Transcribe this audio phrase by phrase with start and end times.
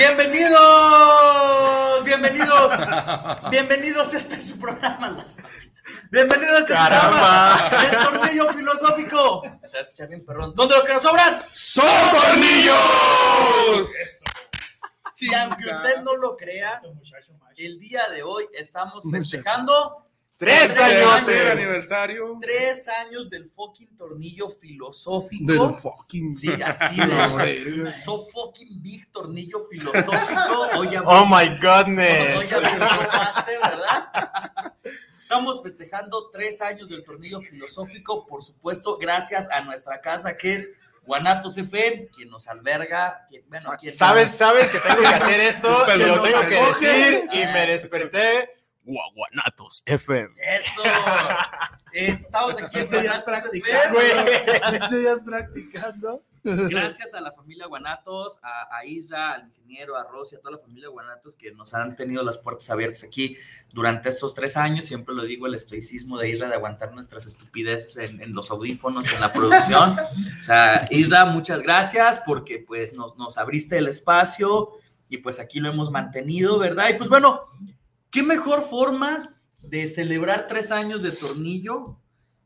[0.00, 0.56] Bienvenidos,
[2.04, 2.72] bienvenidos,
[3.50, 4.14] bienvenidos.
[4.14, 5.10] Este es su programa.
[5.10, 5.36] las-
[6.10, 7.58] Bienvenidos a este Caramba.
[7.68, 9.42] programa del tornillo filosófico.
[9.66, 10.54] Se va a escuchar bien, perrón.
[10.56, 11.38] ¿Dónde lo que nos sobran?
[11.52, 13.92] ¡Son tornillos!
[15.18, 16.80] Y aunque usted no lo crea,
[17.58, 20.06] el día de hoy estamos festejando
[20.40, 21.28] Tres años.
[21.28, 22.38] Aniversario.
[22.40, 25.52] tres años del fucking tornillo filosófico.
[25.52, 26.32] Del fucking.
[26.32, 30.68] Sí, así de so fucking big tornillo filosófico.
[30.78, 32.58] Hoy ya Oh my Hoy goodness.
[32.58, 34.72] Master, ¿verdad?
[35.20, 40.72] Estamos festejando tres años del tornillo filosófico, por supuesto, gracias a nuestra casa que es
[41.04, 45.82] Guanatos FM, quien nos alberga, quien, bueno, quien ¿Sabes, sabes que tengo que hacer esto?
[45.86, 48.59] Pero lo tengo que decir y me desperté.
[48.90, 50.34] Guaguanatos FM.
[50.36, 50.82] Eso.
[51.92, 54.00] Eh, estamos aquí en Ese ya es Guanatos practicando.
[54.00, 54.76] FM.
[54.86, 56.22] Ese ya es practicando.
[56.44, 60.58] Gracias a la familia Guanatos, a, a Isra, al ingeniero, a Rosy, a toda la
[60.58, 63.36] familia Guanatos que nos han tenido las puertas abiertas aquí
[63.72, 64.84] durante estos tres años.
[64.84, 69.12] Siempre lo digo, el estoicismo de Isra de aguantar nuestras estupideces en, en los audífonos,
[69.12, 69.96] en la producción.
[70.38, 74.70] O sea, Isra, muchas gracias porque pues nos, nos abriste el espacio
[75.08, 76.88] y pues aquí lo hemos mantenido, ¿verdad?
[76.90, 77.46] Y pues bueno,
[78.10, 81.98] ¿qué mejor forma de celebrar tres años de tornillo?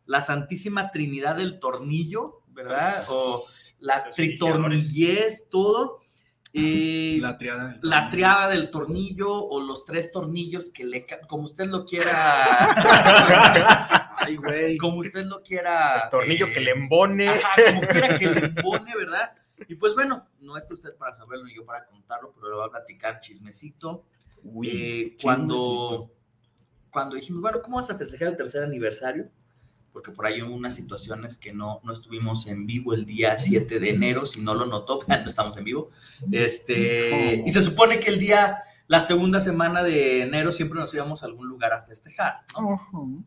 [0.06, 2.92] La Santísima Trinidad del Tornillo, ¿verdad?
[3.08, 3.42] O
[3.80, 6.00] la tritornillez, todo.
[6.56, 7.64] Eh, La triada.
[7.68, 8.10] del la tornillo.
[8.12, 12.44] triada del tornillo o los tres tornillos que le como usted lo quiera
[14.18, 14.76] Ay, güey.
[14.76, 17.28] como usted lo quiera Tornillo eh, que le embone.
[17.28, 19.32] ajá, como quiera que le pone verdad
[19.66, 22.66] y pues bueno no está usted para saberlo ni yo para contarlo pero le voy
[22.68, 24.04] a platicar chismecito
[24.64, 26.10] Eh, cuando
[26.90, 29.30] cuando dijimos bueno cómo vas a festejar el tercer aniversario
[29.94, 33.78] porque por ahí hubo unas situaciones que no, no estuvimos en vivo el día 7
[33.78, 35.90] de enero, si no lo notó, no estamos en vivo.
[36.32, 41.22] Este, y se supone que el día, la segunda semana de enero siempre nos íbamos
[41.22, 43.24] a algún lugar a festejar, ¿no?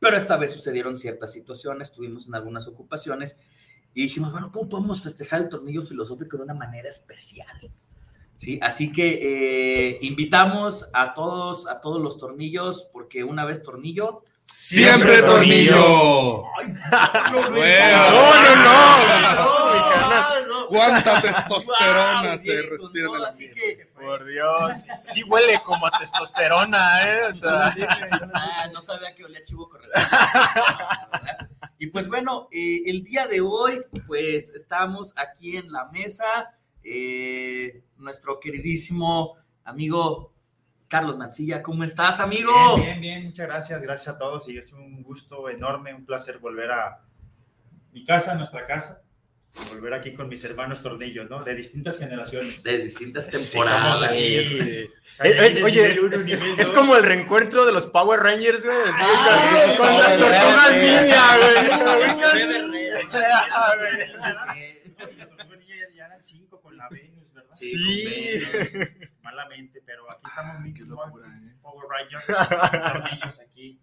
[0.00, 3.38] Pero esta vez sucedieron ciertas situaciones, estuvimos en algunas ocupaciones
[3.94, 7.70] y dijimos, bueno, ¿cómo podemos festejar el tornillo filosófico de una manera especial?
[8.40, 8.58] ¿Sí?
[8.62, 9.18] Así que
[9.90, 15.74] eh, invitamos a todos, a todos los tornillos, porque una vez tornillo, Siempre tornillo.
[15.76, 16.44] No,
[17.30, 17.60] no, no.
[19.28, 20.66] no, no.
[20.68, 24.86] ¿Cuánta testosterona Wow, se bien, respira en el Así que, Por Dios.
[25.00, 27.26] Sí huele como a testosterona, ¿eh?
[27.30, 27.74] O sea,
[28.32, 30.00] ah, no sabía que olía chivo correcto.
[31.78, 36.54] Y pues bueno, eh, el día de hoy, pues estamos aquí en la mesa.
[36.84, 40.32] Eh, nuestro queridísimo amigo
[40.88, 42.52] Carlos Mancilla, ¿cómo estás, amigo?
[42.76, 46.38] Bien, bien, bien, muchas gracias, gracias a todos y es un gusto enorme, un placer
[46.38, 47.00] volver a
[47.92, 49.02] mi casa, nuestra casa,
[49.72, 51.44] volver aquí con mis hermanos tornillos, ¿no?
[51.44, 52.62] De distintas generaciones.
[52.64, 54.00] De distintas Sí, temporadas.
[54.00, 54.38] sí.
[54.38, 58.76] O sea, Es- es- oye, es, es- como el reencuentro de los Power Rangers, güey.
[58.92, 60.74] Ah, con, con sí, las sí, tortugas sí.
[60.74, 60.98] Bebé
[62.68, 62.70] güey.
[62.70, 62.90] Rey.
[63.52, 64.62] Ah, güey.
[64.62, 66.88] Eh, Oye, la tortuga ninja ya, ya eran cinco con la
[67.60, 68.40] Sí.
[68.50, 68.88] Con Venus,
[69.22, 71.54] malamente, pero aquí estamos muy Qué locura, ¿eh?
[71.62, 72.26] Power Rangers,
[72.92, 73.80] tornillos aquí.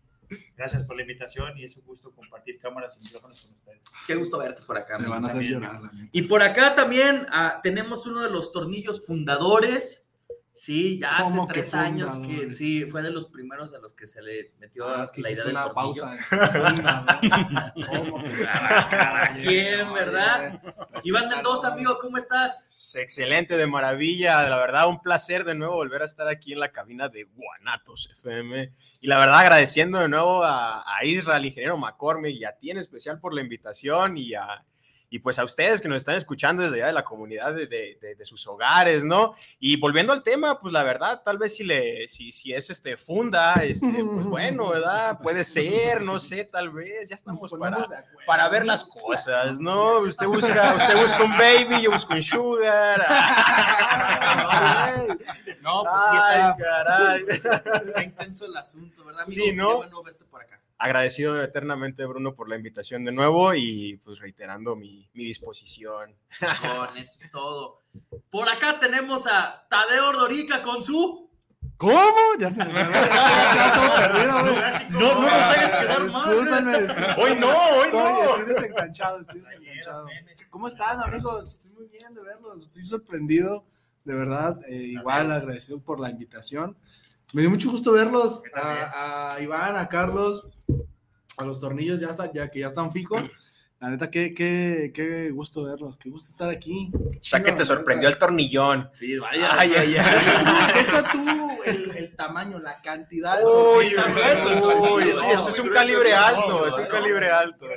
[0.57, 3.81] Gracias por la invitación y es un gusto compartir cámaras y micrófonos con ustedes.
[4.05, 4.99] Qué gusto verte por acá.
[4.99, 5.61] Me van a hacer también.
[5.61, 5.91] llorar.
[6.11, 10.06] Y por acá también ah, tenemos uno de los tornillos fundadores.
[10.57, 13.93] Sí, ya hace ¿Cómo que tres años que sí, fue de los primeros a los
[13.93, 16.03] que se le metió Ah, es que la idea del una tornillo.
[16.03, 16.17] pausa.
[17.87, 18.23] ¿Cómo
[19.39, 20.59] quien, ¿verdad?
[21.03, 22.95] Iván Mendoza, amigo, ¿cómo estás?
[22.95, 24.49] Excelente, de maravilla.
[24.49, 28.09] La verdad, un placer de nuevo volver a estar aquí en la cabina de Guanatos
[28.13, 28.73] FM.
[28.99, 32.77] Y la verdad, agradeciendo de nuevo a, a Israel, ingeniero McCormick, y a ti en
[32.77, 34.65] especial por la invitación y a,
[35.09, 37.97] y pues a ustedes que nos están escuchando desde allá de la comunidad de, de-
[38.01, 39.35] de- de sus hogares, ¿no?
[39.59, 42.97] Y volviendo al tema, pues la verdad, tal vez si le, si, si es este
[42.97, 45.17] funda, este, pues bueno, ¿verdad?
[45.21, 47.85] Puede ser, no sé, tal vez, ya estamos para,
[48.25, 49.99] para ver las cosas, ¿no?
[50.07, 53.05] Usted busca, usted busca un baby, yo busco un sugar.
[53.09, 55.07] Ay,
[55.61, 57.25] No, pues sí ay, está, caray.
[57.87, 59.23] está intenso el asunto, ¿verdad?
[59.23, 59.31] amigo?
[59.45, 59.67] Sí, ¿no?
[59.69, 60.56] Qué bueno verte por acá.
[60.79, 66.13] Agradecido eternamente, Bruno, por la invitación de nuevo y pues reiterando mi, mi disposición.
[66.61, 67.81] Con eso es todo.
[68.29, 71.27] Por acá tenemos a Tadeo Ordorica con su.
[71.77, 72.11] ¿Cómo?
[72.39, 74.99] Ya se me ya todo perdido.
[74.99, 77.15] No, no nos hagas Ah, quedar mal.
[77.19, 78.23] Hoy no, hoy no.
[78.35, 80.07] estoy desenganchado, estoy desenganchado.
[80.49, 81.53] ¿Cómo están, amigos?
[81.53, 82.63] Estoy muy bien de verlos.
[82.63, 83.63] Estoy sorprendido,
[84.05, 84.59] de verdad.
[84.67, 86.75] eh, igual agradecido por la invitación.
[87.33, 88.41] Me dio mucho gusto verlos.
[88.53, 90.47] A, a Iván, a Carlos,
[91.37, 93.29] a los tornillos ya, está, ya que ya están fijos.
[93.79, 95.97] La neta, qué, qué, qué gusto verlos.
[95.97, 96.91] Qué gusto estar aquí.
[96.95, 98.89] O sea que te sorprendió el tornillón.
[98.91, 99.49] Sí, vaya.
[99.51, 100.73] Ay, ay, ay.
[100.73, 103.39] Deja tú el, el tamaño, la cantidad.
[103.43, 107.67] Uy, uy, uy, sí, eso es un calibre alto, es un calibre alto.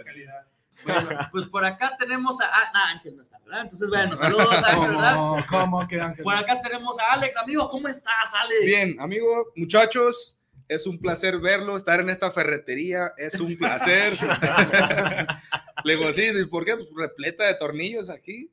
[0.85, 2.47] Bueno, pues por acá tenemos a.
[2.47, 3.63] Ah, Ángel no está, ¿verdad?
[3.63, 5.15] Entonces, bueno, saludos, Ángel, ¿verdad?
[5.15, 5.45] ¿Cómo?
[5.49, 6.25] ¿Cómo que Ángel?
[6.25, 8.65] Por acá tenemos a Alex, amigo, ¿cómo estás, Alex?
[8.65, 10.39] Bien, amigos, muchachos,
[10.69, 14.13] es un placer verlo, estar en esta ferretería, es un placer.
[15.85, 16.77] Le digo, sí, ¿y ¿por qué?
[16.77, 18.53] Pues repleta de tornillos aquí.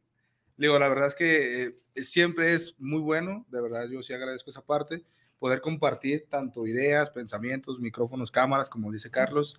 [0.58, 4.14] Le digo, la verdad es que eh, siempre es muy bueno, de verdad, yo sí
[4.14, 5.06] agradezco esa parte,
[5.40, 9.58] poder compartir tanto ideas, pensamientos, micrófonos, cámaras, como dice Carlos,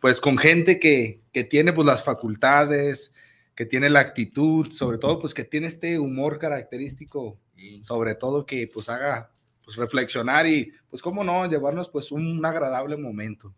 [0.00, 3.12] pues con gente que, que tiene pues las facultades,
[3.54, 7.38] que tiene la actitud, sobre todo pues que tiene este humor característico
[7.82, 9.30] sobre todo que pues haga
[9.64, 13.54] pues reflexionar y pues cómo no llevarnos pues un agradable momento.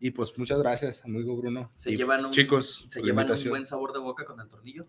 [0.00, 1.72] Y pues muchas gracias amigo Bruno.
[1.74, 4.86] Se Y, llevan un, chicos se llevan un buen sabor de boca con el tornillo.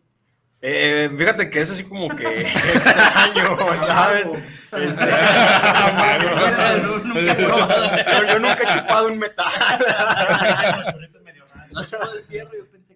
[0.62, 3.58] Eh, fíjate que es así como que extraño,
[3.88, 4.28] ¿sabes?
[4.72, 7.92] Este, O sea, no, nunca he probado.
[7.98, 9.46] yo, yo nunca he chupado un metal.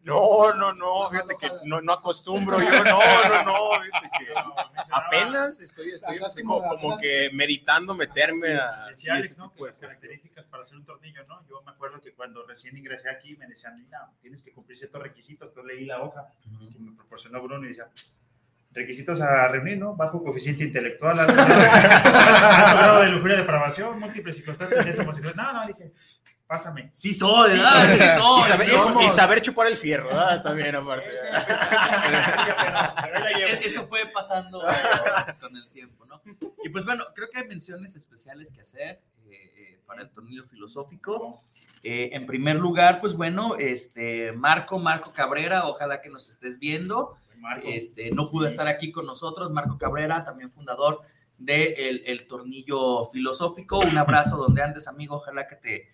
[0.04, 0.54] No yo.
[0.56, 4.34] No, no, no, fíjate que no, no acostumbro yo, no, no, no, fíjate que
[4.92, 8.88] apenas estoy, estoy como, como- como que meditando meterme a...
[8.90, 9.54] Decía Alex, ¿no?
[9.54, 11.46] Que las características para hacer un tornillo, ¿no?
[11.48, 15.02] Yo me acuerdo que cuando recién ingresé aquí me decían, mira, tienes que cumplir ciertos
[15.02, 15.48] requisitos.
[15.50, 16.28] Entonces leí la hoja
[16.72, 17.88] que me proporcionó Bruno y decía,
[18.72, 19.96] requisitos a reunir, ¿no?
[19.96, 25.36] Bajo coeficiente intelectual, alto grado de lujuria, depravación, múltiples circunstancias, homosexuales.
[25.38, 25.94] No, no, dije,
[26.54, 26.88] pásame.
[26.92, 27.94] Sí soy, ¿verdad?
[27.94, 28.42] Sí soy.
[28.42, 30.44] Y saber, y saber chupar el fierro, ¿verdad?
[30.44, 31.10] También aparte.
[33.40, 34.62] E- Eso fue pasando
[35.42, 36.22] con el tiempo, ¿no?
[36.64, 40.44] Y pues bueno, creo que hay menciones especiales que hacer eh, eh, para el tornillo
[40.44, 41.42] filosófico.
[41.82, 47.18] Eh, en primer lugar, pues bueno, este Marco, Marco Cabrera, ojalá que nos estés viendo.
[47.40, 47.68] Marco.
[47.68, 51.02] Este, no pudo estar aquí con nosotros, Marco Cabrera, también fundador
[51.40, 53.80] de el, el tornillo filosófico.
[53.80, 55.90] Un abrazo donde andes, amigo, ojalá que te,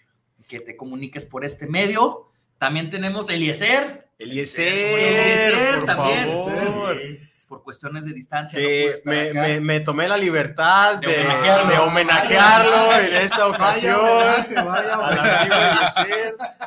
[0.49, 2.27] que te comuniques por este medio.
[2.57, 6.25] También tenemos Eliezer, Eliezer, Eliezer por también.
[6.37, 6.97] favor.
[7.49, 8.59] Por cuestiones de distancia.
[8.59, 9.41] no estar me, acá.
[9.41, 11.71] me, me tomé la libertad De de, homenajearlo.
[11.71, 13.99] de homenajearlo en esta ocasión.
[14.65, 14.97] vaya.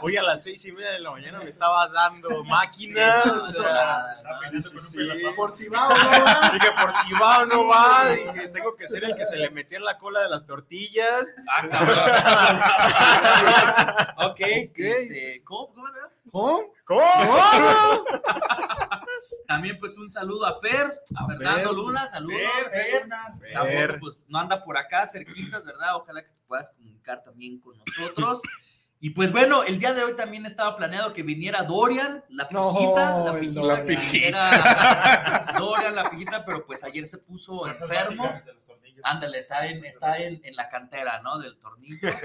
[0.00, 3.22] Hoy a las seis y media de la mañana me estaba dando máquina.
[3.22, 4.96] Sí, o sea, Estaba sí, peleando sí, con un sí.
[4.96, 5.36] pelapapa.
[5.36, 6.50] Por si va o no va.
[6.52, 9.50] Dije, por si va o no va, dije, tengo que ser el que se le
[9.50, 11.32] metía en la cola de las tortillas.
[11.48, 11.62] Ah,
[14.26, 14.40] ok,
[14.74, 15.68] este, ¿cómo?
[16.32, 16.72] ¿Cómo?
[16.84, 17.00] ¿Cómo?
[17.14, 18.04] ¿Cómo?
[19.52, 21.76] También pues un saludo a Fer, a Fernando Fer.
[21.76, 22.40] Luna, saludos,
[22.70, 23.08] Fer, Fer.
[23.38, 23.52] Fer.
[23.52, 25.96] Tampoco, pues no anda por acá cerquitas, ¿verdad?
[25.96, 28.40] Ojalá que te puedas comunicar también con nosotros.
[28.98, 32.72] Y pues bueno, el día de hoy también estaba planeado que viniera Dorian, la No,
[32.72, 35.96] pijita, la pijita, Dorian.
[35.96, 38.32] la pijita, pero pues ayer se puso Fuerzas enfermo.
[39.02, 41.38] Ándale, está en, está en, en la cantera, ¿no?
[41.38, 42.08] Del tornillo.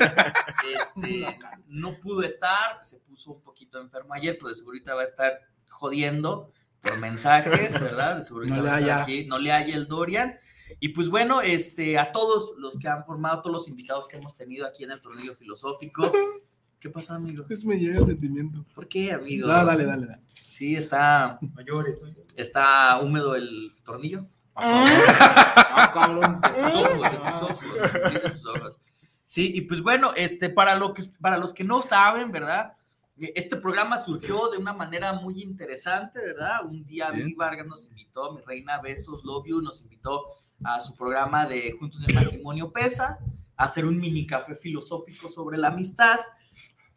[0.73, 5.01] Este, no pudo estar, se puso un poquito enfermo ayer, pero de seguro ahorita va
[5.01, 8.15] a estar jodiendo por mensajes, ¿verdad?
[8.17, 9.01] De seguro No ahorita le haya.
[9.03, 10.37] aquí, no le haya el Dorian.
[10.79, 14.35] Y pues bueno, este, a todos los que han formado, todos los invitados que hemos
[14.35, 16.11] tenido aquí en el tornillo filosófico.
[16.79, 17.43] ¿Qué pasó, amigo?
[17.47, 18.63] Pues me llega el sentimiento.
[18.75, 19.47] ¿Por qué, amigo?
[19.47, 20.21] No, dale, dale, dale.
[20.33, 22.33] Sí, está, No llores, no llores.
[22.35, 24.27] está húmedo el tornillo.
[24.55, 26.41] Ah, cabrón.
[28.31, 28.79] Tus ojos.
[29.25, 32.73] Sí, y pues bueno, este, para, lo que, para los que no saben, ¿verdad?
[33.19, 36.65] Este programa surgió de una manera muy interesante, ¿verdad?
[36.65, 37.25] Un día Bien.
[37.25, 40.25] mi Vargas nos invitó, mi reina Besos Love You, nos invitó
[40.63, 43.19] a su programa de Juntos en Matrimonio Pesa,
[43.55, 46.19] a hacer un mini café filosófico sobre la amistad.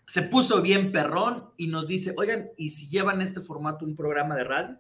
[0.07, 4.35] se puso bien perrón y nos dice, oigan, ¿y si llevan este formato un programa
[4.35, 4.79] de radio?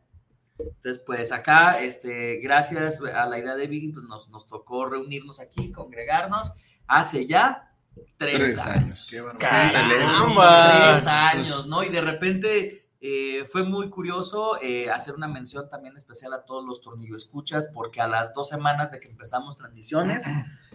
[0.58, 5.40] Entonces, pues acá, este, gracias a la idea de Vicky, pues nos, nos tocó reunirnos
[5.40, 6.52] aquí, congregarnos,
[6.86, 7.69] hace ya
[8.16, 8.76] tres, Tres años.
[8.76, 9.06] años.
[9.10, 9.72] Qué barbaridad.
[9.72, 10.92] Caramba.
[10.92, 11.82] Tres años, ¿no?
[11.84, 16.64] Y de repente eh, fue muy curioso eh, hacer una mención también especial a todos
[16.66, 20.24] los tornillo escuchas, porque a las dos semanas de que empezamos transmisiones,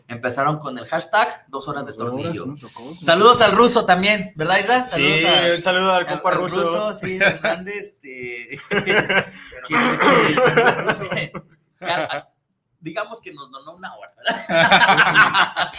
[0.07, 2.55] empezaron con el hashtag dos horas de Dos horas, tornillo.
[2.55, 4.85] Saludos al ruso también, ¿verdad, Isra?
[4.85, 6.93] Sí, Saludos a- un saludo al al- compa al ruso.
[6.95, 8.83] sí, Hernández, este, que-
[9.67, 9.73] que-
[10.99, 11.33] que-
[12.85, 15.71] digamos que nos donó una hora, ¿verdad?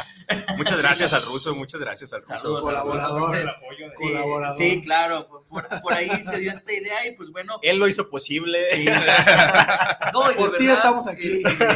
[0.57, 2.37] Muchas gracias al ruso, muchas gracias al ruso.
[2.37, 3.37] Saludos al Colaborador.
[3.37, 4.57] Entonces, apoyo de- Colaborador.
[4.57, 7.59] Sí, claro, por, ahí se dio esta idea y pues bueno.
[7.63, 8.67] Él lo hizo posible.
[8.75, 8.87] sí.
[10.13, 11.29] No, y Por ti estamos aquí.
[11.45, 11.69] este,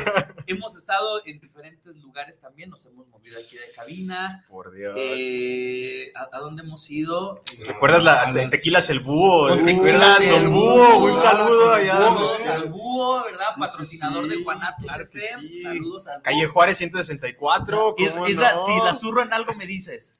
[0.46, 4.44] hemos estado en diferentes lugares también, nos hemos movido aquí de cabina.
[4.48, 4.94] Por Dios.
[4.96, 7.42] Eh, ¿a, a dónde hemos ido?
[7.66, 9.48] ¿Recuerdas la a de las- Tequilas el Búho?
[9.48, 10.98] Con ¿Recuerdas Tequilas el Búho?
[10.98, 11.04] Búho?
[11.12, 11.92] Un saludo allá.
[11.98, 13.46] Saludos al Búho, ¿verdad?
[13.48, 15.56] Sí, sí, Patrocinador sí, de Guanatos claro sí.
[15.58, 16.22] Saludos al.
[16.22, 17.94] Calle Juárez 164.
[17.98, 18.66] Is- ¿cómo Isra, no?
[18.66, 20.16] si la zurro en algo me dices.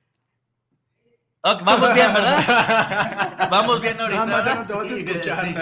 [1.43, 3.49] Vamos bien, ¿verdad?
[3.51, 4.27] Vamos bien ahorita.
[4.27, 5.47] Nada más ya no te vas a Sí, escuchar.
[5.47, 5.55] sí.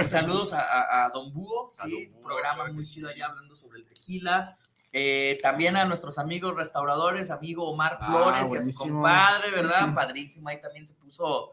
[0.00, 3.26] Ok, Saludos a, a- a Don Búho, A sí, Don Búho, programa muy chido allá
[3.26, 4.56] hablando sobre el tequila.
[4.94, 9.88] Eh, también a nuestros amigos restauradores, amigo Omar Ah, Flores y a su compadre, ¿verdad?
[9.94, 11.52] Padrísimo, ahí también se puso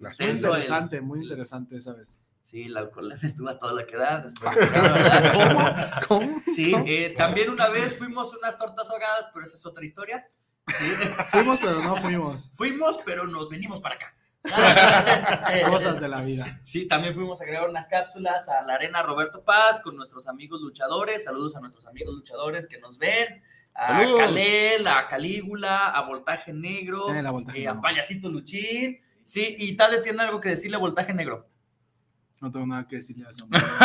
[0.00, 2.20] Muy el- interesante, muy interesante esa vez.
[2.46, 4.24] Sí, el alcohol estuvo a toda la que da.
[5.34, 5.64] ¿Cómo?
[6.06, 6.42] ¿Cómo?
[6.54, 10.24] Sí, eh, también una vez fuimos unas tortas ahogadas, pero esa es otra historia.
[10.68, 10.86] Sí.
[11.26, 12.50] Fuimos, pero no fuimos.
[12.54, 14.14] Fuimos, pero nos venimos para acá.
[15.68, 16.60] Cosas de la vida.
[16.64, 20.60] Sí, también fuimos a agregar unas cápsulas a la Arena Roberto Paz con nuestros amigos
[20.60, 21.24] luchadores.
[21.24, 23.42] Saludos a nuestros amigos luchadores que nos ven.
[23.74, 24.20] A Saludos.
[24.20, 27.80] Calel, a Calígula, a Voltaje Negro, Eh, Voltaje eh, a.
[27.80, 28.98] Payasito Luchín.
[29.24, 31.48] Sí, y Tade tiene algo que decirle a Voltaje Negro.
[32.46, 33.60] No tengo nada que decirle a ese hombre.
[33.60, 33.76] No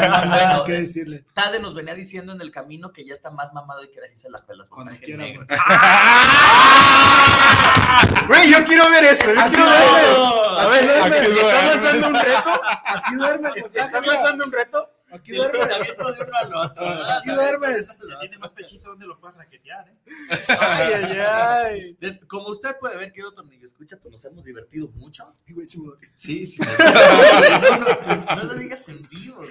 [0.00, 1.24] tengo nada Bueno, que decirle.
[1.34, 4.08] Tade nos venía diciendo en el camino que ya está más mamado y que ahora
[4.08, 4.68] sí se las pelas.
[4.68, 5.46] Cuando quieras, güey.
[8.28, 9.32] Güey, yo quiero ver eso.
[9.34, 10.10] Yo Así quiero no ver es.
[10.12, 10.58] eso.
[10.60, 12.60] A ver, Aquí ¿estás lanzando un reto?
[12.84, 14.90] Aquí duermes, ¿Estás lanzando un reto?
[15.12, 15.60] Aquí duermes.
[15.68, 17.18] tratamiento de uno al otro, ¿verdad?
[17.18, 18.00] Aquí duermes.
[18.20, 19.94] Tiene más pechito donde lo puedas raquetear, ¿eh?
[20.60, 21.80] Ay, ay, ay.
[21.90, 25.34] Entonces, como usted puede ver, querido Tornillo, escucha, pues nos hemos divertido mucho.
[25.44, 26.08] Sí me.
[26.16, 26.62] Sí, sí.
[26.72, 29.36] No, no, no lo digas en vivo.
[29.36, 29.50] güey.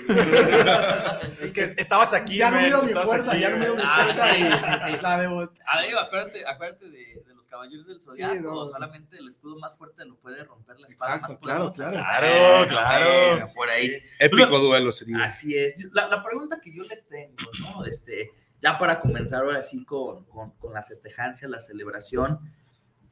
[1.41, 2.37] Es que estabas aquí.
[2.37, 3.83] Ya no mido mi fuerza, aquí, ya no mido men.
[3.85, 4.33] mi Ah, fuerza.
[4.33, 4.97] sí, y sí, sí.
[5.01, 8.35] La de bot- A ver, acuérdate, acuérdate de, de los caballeros del zodiaco.
[8.41, 8.65] no.
[8.65, 11.97] Solamente el escudo más fuerte lo puede romper la espada Exacto, más claro, claro.
[11.97, 13.29] Claro, claro.
[13.31, 13.99] Bueno, por ahí.
[14.19, 15.23] Épico duelo sería.
[15.23, 15.77] Así es.
[15.93, 17.85] La, la pregunta que yo les tengo, ¿no?
[17.85, 18.29] Este,
[18.61, 22.39] ya para comenzar ahora sí con, con, con la festejancia, la celebración,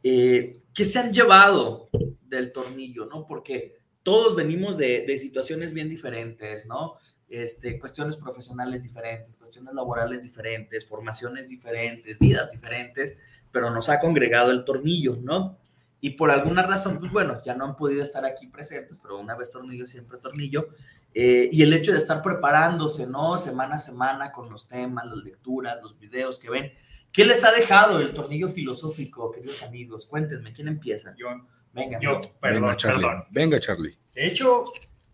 [0.02, 1.90] eh, ¿qué se han llevado
[2.22, 3.28] del tornillo, no?
[3.28, 6.96] Porque todos venimos de, de situaciones bien diferentes, ¿no?
[7.28, 13.20] Este, cuestiones profesionales diferentes, cuestiones laborales diferentes, formaciones diferentes, vidas diferentes,
[13.52, 15.58] pero nos ha congregado el tornillo, ¿no?
[16.02, 19.36] Y por alguna razón, pues bueno, ya no han podido estar aquí presentes, pero una
[19.36, 20.70] vez tornillo, siempre tornillo.
[21.14, 23.38] Eh, y el hecho de estar preparándose, ¿no?
[23.38, 26.72] Semana a semana con los temas, las lecturas, los videos que ven.
[27.12, 30.06] ¿Qué les ha dejado el tornillo filosófico, queridos amigos?
[30.06, 31.14] Cuéntenme, ¿quién empieza?
[31.18, 31.28] Yo,
[31.74, 33.06] Venga, yo, perdón, Venga, Charlie.
[33.06, 33.24] perdón.
[33.30, 33.98] Venga, Charlie.
[34.14, 34.64] De hecho,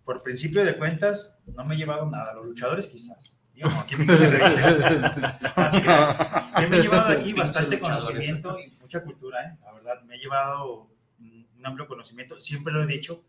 [0.04, 2.34] por principio de cuentas, no me he llevado nada.
[2.34, 3.38] Los luchadores quizás.
[3.56, 5.40] Yo no, me quise revisar.
[5.56, 9.58] Así que, que me he llevado de aquí bastante conocimiento y mucha cultura, ¿eh?
[9.64, 12.40] La verdad, me he llevado un amplio conocimiento.
[12.40, 13.24] Siempre lo he dicho,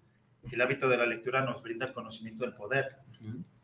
[0.49, 2.99] que el hábito de la lectura nos brinda el conocimiento del poder.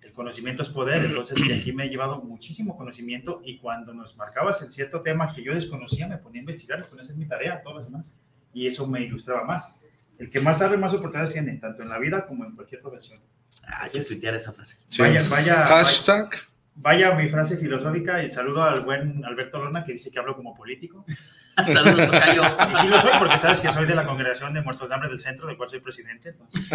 [0.00, 4.16] El conocimiento es poder, entonces de aquí me he llevado muchísimo conocimiento y cuando nos
[4.16, 7.16] marcabas en cierto tema que yo desconocía, me ponía a investigar, me ponía a hacer
[7.16, 8.12] mi tarea todas las semanas
[8.52, 9.74] y eso me ilustraba más.
[10.18, 13.20] El que más sabe, más oportunidades tiene, tanto en la vida como en cualquier profesión.
[13.64, 14.78] Ah, hay que tuitear esa frase.
[14.98, 16.30] Vaya, vaya, Hashtag.
[16.30, 20.54] Vaya mi frase filosófica y saludo al buen Alberto Lona que dice que hablo como
[20.54, 21.04] político.
[21.56, 22.42] Saludos, Tocayo.
[22.72, 25.10] Y sí lo soy porque sabes que soy de la congregación de muertos de hambre
[25.10, 26.30] del centro, del cual soy presidente.
[26.30, 26.70] Entonces.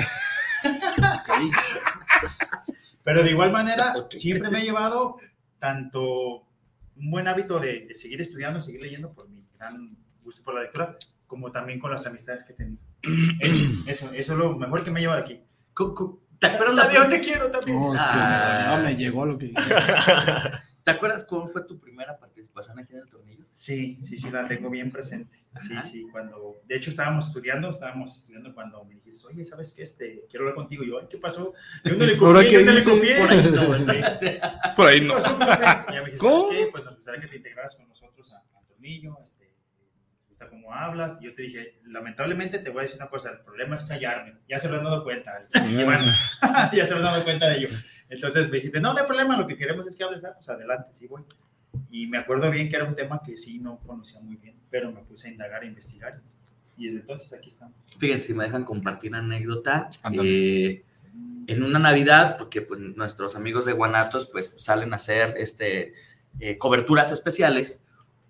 [3.03, 5.17] Pero de igual manera, siempre me he llevado
[5.57, 6.43] tanto
[6.95, 10.61] un buen hábito de, de seguir estudiando, seguir leyendo por mi gran gusto por la
[10.61, 12.81] lectura, como también con las amistades que he tenido.
[13.39, 15.41] Eso, eso, eso es lo mejor que me lleva de aquí.
[16.39, 17.79] ¿Te acuerdas, la Yo te quiero también.
[17.79, 18.77] No, hostia, Ah.
[18.77, 19.51] no me llegó lo que
[20.83, 23.43] ¿Te acuerdas cómo fue tu primera participación aquí en el tornillo?
[23.51, 25.43] Sí, sí, sí, la tengo bien presente.
[25.59, 25.83] Sí, Ajá.
[25.83, 29.83] sí, cuando, de hecho estábamos estudiando, estábamos estudiando cuando me dijiste, oye, ¿sabes qué?
[29.83, 30.83] Este, quiero hablar contigo.
[30.83, 31.53] Y yo, "Ay, ¿qué pasó?
[31.83, 32.49] ¿De dónde le ¿Ahora copié?
[32.49, 33.17] qué ¿Dónde le copié?
[33.19, 34.75] Por ahí no, ¿verdad?
[34.75, 35.17] Por ahí ¿Qué no.
[35.17, 36.49] Y me dijiste, ¿Cómo?
[36.71, 39.46] Pues nos gustaría que te integraras con nosotros al tornillo, este,
[40.37, 41.17] gusta cómo hablas.
[41.21, 44.35] Y yo te dije, lamentablemente te voy a decir una cosa, el problema es callarme.
[44.47, 45.45] Ya se lo han dado cuenta,
[45.83, 46.05] bueno,
[46.73, 47.69] ya se lo han dado cuenta de ello.
[48.09, 50.47] Entonces me dijiste, no, no hay problema, lo que queremos es que hables, ah, pues
[50.49, 51.23] adelante, sí voy.
[51.91, 54.91] Y me acuerdo bien que era un tema que sí no conocía muy bien, pero
[54.91, 56.21] me puse a indagar, a investigar.
[56.77, 57.75] Y desde entonces aquí estamos.
[57.97, 59.89] Fíjense, si me dejan compartir una anécdota.
[60.11, 60.83] Eh,
[61.47, 65.93] en una Navidad, porque pues, nuestros amigos de Guanatos pues salen a hacer este,
[66.39, 67.86] eh, coberturas especiales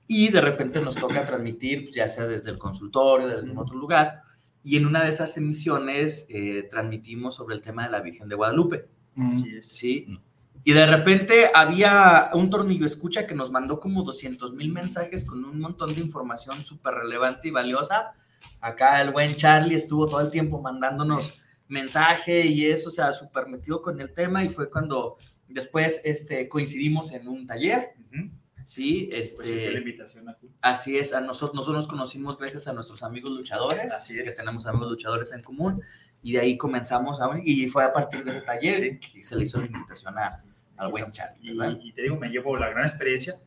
[0.07, 3.75] y de repente nos toca transmitir, pues, ya sea desde el consultorio, desde algún otro
[3.75, 4.23] lugar,
[4.63, 8.35] y en una de esas emisiones eh, transmitimos sobre el tema de la Virgen de
[8.35, 8.87] Guadalupe.
[9.15, 9.61] Mm.
[9.61, 10.19] Sí.
[10.63, 15.45] Y de repente había un tornillo escucha que nos mandó como 200 mil mensajes con
[15.45, 18.13] un montón de información súper relevante y valiosa.
[18.59, 23.47] Acá el buen Charlie estuvo todo el tiempo mandándonos mensaje y eso, o sea, súper
[23.47, 27.93] metido con el tema y fue cuando después este, coincidimos en un taller.
[28.11, 28.29] Ujú.
[28.67, 30.49] Sí, Pues sí, fue la este, invitación aquí.
[30.61, 34.23] así es, a nosotros, nosotros nos conocimos gracias a nuestros amigos luchadores, Así es.
[34.25, 35.81] que tenemos amigos luchadores en común,
[36.21, 39.43] y de ahí comenzamos a y fue a partir de ese taller que se le
[39.45, 40.29] hizo la invitación a,
[40.75, 41.39] al buen Charlie.
[41.83, 43.39] Y, y te digo, me llevo la gran experiencia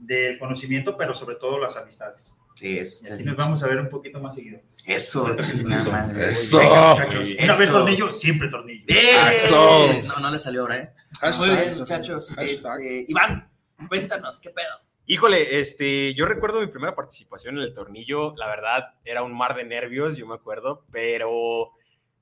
[0.00, 2.34] del conocimiento, pero sobre todo las amistades.
[2.56, 4.60] Sí, eso Y aquí nos vamos a ver un poquito más seguido.
[4.86, 5.92] Eso, Eso.
[5.92, 6.28] madre.
[6.30, 6.58] Eso.
[6.58, 7.28] Venga, muchachos.
[7.28, 7.44] Eso.
[7.44, 8.84] Una vez tornillo, siempre tornillo.
[8.88, 9.10] ¡Eh!
[9.32, 9.88] Eso.
[10.08, 10.92] No, no le salió ahora, ¿eh?
[11.20, 11.46] Hashtag.
[11.48, 12.30] Muy bien, muchachos.
[12.34, 12.80] Hashtag.
[12.80, 13.48] Este, Iván,
[13.88, 14.80] cuéntanos, ¿qué pedo?
[15.06, 19.54] Híjole, este, yo recuerdo mi primera participación en el tornillo, la verdad era un mar
[19.54, 21.72] de nervios, yo me acuerdo, pero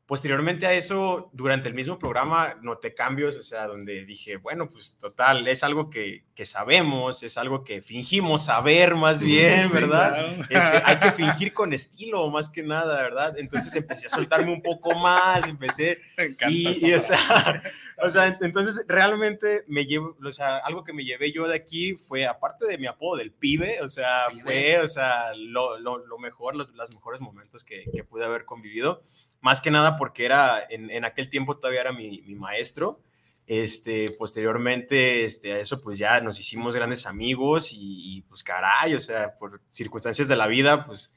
[0.07, 4.99] posteriormente a eso, durante el mismo programa, noté cambios, o sea, donde dije, bueno, pues
[4.99, 10.11] total, es algo que, que sabemos, es algo que fingimos saber más bien, Sí, ¿verdad?
[10.15, 10.43] claro.
[10.51, 13.39] Este, hay que fingir con estilo, más que nada, ¿verdad?
[13.39, 17.63] Entonces empecé a soltarme un poco más, empecé Me encanta y, y, o sea,
[18.03, 21.57] o sea, ent- entonces realmente me llevo, o sea, algo que me llevé yo de
[21.57, 24.43] aquí fue, aparte de mi apodo del pibe, o sea, Pibe.
[24.43, 28.45] fue, o sea, lo, lo, lo mejor, los, los mejores momentos que, que pude haber
[28.45, 29.03] convivido,
[29.45, 33.03] más que nada porque era, en, en aquel tiempo todavía era mi, mi maestro,
[33.47, 38.95] este, posteriormente, este, a eso pues ya nos hicimos grandes amigos y, y, pues caray,
[38.95, 41.15] o sea, por circunstancias de la vida, pues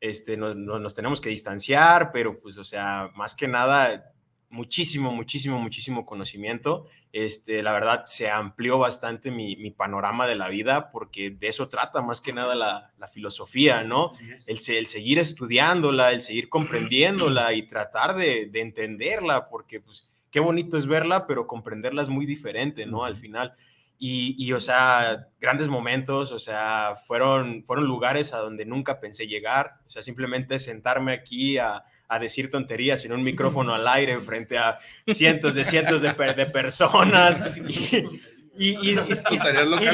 [0.00, 4.14] este, nos, nos, tenemos que distanciar, pero pues, o sea, más que nada,
[4.48, 6.86] muchísimo, muchísimo, muchísimo conocimiento.
[7.12, 11.68] Este, la verdad, se amplió bastante mi, mi panorama de la vida porque de eso
[11.68, 14.10] trata más que nada la, la filosofía, ¿no?
[14.46, 20.10] El, se- el seguir estudiándola, el seguir comprendiéndola y tratar de, de entenderla, porque pues
[20.30, 23.04] qué bonito es verla, pero comprenderla es muy diferente, ¿no?
[23.04, 23.54] Al final.
[23.98, 29.26] Y, y, o sea, grandes momentos, o sea, fueron, fueron lugares a donde nunca pensé
[29.26, 34.18] llegar, o sea, simplemente sentarme aquí a, a decir tonterías en un micrófono al aire
[34.20, 37.40] frente a cientos de cientos de, per- de personas.
[38.60, 38.98] Y, y, y, y- y-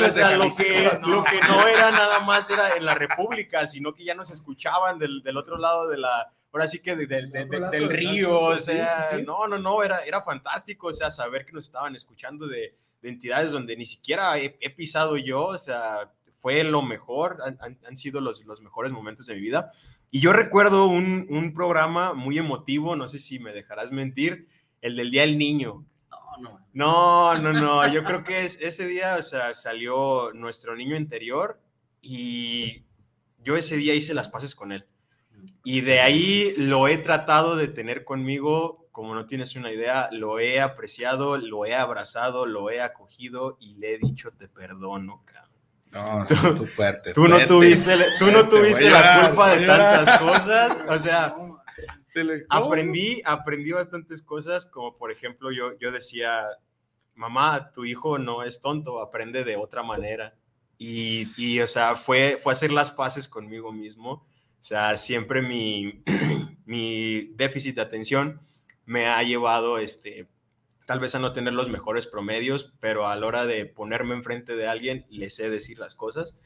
[0.07, 1.09] o sea, de lo, que, ¿no?
[1.09, 4.99] lo que no era nada más era en la República, sino que ya nos escuchaban
[4.99, 8.41] del, del otro lado de la, ahora sí que de- de- de- del del río,
[8.41, 12.47] o sea, no, no, no, era, era fantástico, o sea, saber que nos estaban escuchando
[12.49, 17.41] de, de entidades donde ni siquiera he, he pisado yo, o sea, fue lo mejor,
[17.45, 19.71] han, han- han sido los, los mejores momentos de mi vida.
[20.15, 24.47] Y yo recuerdo un, un programa muy emotivo, no sé si me dejarás mentir,
[24.81, 25.85] el del Día del Niño.
[26.09, 26.67] No, no.
[26.73, 31.61] No, no, no, yo creo que es, ese día, o sea, salió nuestro niño interior
[32.01, 32.85] y
[33.43, 34.87] yo ese día hice las paces con él.
[35.65, 40.39] Y de ahí lo he tratado de tener conmigo, como no tienes una idea, lo
[40.39, 45.44] he apreciado, lo he abrazado, lo he acogido y le he dicho te perdono, cabrón.
[45.95, 46.27] No,
[46.57, 47.13] tú fuerte.
[47.13, 47.47] Tú no fuerte.
[47.47, 51.35] tuviste, tú no Fuerte, tuviste la culpa de tantas cosas, o sea,
[52.49, 56.45] aprendí, aprendí bastantes cosas, como por ejemplo yo, yo decía,
[57.15, 60.35] mamá, tu hijo no es tonto, aprende de otra manera.
[60.77, 64.27] Y, y, o sea, fue, fue hacer las paces conmigo mismo.
[64.61, 66.03] O sea, siempre mi,
[66.67, 68.41] mi déficit de atención
[68.85, 70.29] me ha llevado, este,
[70.87, 74.55] tal vez a no tener los mejores promedios, pero a la hora de ponerme enfrente
[74.57, 76.37] de alguien, le sé decir las cosas.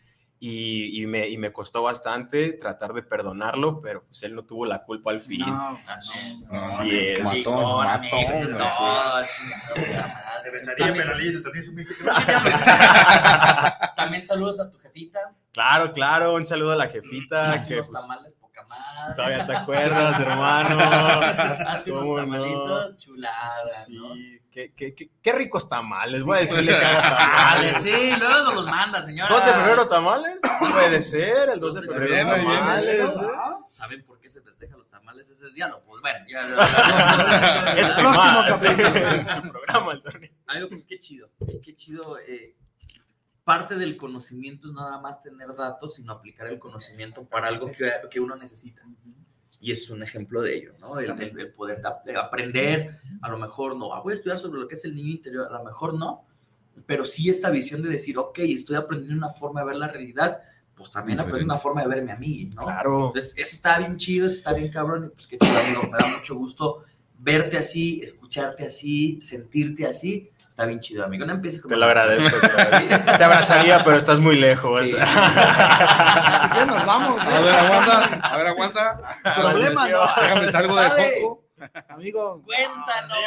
[0.40, 4.66] Y, y me, y me costó bastante tratar de perdonarlo, pero pues él no tuvo
[4.66, 5.40] la culpa al fin.
[5.40, 5.46] No,
[5.88, 5.98] Ah,
[6.52, 6.60] no.
[6.60, 7.24] No, Sí, es.
[7.24, 9.28] matón, matón, madre.
[10.52, 12.04] besaría, También- supiste que-
[13.96, 15.18] También saludos a tu jefita.
[15.52, 17.58] Claro, claro, un saludo a la jefita.
[17.66, 18.34] Que, pues, tamales
[18.68, 19.14] madre.
[19.16, 20.78] todavía te acuerdas, hermano.
[21.68, 22.22] Hace unos ¿Cómo no?
[22.24, 24.14] tamalitos chuladas, Sí, ¿no?
[24.50, 26.24] qué, qué- qué- qué ricos tamales.
[26.24, 29.34] Voy a decirle que haga Tamales, sí, luego nos los manda, señora.
[29.34, 30.38] ¿2 de febrero tamales?
[30.72, 33.04] Puede ser, el 2 de febrero tamales.
[33.04, 33.10] ¿eh?
[33.68, 35.68] ¿Saben por qué se festejan los tamales ese día?
[35.68, 36.42] No, pues bueno, ya.
[36.42, 39.08] ya- Este Próximo capítulo.
[39.10, 40.30] en su programa, el torneo.
[40.46, 42.18] Amigo, pues qué chido, qué, qué chido.
[42.26, 42.54] eh,
[43.48, 47.90] parte del conocimiento es nada más tener datos, sino aplicar el conocimiento para algo que,
[48.10, 48.82] que uno necesita.
[49.58, 50.98] Y es un ejemplo de ello, ¿no?
[51.00, 54.60] El, el- el poder ap- aprender, a lo mejor no, ah, voy a estudiar sobre
[54.60, 56.26] lo que es el niño interior, a lo mejor no,
[56.84, 60.42] pero sí esta visión de decir, ok, estoy aprendiendo una forma de ver la realidad,
[60.74, 62.64] pues también aprendo una forma de verme a mí, ¿no?
[62.64, 63.06] Claro.
[63.06, 65.98] Entonces, eso está bien chido, eso está bien cabrón, y pues qué chido, amigo, me
[65.98, 66.84] da mucho gusto
[67.18, 71.86] verte así, escucharte así, sentirte así, está bien chido, amigo, no empieces con Te lo
[71.86, 72.36] agradezco.
[73.16, 74.88] Te abrazaría, pero estás muy lejos.
[74.88, 74.96] Sí.
[74.98, 77.22] Así que nos vamos.
[77.24, 77.44] A ¿eh?
[77.44, 78.98] ver, aguanta, a ver, aguanta.
[79.36, 80.00] Problema, no.
[80.20, 81.47] Déjame salgo de foco.
[81.88, 83.18] Amigo, Cuéntanos,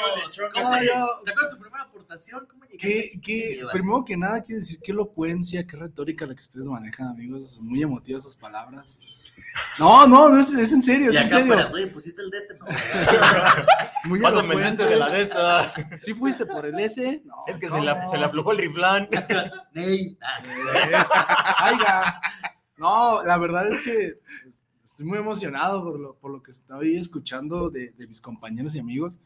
[0.54, 1.08] ¿cómo ¿cómo yo?
[1.26, 2.46] ¿Te acuerdas de tu primera aportación?
[2.50, 2.78] ¿Cómo llegaste?
[2.88, 3.74] ¿Qué, ¿Qué qué, llevas?
[3.74, 7.60] primero que nada, quiero decir qué elocuencia, qué retórica la que ustedes manejan, amigos.
[7.62, 9.00] Muy emotivas sus palabras.
[9.80, 11.70] No, no, no es, es en serio, es Y en acá serio.
[11.72, 12.66] güey, pusiste el de este, no.
[14.06, 15.74] Muy Pásame el este de la de estas.
[16.02, 17.22] ¿Sí fuiste por el S?
[17.26, 19.10] No, Es que se le, se le aflojó el riflán.
[19.74, 20.18] Ney.
[20.22, 22.22] Ah, Aiga.
[22.78, 24.61] No, la verdad es que es-
[24.92, 28.80] estoy muy emocionado por lo, por lo que estoy escuchando de, de mis compañeros y
[28.80, 29.20] amigos.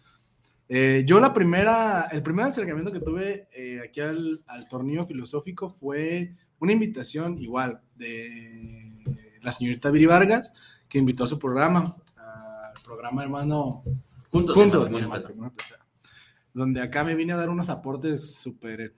[0.69, 5.69] Eh, yo la primera, el primer acercamiento que tuve eh, aquí al, al tornillo filosófico
[5.69, 8.93] fue una invitación igual de
[9.41, 10.54] la señorita Viri Vargas,
[10.88, 13.84] que invitó a su programa, al programa hermano
[14.30, 14.56] Juntos.
[14.56, 14.99] Juntos, ¿no?
[14.99, 15.80] ni mal, primero empezar.
[16.54, 18.93] donde acá me vine a dar unos aportes súper,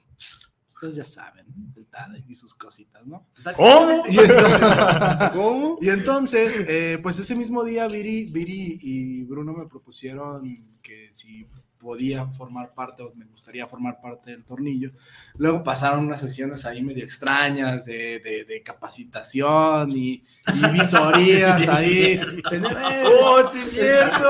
[0.77, 3.27] ustedes ya saben, el TADE y sus cositas, ¿no?
[3.55, 4.03] ¿Cómo?
[4.07, 5.77] Y entonces, ¿Cómo?
[5.81, 10.43] y entonces, eh, pues ese mismo día Viri, Viri y Bruno me propusieron
[10.83, 11.47] que si
[11.79, 14.91] podía formar parte o me gustaría formar parte del tornillo.
[15.37, 21.67] Luego pasaron unas sesiones ahí medio extrañas de, de- de capacitación y, y visorías Sí,
[21.69, 22.21] ahí.
[22.49, 22.77] Tener-
[23.21, 24.29] ¡Oh, sí, es cierto!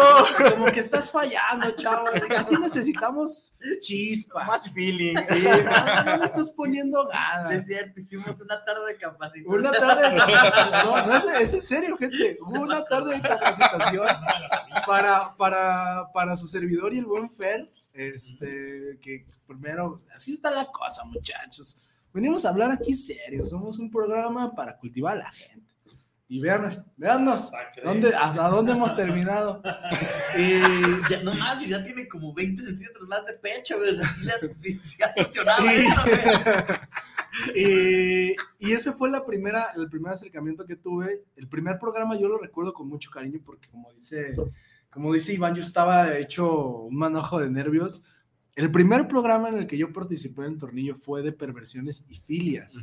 [0.53, 2.05] Como que estás fallando, chavo.
[2.37, 4.45] Aquí necesitamos chispa.
[4.45, 5.15] Más feeling.
[5.27, 7.51] Sí, no, no le estás poniendo Sí, ganas.
[7.53, 9.59] es cierto, hicimos una tarde de capacitación.
[9.59, 10.71] Una tarde de capacitación.
[10.85, 12.37] No, no es, es en serio, gente.
[12.41, 14.07] Hubo una tarde de capacitación
[14.85, 17.46] para, para, para su servidor y el buen Fer.
[17.93, 21.81] Este, que primero, así está la cosa, muchachos.
[22.13, 23.43] Venimos a hablar aquí serio.
[23.45, 25.65] Somos un programa para cultivar a la gente.
[26.29, 27.49] Y vean, veannos,
[27.85, 29.61] ¿dónde, ¿hasta dónde hemos terminado?
[30.37, 30.59] Y,
[31.09, 33.95] Ya, no más, ya tiene como 20 centímetros más de pecho, güey.
[34.55, 36.01] Sí, sí, ha funcionado Y- eso,
[37.55, 41.23] y, y ese fue la primera, el primer acercamiento que tuve.
[41.35, 44.35] El primer programa yo lo recuerdo con mucho cariño porque como dice,
[44.97, 46.51] como dice Iván, yo estaba hecho
[46.87, 48.01] un manojo de nervios.
[48.55, 52.15] El primer programa en el que yo participé en el tornillo fue de perversiones y
[52.15, 52.79] filias.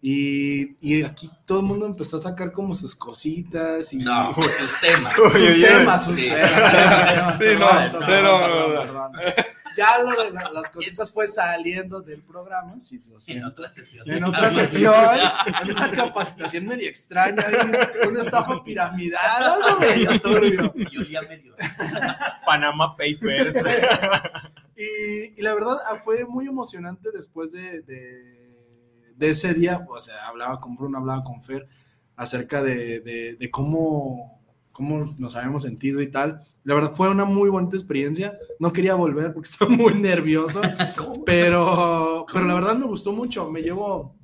[0.00, 4.46] Y, y aquí todo el mundo empezó a sacar como sus cositas y No, sus
[4.80, 5.14] temas.
[5.14, 6.22] sus temas, sus Sí.
[6.28, 7.38] temas.
[7.38, 7.68] Sí, no,
[8.06, 9.12] perdón, perdón, perdón.
[9.76, 14.10] Ya lo de la- las cositas fue saliendo del programa, sí, lo En otra sesión.
[14.10, 14.94] En otra sesión,
[15.62, 17.44] en una capacitación medio extraña,
[18.08, 20.72] una estafa piramidal, algo medio turbio.
[20.90, 21.54] Y olía medio.
[22.46, 23.64] Panama Papers.
[24.76, 29.98] Y, y la verdad ah, fue muy emocionante después de, de, de ese día, o
[29.98, 31.68] sea, hablaba con Bruno, hablaba con Fer
[32.16, 34.41] acerca de, de- de cómo,
[34.72, 36.40] cómo nos habíamos sentido y tal.
[36.64, 38.38] La verdad fue una muy bonita experiencia.
[38.58, 40.60] No quería volver porque estaba muy nervioso,
[41.24, 43.50] pero, pero la verdad me gustó mucho.
[43.50, 44.16] Me llevo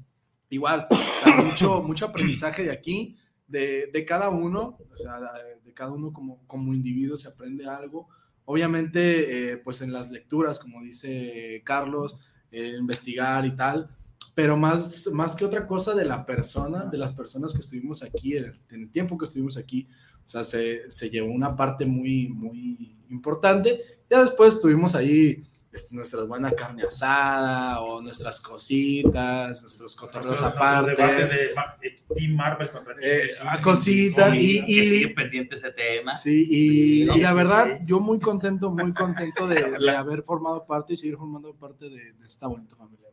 [0.50, 5.20] igual, o sea, mucho, mucho aprendizaje de aquí, de, de cada uno, o sea,
[5.64, 8.08] de cada uno como, como individuo se aprende algo.
[8.44, 12.18] Obviamente, eh, pues en las lecturas, como dice Carlos,
[12.50, 13.90] eh, investigar y tal,
[14.34, 18.36] pero más, más que otra cosa de la persona, de las personas que estuvimos aquí,
[18.36, 19.88] en el, en el tiempo que estuvimos aquí,
[20.28, 23.80] o sea, se, se llevó una parte muy, muy importante.
[24.10, 30.52] Ya después estuvimos ahí este, nuestra buena carne asada o nuestras cositas, nuestros cotorreos Nuestros
[30.52, 30.90] aparte.
[30.90, 36.14] debates de Team Marvel contra Eh, a cositas y, Que y- sigue pendiente ese tema.
[36.14, 37.86] Sí, y, y la sí, verdad, sí.
[37.86, 42.12] yo muy contento, muy contento de, de haber formado parte y seguir formando parte de,
[42.12, 43.06] de esta bonita familia.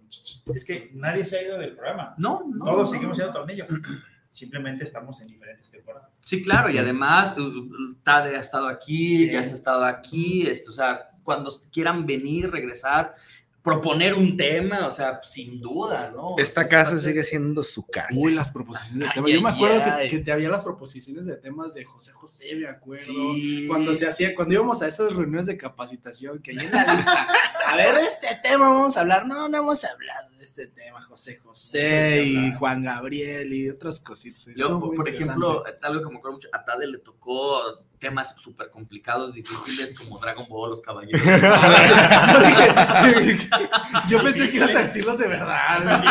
[0.53, 2.13] Es que nadie se ha ido del programa.
[2.17, 2.65] No, no.
[2.65, 3.23] Todos no, seguimos no.
[3.23, 3.69] siendo tornillos.
[4.35, 6.09] Simplemente estamos en diferentes temporadas.
[6.15, 9.31] Sí, claro, y además, uh, uh, Tade ha estado aquí, Sí.
[9.31, 13.15] ya has estado aquí, esto, o sea, cuando quieran venir, regresar,
[13.63, 16.35] proponer un tema, o sea, sin duda, ¿no?
[16.37, 18.09] Esta O sea, casa sigue siendo su casa.
[18.13, 19.31] Uy, las proposiciones de temas.
[19.31, 20.09] Yo me acuerdo ay.
[20.09, 23.05] que, que te había las proposiciones de temas de José José, me acuerdo.
[23.05, 23.65] Sí.
[23.69, 27.27] Cuando se hacía, cuando íbamos a esas reuniones de capacitación, que ahí en la lista,
[27.67, 29.25] a ver, este tema vamos a hablar.
[29.25, 34.45] No, no hemos hablado este tema, José José y Juan Gabriel y otras cositas.
[34.55, 35.87] Yo, por ejemplo, interesante.
[35.87, 37.59] algo que me acuerdo mucho, a Tade le tocó
[37.97, 41.19] temas súper complicados, difíciles, como Dragon Ball, los caballeros.
[44.07, 46.03] Yo pensé que ibas a decirlos de verdad.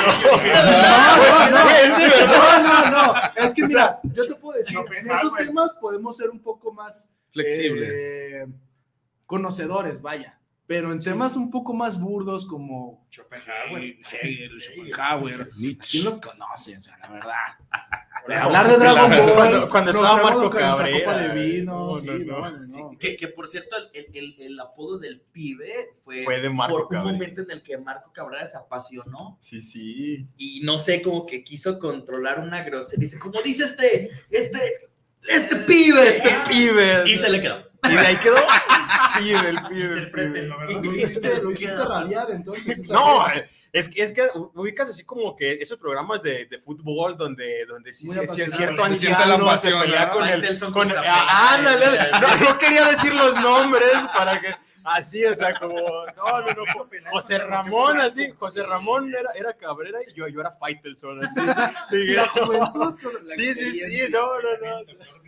[1.47, 3.15] No, no, no, no.
[3.37, 7.11] Es que mira, yo te puedo decir, en esos temas podemos ser un poco más
[7.33, 7.93] Flexibles.
[7.95, 8.47] eh,
[9.27, 10.39] conocedores, vaya.
[10.67, 13.97] Pero en temas un poco más burdos como Schopenhauer.
[14.23, 15.51] Hegel, Schopenhauer,
[15.91, 16.77] ¿quién los conoce?
[16.79, 17.35] O sea, la verdad.
[18.43, 19.69] Hablar de Dragon Ball.
[19.69, 20.99] cuando- estaba Marco Cabrera.
[20.99, 22.51] copa de vino, No, sí, no, no, no.
[22.61, 22.99] no, Sí, no.
[22.99, 26.83] que, que, por cierto, el, el- el apodo del pibe fue, Fue de Marco por
[26.85, 27.13] un Cabrera.
[27.13, 30.27] momento en el que Marco Cabrera se apasionó Sí, sí.
[30.39, 33.01] y no sé, como que quiso controlar una grosería.
[33.03, 34.59] Dice, como dice este, este,
[35.29, 37.03] este pibe, Este pibe.
[37.07, 37.59] Y se le quedó.
[37.87, 38.37] Y de ahí quedó.
[39.19, 39.59] Pibe, el pibe.
[39.59, 39.85] el pibe.
[39.95, 40.83] Interprétenlo, ¿verdad?
[40.83, 42.79] Lo hiciste, lo hiciste rabiar entonces.
[42.79, 43.45] esa No, vez.
[43.73, 44.23] es que, es que
[44.55, 48.31] ubicas así como que esos programas de, de fútbol donde, donde sí, sí, sí es
[48.31, 48.57] apasionado.
[48.57, 50.13] cierto Se siente la pasión, pelea ¿no?
[50.13, 50.61] con el...
[50.73, 51.55] Con, ah, Peña.
[51.55, 54.55] ándale, no, no quería decir los nombres para que...
[54.87, 55.77] Así, o sea, como...
[55.81, 57.11] No, no, no.
[57.11, 58.31] José Ramón, así.
[58.39, 61.41] José Ramón era, era Cabrera y yo, yo era Faitelson, así.
[61.93, 65.24] Y la juventud con la Sí, sí, sí, no, no, no.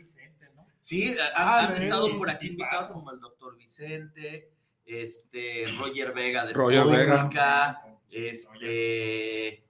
[0.86, 4.52] Sí, ha- Ah, han estado por aquí invitados como el doctor Vicente,
[4.84, 9.64] este, Roger Vega de Roger República, este,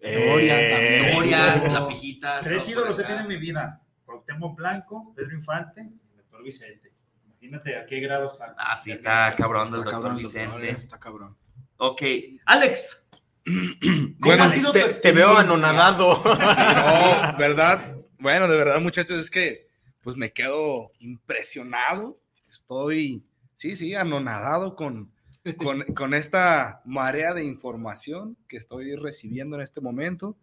[0.00, 1.14] también.
[1.14, 2.40] Dorian, la pijita.
[2.40, 3.80] Tres ídolos he tenido en mi vida.
[4.04, 6.92] Cuauhtémoc Blanco, Pedro Infante y el doctor Vicente.
[7.26, 8.56] Imagínate a qué grado está.
[8.58, 10.68] Ah, sí, está cabrón del Está doctor cabrón, doctor, Vicente.
[10.70, 11.36] eh, Está cabrón.
[11.76, 12.02] Ok,
[12.46, 13.08] Alex.
[14.18, 16.20] Bueno, Te, te veo anonadado.
[16.24, 17.94] No, ¿verdad?
[18.18, 19.67] Bueno, de verdad, muchachos, es que
[20.08, 22.18] pues me quedo impresionado.
[22.50, 25.12] Estoy, sí, sí, anonadado con,
[25.58, 30.38] con, con esta marea de información que estoy recibiendo en este momento.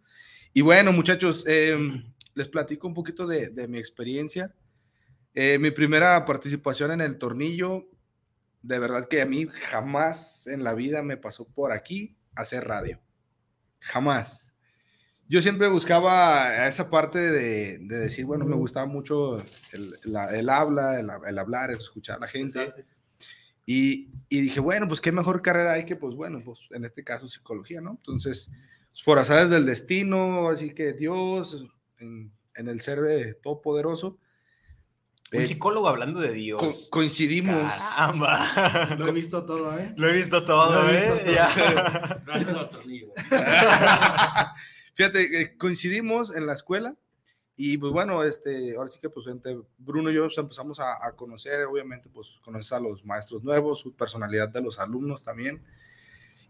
[0.52, 1.76] Y bueno, muchachos, eh,
[2.34, 4.54] les platico un poquito de, de mi experiencia.
[5.34, 7.88] Eh, mi primera participación en el tornillo,
[8.62, 13.00] de verdad que a mí jamás en la vida me pasó por aquí hacer radio.
[13.80, 14.54] Jamás
[15.28, 19.38] yo siempre buscaba esa parte de, de decir, bueno, me gustaba mucho
[19.72, 22.72] el, la- el habla, el, el hablar, el escuchar a la gente.
[23.64, 27.02] Y, y dije, bueno, pues qué mejor carrera hay que, pues bueno, pues en este
[27.02, 27.90] caso psicología, ¿no?
[27.92, 28.50] Entonces,
[29.04, 31.66] por azares del destino, así que Dios,
[31.98, 34.18] en, en el ser eh, todopoderoso,
[35.32, 36.88] Un eh, psicólogo hablando de co- Dios.
[36.92, 37.72] coincidimos.
[37.74, 38.94] Caramba.
[38.96, 39.92] Lo he visto todo, ¿eh?
[39.96, 41.02] Lo he visto todo, Lo he ¿eh?
[41.02, 41.34] visto todo.
[41.34, 42.22] Ya.
[44.96, 46.96] Fíjate, eh, coincidimos en la escuela
[47.54, 51.06] y pues bueno, este, ahora sí que pues entre Bruno y yo pues, empezamos a,
[51.06, 55.62] a conocer, obviamente pues conoces a los maestros nuevos, su personalidad de los alumnos también.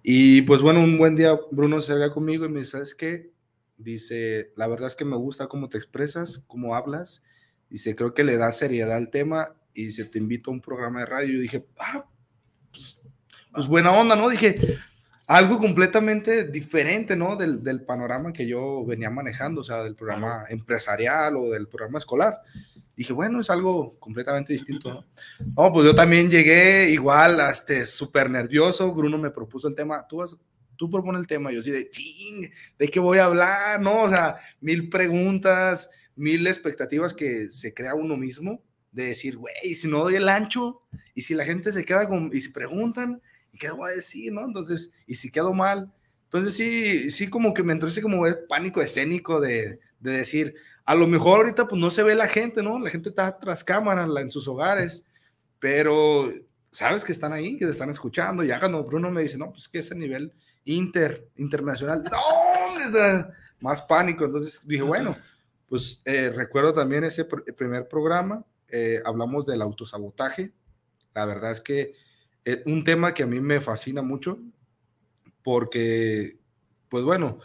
[0.01, 3.33] Y pues bueno, un buen día Bruno se acerca conmigo y me dice, ¿sabes qué?
[3.79, 7.25] Dice, la verdad es que me gusta cómo te expresas, cómo hablas.
[7.69, 11.01] Dice, creo que le da seriedad al tema y dice, te invito a un programa
[11.01, 11.37] de radio.
[11.37, 12.09] Y dije, ah,
[12.71, 13.03] pues,
[13.53, 14.29] pues buena onda, ¿no?
[14.29, 14.79] Dije,
[15.27, 17.37] algo completamente diferente, ¿no?
[17.37, 21.99] Del, del panorama que yo venía manejando, o sea, del programa empresarial o del programa
[21.99, 22.43] escolar.
[22.97, 25.05] Dije, bueno, es algo completamente distinto, ¿no?
[25.57, 28.95] No, pues yo también llegué igual, este, súper nervioso.
[28.95, 30.07] Bruno me propuso el tema.
[30.09, 30.39] Tú vas,
[30.77, 31.53] tú propone el tema.
[31.53, 33.81] Yo así de, ching, ¿de qué voy a hablar?
[33.81, 38.63] No, o sea, mil preguntas, mil expectativas que se crea uno mismo
[38.93, 40.81] de decir, güey, ¿y si no doy el ancho,
[41.15, 43.21] y si la gente se queda con, y si preguntan,
[43.57, 44.45] ¿y qué voy a decir, no?
[44.45, 45.91] Entonces, y si quedo mal.
[46.25, 50.55] Entonces, sí, sí, como que me entró ese como el pánico escénico de, de decir,
[50.85, 52.79] a lo mejor ahorita pues no se ve la gente, ¿no?
[52.79, 55.07] La gente está tras cámaras en sus hogares,
[55.59, 56.31] pero
[56.71, 58.45] sabes que están ahí, que te están escuchando.
[58.45, 60.33] Y cuando Bruno me dice, no, pues que ese nivel
[60.65, 64.27] inter, internacional, no, más pánico.
[64.27, 65.17] Entonces dije, bueno,
[65.69, 70.53] pues eh, recuerdo también ese pr- primer programa, eh, hablamos del autosabotaje.
[71.15, 71.95] La verdad es que
[72.47, 74.39] es un tema que a mí me fascina mucho
[75.43, 76.39] porque,
[76.89, 77.41] pues bueno,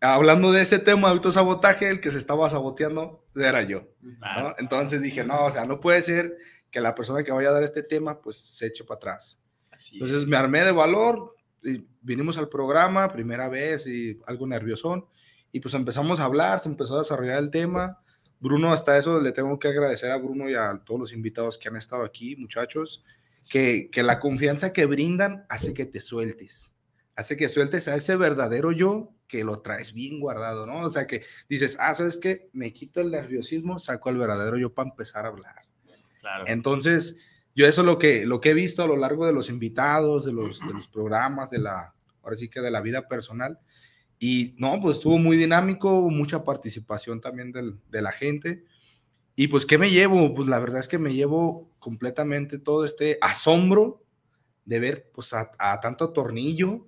[0.00, 3.88] hablando de ese tema de autosabotaje, el que se estaba saboteando era yo.
[4.00, 4.54] ¿no?
[4.58, 6.38] Entonces dije, no, o sea, no puede ser
[6.70, 9.38] que la persona que vaya a dar este tema, pues se eche para atrás.
[9.70, 10.26] Así Entonces es.
[10.26, 15.04] me armé de valor, y vinimos al programa, primera vez y algo nerviosón,
[15.52, 18.00] y pues empezamos a hablar, se empezó a desarrollar el tema.
[18.40, 21.68] Bruno, hasta eso le tengo que agradecer a Bruno y a todos los invitados que
[21.68, 23.04] han estado aquí, muchachos,
[23.50, 26.74] que, que la confianza que brindan hace que te sueltes,
[27.16, 30.80] hace que sueltes a ese verdadero yo que lo traes bien guardado, ¿no?
[30.80, 32.48] O sea, que dices, ah, ¿sabes qué?
[32.52, 35.54] Me quito el nerviosismo, saco el verdadero yo para empezar a hablar.
[36.20, 36.44] Claro.
[36.46, 37.18] Entonces,
[37.54, 40.24] yo eso es lo que, lo que he visto a lo largo de los invitados,
[40.24, 43.58] de los, de los programas, de la, ahora sí que de la vida personal.
[44.18, 48.64] Y no, pues estuvo muy dinámico, mucha participación también del, de la gente.
[49.36, 50.34] Y pues, ¿qué me llevo?
[50.34, 54.02] Pues la verdad es que me llevo completamente todo este asombro
[54.66, 56.86] de ver pues a, a tanto tornillo.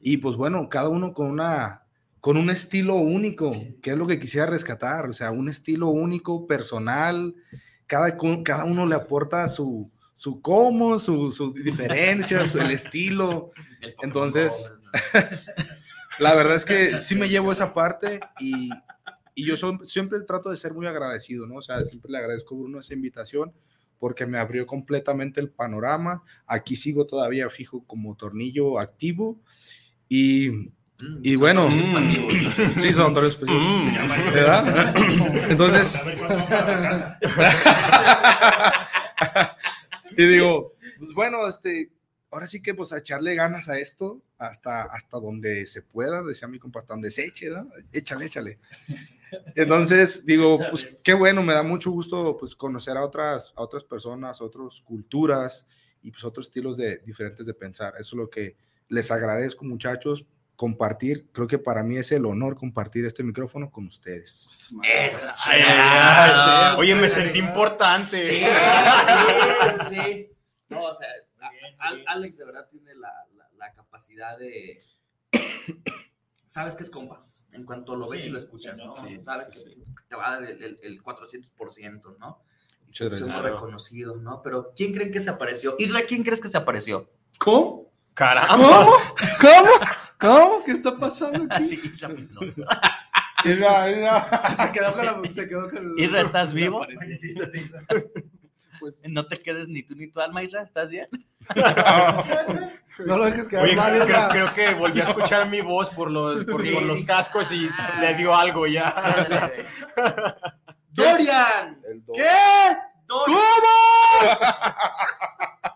[0.00, 1.86] Y pues bueno, cada uno con una
[2.20, 6.46] con un estilo único, que es lo que quisiera rescatar, o sea, un estilo único,
[6.46, 7.34] personal,
[7.86, 13.52] cada, cada uno le aporta su, su cómo, su, su diferencia, su, el estilo.
[14.02, 14.74] Entonces,
[16.18, 18.68] la verdad es que sí me llevo esa parte y,
[19.34, 21.54] y yo son, siempre trato de ser muy agradecido, ¿no?
[21.54, 23.54] O sea, siempre le agradezco a Bruno esa invitación
[23.98, 26.22] porque me abrió completamente el panorama.
[26.46, 29.40] Aquí sigo todavía fijo como tornillo activo
[30.08, 32.34] y Mm, y bueno, pasivos.
[32.82, 33.62] sí, son tornillos pasivos.
[33.62, 33.86] Mm.
[34.32, 34.92] ¿Verdad?
[35.48, 35.96] Entonces,
[40.16, 41.92] y digo, pues bueno, este,
[42.30, 46.48] ahora sí que pues a echarle ganas a esto hasta, hasta donde se pueda, decía
[46.48, 47.68] mi compa, hasta donde se eche, ¿no?
[47.92, 48.58] Échale, échale.
[49.54, 53.84] Entonces, digo, pues qué bueno, me da mucho gusto pues conocer a otras, a otras
[53.84, 55.66] personas, otras culturas
[56.02, 57.94] y pues otros estilos de, diferentes de pensar.
[57.94, 58.56] Eso es lo que
[58.88, 60.24] les agradezco, muchachos,
[60.56, 61.26] compartir.
[61.32, 64.70] Creo que para mí es el honor compartir este micrófono con ustedes.
[64.82, 65.50] Esa.
[65.52, 66.76] Ay, ay, ay.
[66.78, 68.30] Oye, me sentí importante.
[68.32, 70.28] Sí, sí, sí.
[70.68, 71.08] No, o sea,
[71.40, 71.52] Bien,
[71.92, 72.04] bien.
[72.08, 74.78] Alex de verdad tiene la, la- la capacidad de.
[76.46, 77.20] Sabes que es compa.
[77.52, 78.92] En cuanto lo ves Sí, y lo escuchas, sí, ¿no?
[78.92, 82.42] O sea, sabes sí, que te va a dar el, el, el 400%, ¿no?
[82.88, 83.42] Y gracias.
[83.42, 84.40] reconocido, ¿no?
[84.42, 85.74] Pero ¿quién creen que se apareció?
[85.78, 87.10] Isra, ¿quién crees que se apareció?
[87.38, 87.90] ¿Cómo?
[88.14, 88.56] Caramba.
[88.56, 88.90] ¿Cómo?
[89.40, 89.70] ¿Cómo?
[90.18, 90.64] ¿Cómo?
[90.64, 91.62] ¿Qué está pasando aquí?
[91.64, 92.40] Así, Isra, no.
[93.44, 94.54] Mira, mira.
[94.56, 95.30] Se quedó con la.
[95.30, 96.84] Se quedó con el- Isra, ¿estás vivo?
[98.80, 101.08] Pues, No te quedes ni tú ni tu alma, Isra, ¿estás bien?
[103.06, 104.28] no lo dejes quedar Oye, mal.
[104.30, 106.70] creo, que volví a escuchar mi voz por los, por, Sí.
[106.72, 107.68] por los cascos y
[108.00, 108.94] le dio algo ya.
[110.90, 111.80] ¡Dorian!
[112.14, 112.30] ¿Qué?
[113.06, 113.38] ¡Dorian!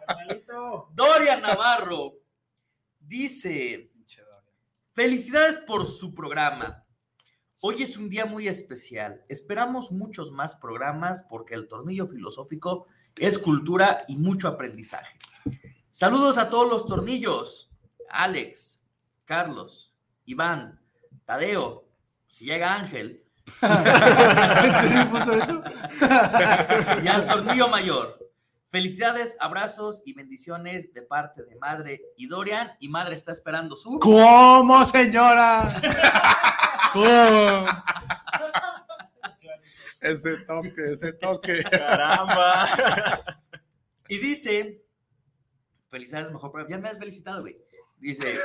[0.06, 0.88] Carnalito.
[0.92, 2.14] Dorian Navarro
[2.98, 3.90] dice:
[4.92, 6.81] Felicidades por su programa.
[7.64, 9.22] Hoy es un día muy especial.
[9.28, 15.16] Esperamos muchos más programas porque el tornillo filosófico es cultura y mucho aprendizaje.
[15.92, 17.70] Saludos a todos los tornillos.
[18.10, 18.82] Alex,
[19.24, 19.94] Carlos,
[20.24, 20.80] Iván,
[21.24, 21.84] Tadeo,
[22.26, 23.22] si llega Ángel,
[23.62, 25.62] ¿En serio puso eso?
[27.00, 28.18] y al tornillo mayor.
[28.72, 32.72] Felicidades, abrazos y bendiciones de parte de madre y Dorian.
[32.80, 34.00] Y madre está esperando su.
[34.00, 35.80] ¿Cómo, señora?
[36.92, 37.66] ¿Cómo?
[40.00, 41.62] Ese toque, ese toque.
[41.70, 42.66] Caramba.
[44.08, 44.84] Y dice,
[45.90, 46.76] felicidades, mejor programa.
[46.76, 47.56] Ya me has felicitado, güey.
[47.98, 48.36] Dice,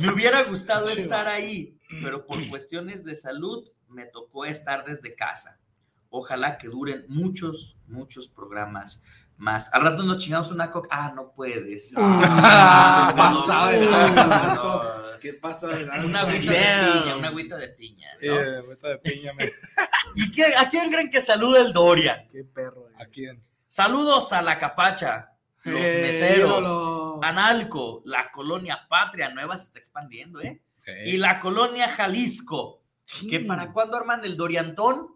[0.00, 5.60] me hubiera gustado estar ahí, pero por cuestiones de salud me tocó estar desde casa.
[6.08, 9.04] Ojalá que duren muchos, muchos programas
[9.36, 9.72] más.
[9.74, 10.88] Al rato nos chingamos una coca.
[10.90, 11.92] Ah, no puedes.
[11.96, 15.68] Ah, no, pasado ¿Qué pasa?
[16.04, 16.58] Una agüita de
[17.02, 18.08] piña, una agüita de piña.
[18.22, 18.34] ¿no?
[18.68, 19.50] Vete de piña, me-
[20.14, 22.26] ¿Y qué- a quién creen que saluda el Dorian?
[22.30, 22.86] Qué perro.
[22.98, 23.42] ¿A quién?
[23.68, 25.32] Saludos a la capacha,
[25.64, 27.20] los Eh, meseros, ídolo.
[27.22, 30.60] Analco, la colonia Patria Nueva se está expandiendo, ¿eh?
[31.04, 32.82] Y la colonia Jalisco.
[33.28, 35.08] ¿Que para cuándo arman el Doriantón?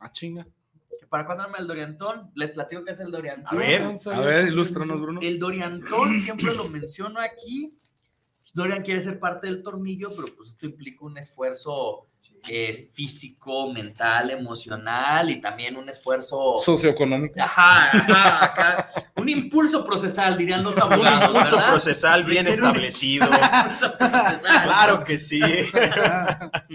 [0.00, 0.46] Ah, chinga.
[0.98, 2.30] ¿Que para cuándo arman el Doriantón?
[2.34, 3.56] Les platico qué es el Doriantón.
[3.56, 3.82] A ver,
[4.14, 5.20] A ver, ilústranos, Bruno.
[5.22, 7.70] El Doriantón siempre lo menciono aquí.
[8.54, 12.08] Dorian quiere ser parte del tornillo, pero pues esto implica un esfuerzo
[12.50, 16.58] eh, físico, mental, emocional y también un esfuerzo.
[16.62, 17.40] Socioeconómico.
[17.42, 18.88] Ajá, ajá, acá.
[19.16, 21.28] Un impulso procesal, dirían los Un abogados.
[21.30, 21.70] impulso ¿verdad?
[21.70, 23.24] procesal bien un establecido.
[23.26, 24.62] impulso procesal.
[24.64, 25.40] Claro que sí.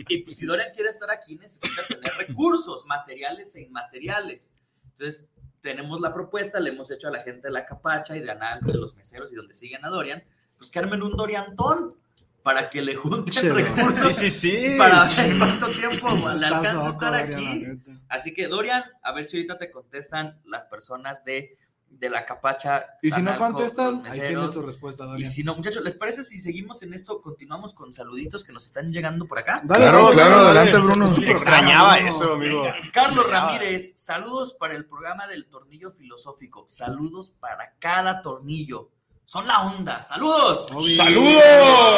[0.09, 4.51] Y pues si Dorian quiere estar aquí, necesita tener recursos materiales e inmateriales.
[4.91, 5.29] Entonces,
[5.61, 8.61] tenemos la propuesta, le hemos hecho a la gente de la capacha y de Anal,
[8.61, 10.23] de los meseros y donde siguen a Dorian,
[10.57, 11.95] pues que armen un Doriantón
[12.43, 14.75] para que le junten recursos Sí, sí, sí.
[14.77, 16.07] para ver cuánto tiempo
[16.39, 17.65] le alcanza a estar aquí.
[18.07, 21.57] Así que, Dorian, a ver si ahorita te contestan las personas de,
[21.89, 22.85] de la capacha.
[23.01, 24.51] Y si no contestan, ahí meseros.
[24.55, 25.29] tu respuesta, Y Dorian.
[25.29, 27.21] si no, muchachos, ¿les parece si seguimos en esto?
[27.21, 29.59] Continuamos con saluditos que nos están llegando por acá.
[29.65, 30.87] Dale, Claro, dale, claro, dale, adelante.
[30.87, 31.07] Bruno.
[31.07, 32.09] Tu programa, Extrañaba Bruno.
[32.09, 32.63] eso, amigo.
[32.93, 33.51] Carlos Extrañaba.
[33.51, 36.63] Ramírez, saludos para el programa del tornillo filosófico.
[36.69, 38.89] Saludos para cada tornillo.
[39.27, 40.01] Son la onda.
[40.03, 40.67] Saludos.
[40.73, 40.95] Obi.
[40.95, 41.43] ¡Saludos!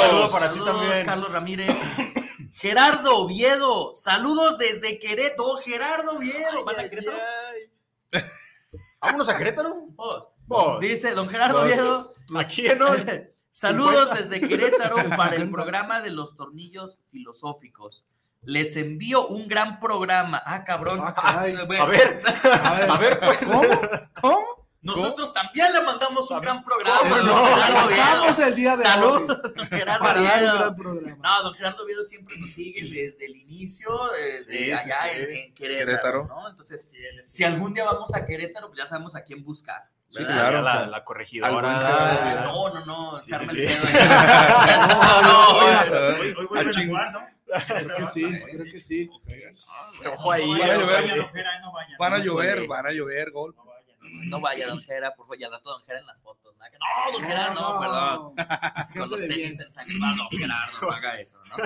[0.01, 1.05] Saludos para ti también.
[1.05, 1.77] Carlos Ramírez.
[2.55, 5.57] Gerardo Oviedo, saludos desde Querétaro.
[5.63, 7.17] Gerardo Oviedo, ¿van a Querétaro?
[8.99, 9.75] Vámonos a Querétaro.
[9.95, 10.79] Oh.
[10.81, 11.61] Dice don Gerardo.
[11.61, 12.03] Oviedo.
[12.35, 13.05] Aquí en hoy.
[13.51, 18.07] Saludos desde Querétaro para el programa de los tornillos filosóficos.
[18.41, 20.41] Les envío un gran programa.
[20.43, 20.99] Ah, cabrón.
[21.03, 21.63] Ah, caray.
[21.67, 22.21] Bueno, A ver,
[22.63, 23.37] A ver, a ver, pues.
[23.51, 23.69] ¿cómo?
[24.19, 24.58] ¿Cómo?
[24.81, 26.99] Nosotros también le mandamos un gran programa.
[27.01, 27.33] ¿Cómo don no?
[27.43, 27.89] Oviedo.
[27.89, 30.57] Pasamos el día de hoy Saludos, don Gerardo para dar un Oviedo.
[30.57, 31.17] gran programa.
[31.21, 35.01] No, don Gerardo Oviedo siempre nos sigue desde el inicio, eh, Sí, de sí, allá
[35.03, 35.09] sí.
[35.19, 36.27] En, en Querétaro, Querétaro.
[36.27, 36.49] ¿no?
[36.49, 36.91] Entonces,
[37.25, 39.83] si algún día vamos a Querétaro, pues ya sabemos a quién buscar.
[40.11, 40.61] Sí, claro.
[40.63, 41.51] la, la corregidora.
[41.61, 43.83] Ah, no, no, no, se arma el pedo.
[45.21, 45.49] No, no,
[46.19, 46.87] Hoy, hoy vuelven a ching.
[46.87, 47.19] jugar, ¿no?
[47.67, 49.09] Creo que sí, creo que sí.
[50.13, 50.49] Ojo ahí.
[50.57, 50.77] Van a.
[50.77, 53.55] No no a llover, van a llover, gol.
[54.13, 56.55] No no vaya Don Jera, por favor, ya dato Don Jera en las fotos.
[56.57, 56.65] ¿no?
[56.65, 58.33] No, Don Jera, no, perdón.
[58.87, 61.63] Gente Con los tenis ensangrentados, no, Gerardo, no haga eso, ¿no?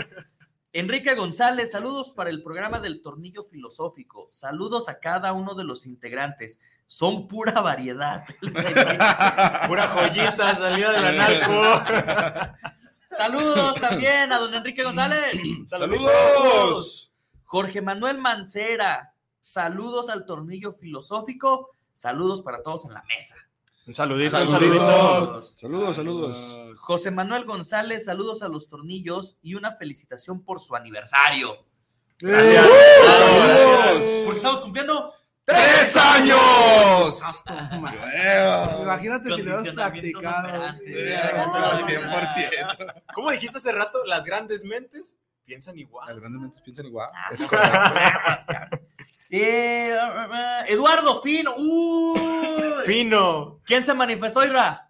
[0.76, 4.28] Enrique González, saludos para el programa del Tornillo Filosófico.
[4.32, 6.60] Saludos a cada uno de los integrantes.
[6.88, 8.26] Son pura variedad.
[9.68, 12.74] Pura joyita salida del analco.
[13.16, 15.40] Saludos también a don Enrique González.
[15.66, 17.12] ¡Saludos!
[17.44, 21.76] Jorge Manuel Mancera, saludos al Tornillo Filosófico.
[21.94, 23.36] Saludos para todos en la mesa.
[23.86, 24.80] Un saludito, un Saluditos.
[24.80, 25.42] saludito.
[25.60, 26.80] Saludos, saludos.
[26.80, 31.66] José Manuel González, saludos a los tornillos y una felicitación por su aniversario.
[32.20, 32.66] Gracias.
[32.66, 32.70] ¡Eh!
[33.06, 34.08] Saludos.
[34.26, 35.14] Porque estamos cumpliendo
[35.46, 37.20] ¡Tres años!
[38.82, 40.48] Imagínate si lo hubieras practicado.
[40.48, 40.88] operantes.
[40.88, 43.04] Yeah, 100%.
[43.14, 44.06] ¿Cómo dijiste hace rato?
[44.06, 46.18] Las grandes mentes piensan Las igual.
[46.22, 47.10] grandes mentes piensan igual.
[47.14, 47.30] Ah.
[49.30, 49.98] Eh,
[50.68, 51.56] Eduardo Fino.
[51.58, 52.20] Uy.
[52.86, 53.62] Fino.
[53.66, 54.90] ¿Quién se manifestó, Ira?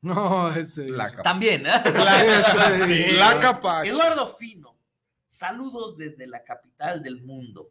[0.00, 0.88] No, ese.
[0.88, 1.22] La capa.
[1.22, 1.82] También, ¿eh?
[1.84, 2.86] Ese.
[2.86, 3.12] Sí.
[3.16, 3.84] La capa.
[3.84, 4.76] Eduardo Fino,
[5.26, 7.70] saludos desde la capital del mundo,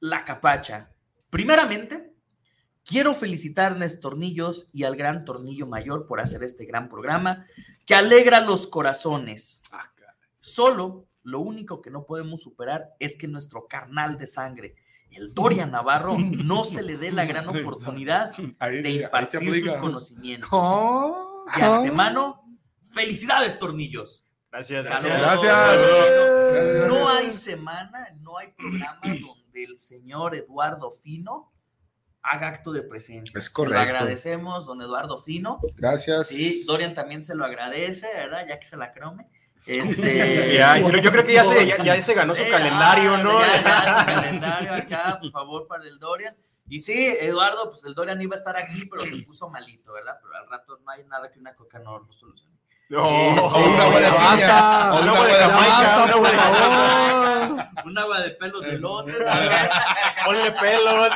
[0.00, 0.90] La Capacha.
[1.30, 2.14] Primeramente,
[2.84, 7.46] quiero felicitar a Nes Tornillos y al Gran Tornillo Mayor por hacer este gran programa
[7.86, 9.62] que alegra los corazones.
[9.72, 9.88] Ah.
[10.42, 14.74] Solo lo único que no podemos superar es que nuestro carnal de sangre,
[15.10, 20.50] el Dorian Navarro, no se le dé la gran oportunidad de se impartir sus conocimientos.
[21.56, 22.44] De antemano,
[22.88, 24.24] felicidades, Tornillos.
[24.50, 25.18] Gracias, gracias.
[25.18, 26.88] Gracias.
[26.88, 31.52] No hay semana, no hay programa donde el señor Eduardo Fino
[32.22, 33.38] haga acto de presencia.
[33.38, 33.76] Es Se correcto.
[33.76, 35.58] lo agradecemos, don Eduardo Fino.
[35.76, 36.28] Gracias.
[36.28, 38.46] Sí, Dorian también se lo agradece, ¿verdad?
[38.46, 39.28] Ya que se la crome.
[39.66, 43.16] Este, Ya, yo, yo creo que ya se, ya, ya se ganó su Eh, calendario,
[43.18, 43.40] ¿no?
[43.40, 46.36] Ya, su calendario acá, por favor, para el Dorian.
[46.68, 50.16] Y sí, Eduardo, pues el Dorian iba a estar aquí, pero se puso malito, ¿verdad?
[50.22, 52.56] Pero al rato no hay nada que una coca no lo solucione.
[52.88, 53.08] No.
[53.08, 54.08] Una agua de.
[54.08, 57.66] O Una agua de Jamaica, una agua de favor.
[57.86, 59.12] Un agua de pelos de lote.
[60.24, 61.14] Ponle pelos.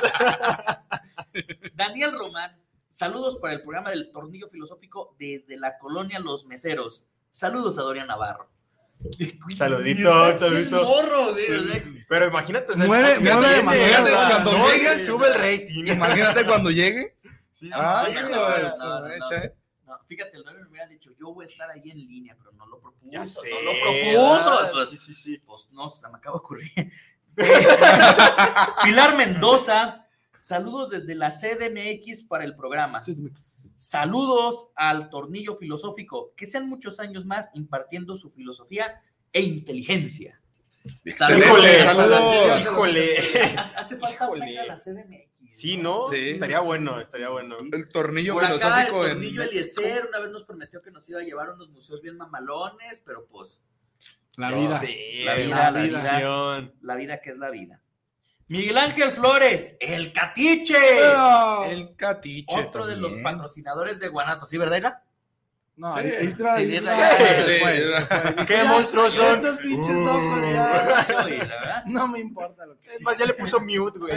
[1.75, 2.59] Daniel Román,
[2.91, 7.05] saludos para el programa del Tornillo Filosófico desde la colonia Los Meseros.
[7.37, 8.49] Saludos a Dorian Navarro.
[9.55, 10.85] Saludito, Está aquí el saludito.
[10.85, 11.35] morro,
[12.09, 12.87] Pero imagínate, o sea.
[12.87, 15.85] Cuando No, llegue, sube el rating.
[15.87, 17.19] Imagínate cuando llegue.
[17.53, 18.21] Sí, sí, Ay, sí.
[18.31, 19.55] no, mecha, ¿eh?
[19.85, 22.53] No, fíjate, el Dorian me hubiera dicho, yo voy a estar ahí en línea, pero
[22.53, 23.11] no lo propuso.
[23.13, 24.51] Ya sé, no lo propuso.
[24.53, 24.71] ¿verdad?
[24.73, 25.39] Pues, Sí, sí, sí.
[25.45, 26.73] pues no, se me acaba de ocurrir.
[28.83, 30.06] Pilar Mendoza,
[30.39, 32.99] saludos desde la CDMX para el programa.
[33.79, 36.33] Saludos al Tornillo Filosófico.
[36.37, 39.01] Que sean muchos años más impartiendo su filosofía
[39.33, 40.41] e inteligencia.
[41.05, 42.61] Excelente, Híjole, saludos.
[42.63, 43.19] híjole.
[43.77, 44.67] Hace falta Híjole.
[44.67, 45.37] la CDMX.
[45.51, 46.07] Sí, ¿no?
[46.09, 46.17] Sí.
[46.31, 47.57] Estaría bueno, estaría bueno.
[47.61, 47.71] Sí.
[47.73, 49.51] El tornillo Por acá el filosófico en Tornillo México.
[49.81, 53.03] Eliezer una vez nos prometió que nos iba a llevar a unos museos bien mamalones,
[53.05, 53.61] pero pues
[54.37, 54.79] La vida.
[54.79, 55.99] Sí, La vida, la la vida.
[56.13, 56.75] visión.
[56.83, 57.83] la vida que es la vida.
[58.49, 60.77] Miguel Ángel Flores, el Catiche.
[61.69, 62.57] El catiche.
[62.57, 64.77] Otro de los patrocinadores de Guanato, ¿sí, verdad?
[64.77, 65.03] Ira?
[65.77, 66.03] No, Sí.
[66.39, 68.47] fue, se fue.
[68.47, 69.37] Qué monstruos son.
[69.37, 71.83] Estos pinches locos ya.
[71.87, 74.15] No me importa lo que Es más, ya le puso mute, güey.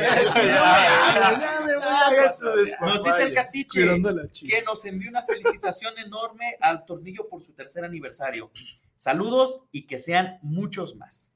[2.79, 4.01] Nos dice el Catiche
[4.47, 8.51] que nos envió una felicitación enorme al Tornillo por su tercer aniversario.
[8.95, 11.28] Saludos y que sean muchos más.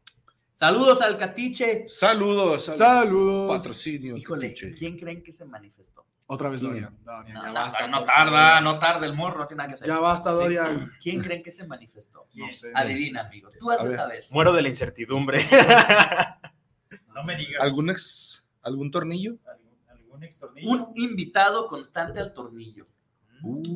[0.56, 1.86] Saludos al Catiche.
[1.88, 2.70] Saludos.
[2.70, 3.58] al Saludos.
[3.58, 4.16] Patrocinio.
[4.16, 4.74] Híjole, Catiche.
[4.76, 6.06] ¿quién creen que se manifestó?
[6.26, 6.98] Otra vez Dorian.
[7.04, 7.88] Dorian, No, ya no, basta.
[7.88, 9.88] no tarda, no tarda el morro, no tiene nada que hacer.
[9.88, 10.40] Ya basta, Sí.
[10.40, 10.92] Dorian.
[11.02, 12.28] ¿Quién creen que se manifestó?
[12.36, 12.72] No sé.
[12.74, 13.50] Adivina, amigo.
[13.60, 13.98] Tú has de ver.
[13.98, 14.26] saber.
[14.30, 15.40] Muero de la incertidumbre.
[17.14, 17.62] No me digas.
[17.62, 19.36] ¿Algún ex, algún tornillo?
[19.46, 20.68] ¿Algún, algún extornillo?
[20.68, 22.88] Un invitado constante al tornillo.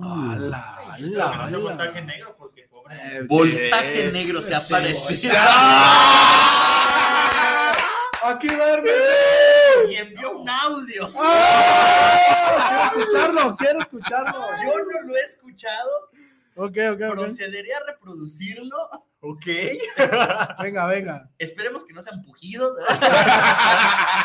[0.01, 2.01] Ala, ala, ala.
[2.01, 2.66] negro porque.
[2.91, 4.11] Eh, Voltaje Sí.
[4.13, 4.73] negro se Sí.
[4.75, 5.31] apareció.
[8.23, 8.91] Aquí duerme.
[9.89, 11.13] y envió un audio.
[11.13, 14.47] quiero escucharlo, quiero escucharlo.
[14.63, 16.09] Yo no lo he escuchado.
[16.55, 17.11] Ok, ok, ok.
[17.13, 18.89] Procederé a reproducirlo.
[19.21, 19.45] Ok.
[20.61, 21.29] Venga, venga.
[21.37, 22.77] Esperemos que no sean pujidos.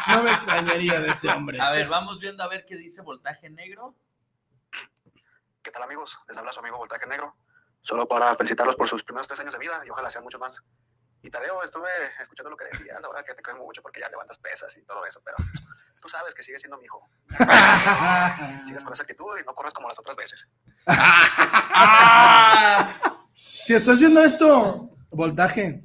[0.09, 1.61] No me extrañaría de ese hombre.
[1.61, 3.95] A ver, vamos viendo a ver qué dice voltaje negro.
[5.63, 6.19] ¿Qué tal amigos?
[6.29, 7.37] Les habla su amigo Voltaje Negro.
[7.83, 10.63] Solo para felicitarlos por sus primeros tres años de vida y ojalá sean mucho más.
[11.23, 11.89] Y Tadeo, estuve
[12.21, 15.07] escuchando lo que decías, ahora que te crees mucho porque ya levantas pesas y todo
[15.07, 15.37] eso, pero
[16.01, 17.09] tú sabes que sigues siendo mi hijo.
[18.67, 20.49] Sigues con esa actitud y no corres como las otras veces.
[23.35, 25.83] Si estás viendo esto, voltaje,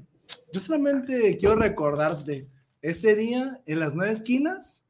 [0.51, 2.45] yo solamente quiero recordarte
[2.81, 4.85] ese día en las nueve esquinas.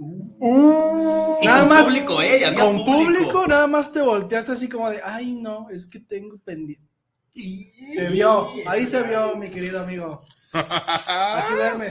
[0.00, 2.46] Uh, nada con más público, ¿eh?
[2.46, 2.92] Había con público.
[2.92, 6.86] público, nada más te volteaste así como de, ay no, es que tengo pendiente.
[7.84, 10.20] Se vio, ahí se vio, mi querido amigo.
[10.54, 11.86] Aquí duerme.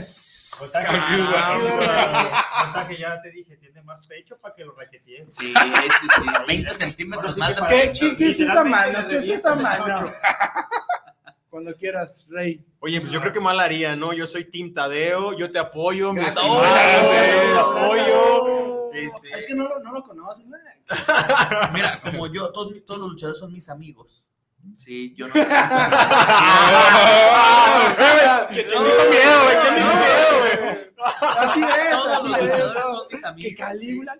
[0.60, 2.64] Voltaje, Ah.
[2.66, 5.34] Voltaje, ya te dije, tiene más pecho para que lo raquetees.
[5.36, 6.26] Sí, sí, sí.
[6.47, 9.08] 20 centímetros más de ¿Qué, qué, qué es esa mano?
[9.08, 10.12] ¿Qué es esa mano?
[11.58, 12.64] Cuando quieras, Rey.
[12.82, 14.14] Oye, pues yo creo que mal haría, ¿no?
[14.14, 16.45] Yo soy Team Tadeo, yo te apoyo, mi Gracias.
[17.58, 18.91] apoyo.
[18.93, 20.55] Este, Es que no, lo- no lo conoces, ¿no?
[21.74, 24.24] Mira, como yo, todos, todos los luchadores son mis amigos.
[24.76, 25.34] Sí, yo no.
[28.53, 29.55] ¿Quién dijo miedo, güey?
[29.62, 30.53] ¿Quién dijo miedo, güey?
[31.39, 32.43] Así es, Todos así los es.
[32.43, 32.91] luchadores ¿no?
[32.95, 33.49] son mis amigos.
[33.49, 34.16] Que Calígula.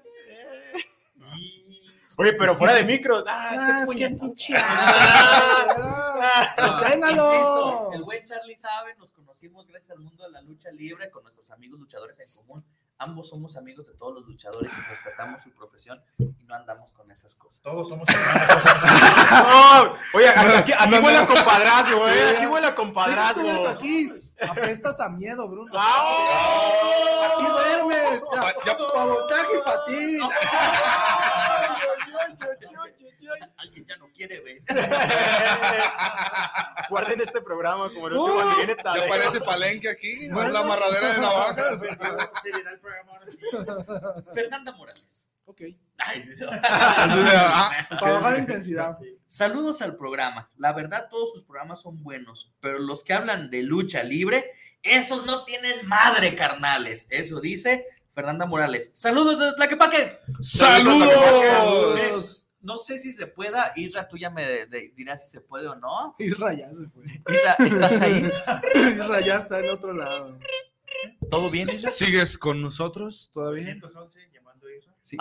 [2.20, 3.24] Oye, pero fuera de micro.
[3.28, 4.54] Ah, Ah, este es que pinche.
[4.58, 7.26] Ah, Sosténgalo.
[7.34, 11.24] insisto, el buen Charlie sabe, nos conocimos gracias al mundo de la lucha libre con
[11.24, 12.66] nuestros amigos luchadores en común.
[13.00, 17.10] Ambos somos amigos de todos los luchadores y respetamos su profesión y no andamos con
[17.12, 17.62] esas cosas.
[17.62, 18.64] Todos somos hermanos.
[19.32, 22.14] No, oye, aquí, aquí No, no, huele a compadrazgo, güey.
[22.14, 22.36] Sí.
[22.36, 23.68] Aquí huele a ¿Qué compadrazgo.
[23.68, 24.12] aquí?
[24.42, 25.72] Apestas a miedo, Bruno.
[25.76, 27.34] ¡Ah!
[27.34, 28.24] Aquí duermes.
[28.34, 30.18] Ya, Pa- ya- pa' voltaje para ti.
[33.58, 34.58] Alguien ya no quiere ver.
[36.90, 40.52] Guarden este programa como el último Uh, que viene Ya parece palenque aquí, no es
[40.52, 41.80] la amarradera de navajas.
[42.42, 43.40] Seriedad el programa ahora sí.
[44.34, 45.28] Fernanda Morales.
[45.50, 45.62] Ok.
[45.98, 46.26] Ay,
[46.64, 48.98] Ah, Para bajar la intensidad.
[49.28, 50.50] Saludos al programa.
[50.58, 54.52] La verdad, todos sus programas son buenos, pero los que hablan de lucha libre,
[54.84, 57.08] esos no tienen madre, carnales.
[57.12, 58.92] Eso dice Fernanda Morales.
[58.94, 60.20] Saludos desde Tlaquepaque.
[60.42, 62.46] ¡Saludos!
[62.62, 63.72] No sé si se pueda.
[63.78, 66.16] Isra, tú ya me de- de- dirás si se puede o no.
[66.20, 67.06] Isra ya se fue.
[67.34, 68.30] Isra, ¿estás ahí?
[68.94, 70.38] Isra ya está en otro lado.
[71.30, 71.90] ¿Todo bien, Isra?
[71.90, 73.76] ¿Sigues con nosotros todavía?
[73.76, 74.30] 211,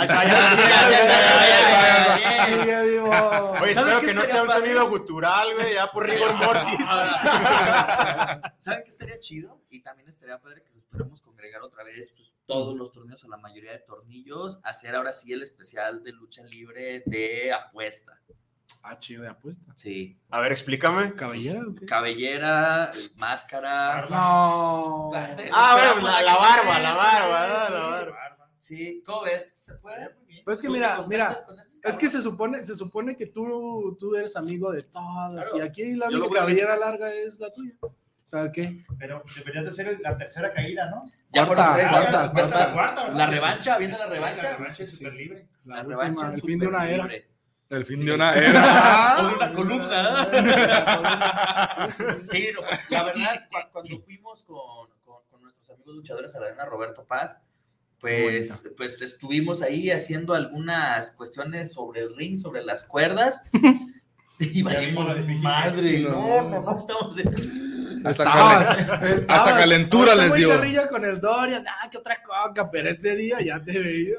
[3.61, 6.35] Oye, ¿Saben espero qué que no estaría sea un sonido gutural, güey, ya por rigor
[6.37, 6.87] mortis.
[8.59, 9.63] ¿Saben qué estaría chido?
[9.71, 13.29] Y también estaría padre que nos pudiéramos congregar otra vez pues, todos los torneos o
[13.29, 18.21] la mayoría de tornillos, hacer ahora sí el especial de lucha libre de apuesta.
[18.83, 19.73] Ah, chido de apuesta.
[19.77, 20.17] Sí.
[20.31, 21.15] A ver, explícame.
[21.15, 21.87] ¿Cabellera o qué?
[21.87, 24.07] Cabellera, máscara.
[24.09, 25.11] No.
[25.13, 28.36] Ah, bueno, la, la barba, la barba, la barba.
[28.67, 29.53] Sí, ¿cómo ves?
[29.55, 30.11] ¿Se puede?
[30.45, 31.37] Pues es que ¿Tú mira, mira,
[31.85, 35.51] Es que se supone, se supone que tú, tú eres amigo de todas.
[35.51, 35.65] Claro.
[35.65, 37.75] Y aquí la única cabellera larga es la tuya.
[37.81, 37.95] O
[38.25, 38.85] sea, ¿qué?
[38.99, 41.05] Pero deberías de ser la tercera caída, ¿no?
[41.33, 42.59] Ya Cuarta, fueron tres, cuarta, cuarta.
[42.59, 43.09] La cuarta.
[43.13, 44.57] La revancha, viene la La revancha.
[44.57, 45.49] revancha es súper libre.
[45.65, 47.05] La, La última, revancha el fin de una era.
[47.05, 47.31] libre.
[47.69, 48.05] El fin Sí.
[48.07, 49.17] de una era.
[49.21, 50.29] O de una columna.
[52.27, 52.49] Sí,
[52.91, 57.05] la verdad, cu- cuando fuimos con, con- con nuestros amigos luchadores a la arena Roberto
[57.05, 57.39] Paz,
[58.25, 63.43] pues, pues estuvimos ahí haciendo algunas cuestiones sobre el ring, sobre las cuerdas.
[64.39, 65.09] Y valimos
[65.41, 66.01] madre.
[66.01, 69.43] No, no, no, estamos en- Hasta, Estabas, calen- estabas.
[69.49, 70.49] hasta calentura les dio.
[70.91, 74.17] con el Dorian, ah, que otra coca, pero ese día ya te veía.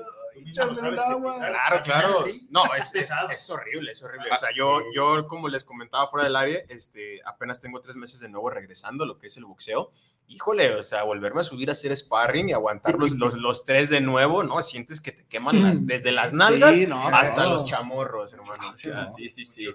[0.53, 1.35] Sabes el agua.
[1.37, 2.25] Claro, claro.
[2.49, 4.29] No, es, es, es horrible, es horrible.
[4.31, 8.19] O sea, yo, yo, como les comentaba fuera del área, este, apenas tengo tres meses
[8.19, 9.91] de nuevo regresando a lo que es el boxeo.
[10.29, 13.89] Híjole, o sea, volverme a subir a hacer sparring y aguantar los, los, los tres
[13.89, 14.61] de nuevo, ¿no?
[14.61, 17.51] Sientes que te queman las, desde las nalgas Sí, no, hasta claro.
[17.51, 18.71] los chamorros, hermano.
[18.73, 19.09] O sea, no.
[19.09, 19.67] sí, sí, sí.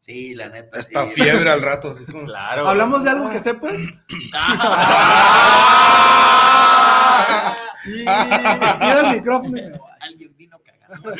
[0.00, 0.78] Sí, la neta.
[0.78, 1.14] Esta sí.
[1.22, 1.90] fiebre al rato.
[1.90, 2.68] así como- Claro.
[2.68, 3.72] ¿Hablamos de algo que sepas?
[7.88, 8.04] Y
[9.06, 9.58] el micrófono.
[9.58, 9.90] y me voy.
[10.00, 11.12] Alguien vino cagando.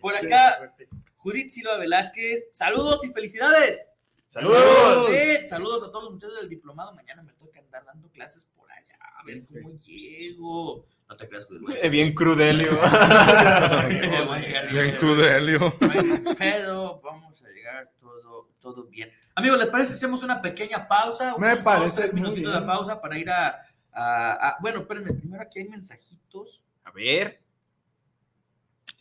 [0.00, 0.74] Por acá,
[1.16, 3.86] Judith Silva Velázquez, saludos y felicidades.
[4.28, 5.10] Saludos.
[5.46, 6.94] Saludos a todos los muchachos del diplomado.
[6.94, 8.98] Mañana me toca andar dando clases por allá.
[9.18, 10.86] A ver cómo llego.
[11.08, 11.60] No te creas, güey.
[11.82, 12.70] Eh, Bien crudelio.
[14.70, 15.74] Bien crudelio.
[16.38, 19.12] Pero vamos a llegar todo, todo bien.
[19.34, 21.34] Amigos, ¿les parece si hacemos una pequeña pausa?
[21.36, 22.52] Me parece dos, tres bien.
[22.52, 23.60] de pausa para ir a,
[23.92, 26.62] a- a- Bueno, espérenme, primero aquí hay mensajitos.
[26.84, 27.40] A ver.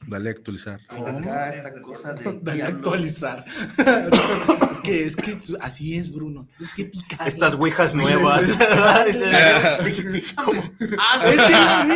[0.08, 0.80] Dale a actualizar.
[0.90, 2.78] Acá esta cosa de Dale a diablo.
[2.78, 3.46] actualizar.
[4.72, 6.48] es que, es que tú- así es, Bruno.
[6.58, 7.28] Tienes que picar.
[7.28, 8.50] Estas ouijas nuevas.
[8.84, 9.24] Ah, Es sí.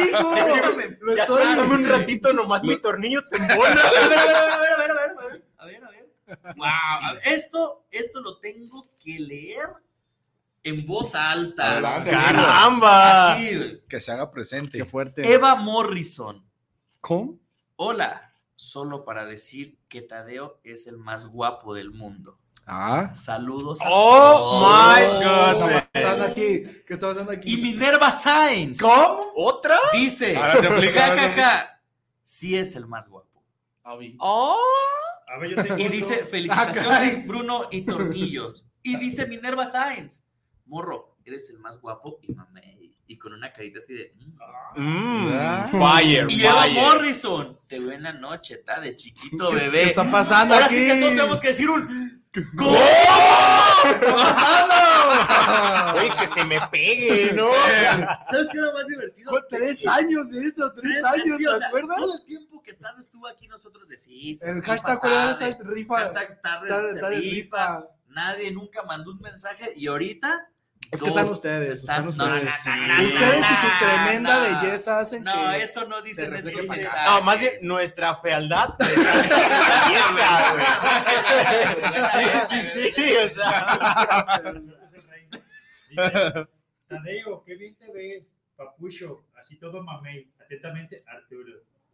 [0.06, 0.36] digo.
[1.02, 3.72] Lo Ya estoy sabes, un ratito nomás mi tornillo te embola.
[3.72, 6.06] A ver, a ver, a ver, a ver, a ver, a ver, a ver.
[6.56, 6.66] Wow,
[7.02, 9.68] a ver, esto, esto lo tengo que leer
[10.66, 11.72] en voz alta.
[11.74, 13.34] Adelante, ¡Caramba!
[13.34, 13.82] Así.
[13.88, 14.78] Que se haga presente.
[14.78, 15.32] Qué fuerte.
[15.32, 16.44] Eva Morrison.
[17.00, 17.40] ¿Cómo?
[17.78, 22.38] Hola, solo para decir que Tadeo es el más guapo del mundo.
[22.68, 24.90] Ah, Saludos a Oh todos.
[24.98, 25.84] my ¿Qué está god.
[25.94, 26.82] pasando aquí?
[26.88, 27.54] ¿Qué está pasando aquí?
[27.54, 29.24] Y Minerva Sainz ¿Cómo?
[29.36, 29.78] ¿Otra?
[29.94, 31.82] dice, Ahora se aplica, ja, ja, ja,
[32.24, 33.44] sí es el más guapo.
[34.18, 34.58] Oh.
[35.28, 35.96] A ver, yo tengo Y otro.
[35.96, 37.28] dice, Ah, felicitaciones.
[37.28, 38.66] Bruno y Tornillos.
[38.82, 40.25] Y dice Minerva Sainz,
[40.66, 42.94] morro, eres el más guapo y mamey.
[43.08, 44.14] Y con una carita así de...
[44.76, 44.82] mm.
[44.82, 45.68] Mm, Ah.
[45.72, 46.74] fire, Y fire.
[46.74, 49.82] Morrison, te veo en la noche, está de chiquito ¿Qué, bebé.
[49.84, 50.76] qué está pasando Ahora aquí?
[50.76, 52.26] sí que todos tenemos que decir un...
[52.58, 52.72] ¿Cómo?
[53.84, 54.76] ¿Qué está pasando?
[56.00, 57.50] Oye, que se me pegue, ¿no?
[58.30, 59.32] ¿Sabes qué es lo más divertido?
[59.32, 61.98] Con tres años de esto, tres años, o ¿te sea, acuerdas?
[61.98, 64.42] Todo el tiempo que Tado estuvo aquí nosotros decimos.
[64.42, 65.68] El hashtag, ¿cuál era el hashtag?
[65.68, 65.96] Rifa.
[66.00, 67.36] Hashtag tarde Tarde- se tarde rifa.
[67.78, 67.88] rifa.
[68.10, 70.50] Nadie nunca mandó un mensaje y ahorita...
[70.92, 72.66] Es que están ustedes, están- están no, no, ustedes.
[72.68, 74.42] no, no, no, Ustedes y no, su tremenda no.
[74.62, 75.64] belleza hacen No, que...
[75.64, 76.98] eso no dice se refleje nuestros para acá.
[76.98, 77.20] mensajes.
[77.20, 78.70] No, más bien nuestra fealdad.
[78.80, 80.66] Esa, güey.
[82.50, 83.16] Sí, sí, sí.
[83.26, 84.42] O sea.
[85.90, 86.48] Dice,
[86.88, 90.30] Tadeo, qué bien te ves, papucho, así todo mamey.
[90.44, 91.52] Atentamente, Arturo.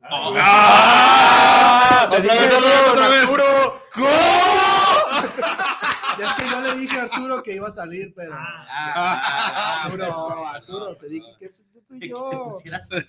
[0.10, 0.36] Oh.
[0.38, 2.06] ¡Ah!
[2.08, 3.22] Otra vez, Saludos, otra vez.
[3.24, 3.82] Arturo.
[6.20, 8.34] Es que yo le dije a Arturo que iba a salir, pero...
[8.34, 12.48] Ah, ah, ah, Arturo, Arturo, te dije que Que te yo.
[12.50, 12.90] pusieras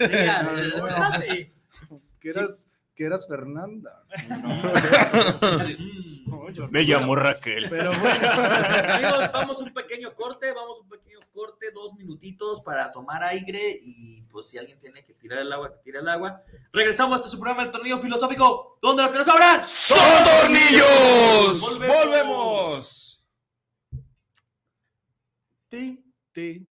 [2.20, 4.04] Que eras, que eras Fernanda.
[6.26, 7.68] No, yo- Me llamo Raquel.
[7.68, 8.28] Pero bueno.
[8.94, 13.22] Amigos, vamos a un pequeño corte, vamos a un pequeño corte, dos minutitos para tomar
[13.24, 16.42] aire y pues si alguien tiene que tirar el agua, que tire el agua.
[16.72, 19.98] Regresamos a este su programa El Tornillo Filosófico, donde lo que nos sobran ¡Son
[20.40, 21.60] tornillos!
[21.60, 21.96] Volvemos.
[22.04, 23.24] ¡Volvemos!
[25.68, 26.66] Ti, ti.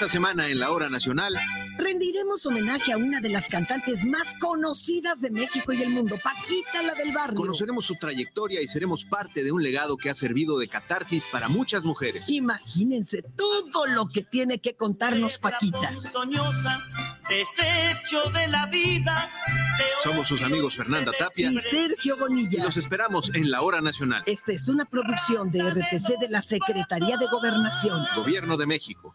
[0.00, 1.38] Esta semana en la Hora Nacional,
[1.80, 6.82] rendiremos homenaje a una de las cantantes más conocidas de México y el mundo, Paquita,
[6.82, 7.36] la del barrio.
[7.36, 11.48] conoceremos su trayectoria y seremos parte de un legado que ha servido de catarsis para
[11.48, 12.28] muchas mujeres.
[12.30, 15.98] Imagínense todo lo que tiene que contarnos Paquita.
[16.00, 16.78] Soñosa,
[17.28, 19.28] desecho de la vida.
[20.02, 22.64] Somos sus amigos Fernanda Tapia Y Sergio y Bonilla.
[22.64, 24.22] los esperamos en la Hora Nacional.
[24.26, 28.04] Esta es una producción de RTC de la Secretaría de Gobernación.
[28.16, 29.14] Gobierno de México.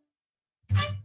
[0.73, 1.00] Thank you.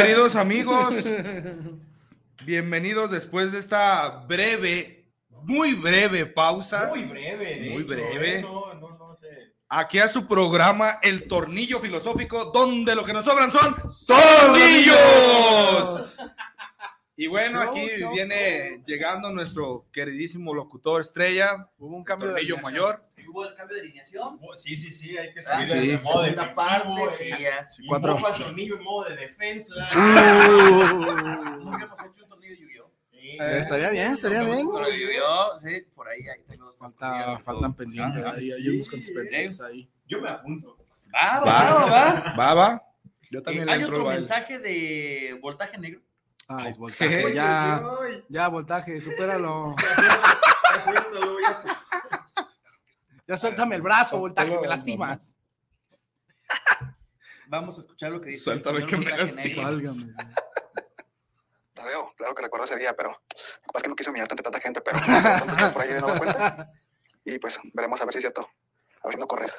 [0.00, 0.94] Queridos amigos?
[2.44, 5.04] Bienvenidos después de esta breve,
[5.42, 6.88] muy breve pausa.
[6.88, 8.38] Muy breve, de Muy hecho, breve.
[8.38, 8.42] ¿eh?
[8.42, 9.28] No, no, no sé.
[9.68, 13.76] Aquí a su programa El Tornillo Filosófico, donde lo que nos sobran son
[14.06, 16.16] tornillos.
[17.16, 21.68] Y bueno, Show, aquí show, viene llegando nuestro queridísimo locutor estrella.
[21.78, 23.04] Hubo un cambio tornillo mayor.
[23.30, 24.40] ¿Hubo el cambio de alineación?
[24.56, 26.04] Sí, sí, sí, hay que Ah, subir sí, de sí.
[26.04, 26.54] modo defensivo.
[26.54, 27.66] parte, sí, eh, ya.
[27.78, 28.14] y cuatro.
[28.16, 29.74] un poco al tornillo en modo de defensa.
[31.60, 32.90] Nunca hemos hecho un tornillo de Yu-Gi-Oh.
[33.12, 34.68] Eh, estaría bien, estaría bien.
[34.72, 38.62] Pero de Yu-Gi-Oh, sí, por ahí, ahí tengo dos Falta, faltan pendientes Ah, ahí, hay
[38.62, 38.68] sí.
[38.70, 39.88] unos pendientes ahí.
[40.08, 40.76] Yo me apunto.
[41.14, 42.34] Va, va, va, va.
[42.36, 42.82] Va, va.
[43.30, 46.00] Yo Eh, también le Hay otro mensaje de voltaje negro.
[46.48, 47.80] Ay, voltaje, ya,
[48.28, 49.76] ya, voltaje, supéralo.
[50.72, 52.09] Ya
[53.36, 55.40] suéltame el brazo, voltaje, me lastimas.
[57.48, 58.44] Vamos a escuchar lo que dice.
[58.44, 59.70] Suéltame el que me Voltaje lastima.
[59.70, 59.92] Negro.
[61.72, 64.32] Tadeo, claro que recuerdo ese día, pero lo que pasa es que no quise humillarte
[64.34, 64.98] ante tanta gente, pero
[65.52, 66.70] está por ahí nuevo cuenta.
[67.24, 68.48] Y pues veremos a ver si es cierto.
[69.02, 69.58] A ver si no corres.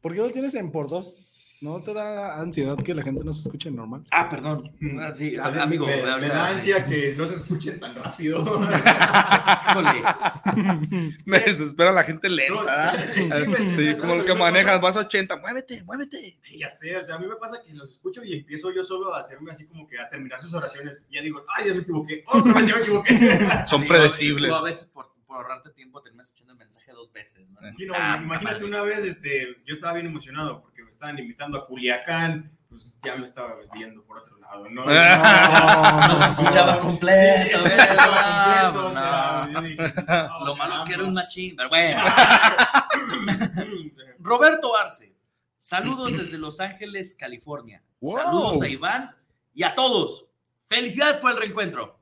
[0.00, 1.51] ¿Por qué lo tienes en por dos?
[1.62, 4.02] ¿No te da ansiedad que la gente no se escuche normal?
[4.10, 4.62] Ah, perdón.
[5.00, 5.86] Ah, Sí, amigo.
[5.86, 8.38] me, da ansia que no se escuchen tan rápido.
[9.70, 10.02] Híjole.
[11.26, 12.92] Me desespera la gente lenta.
[12.92, 16.38] Pues, Sí, ¿sabes como lo los que manejan, vas a 80, muévete, muévete.
[16.58, 19.14] Ya sé, o sea, a mí me pasa que los escucho y empiezo yo solo
[19.14, 21.06] a hacerme así como que a terminar sus oraciones.
[21.10, 23.38] Y ya digo, ay, ya me equivoqué, otra vez ya me equivoqué.
[23.68, 24.48] Son Digo, predecibles.
[24.50, 27.48] tú a veces por, por ahorrarte tiempo terminas escuchando el mensaje dos veces.
[27.50, 27.60] ¿no?
[27.72, 28.66] Sí, no, Ah, imagínate madre.
[28.66, 30.62] una vez, este, yo estaba bien emocionado
[31.02, 34.84] estaban invitando a Culiacán, pues ya me estaba viendo por otro lado, ¿no?
[36.08, 37.88] No se escuchaba completo, Sí, se ¿verdad?
[37.88, 38.92] escuchaba completo, o No.
[38.92, 41.22] sea, yo dije, no, Lo malo que era un caramba.
[41.22, 42.04] machín, pero bueno.
[44.20, 45.12] Roberto Arce,
[45.58, 47.82] saludos desde Los Ángeles, California.
[48.00, 48.16] Wow.
[48.18, 49.10] Saludos a Iván
[49.54, 50.26] y a todos.
[50.66, 51.98] Felicidades por el reencuentro.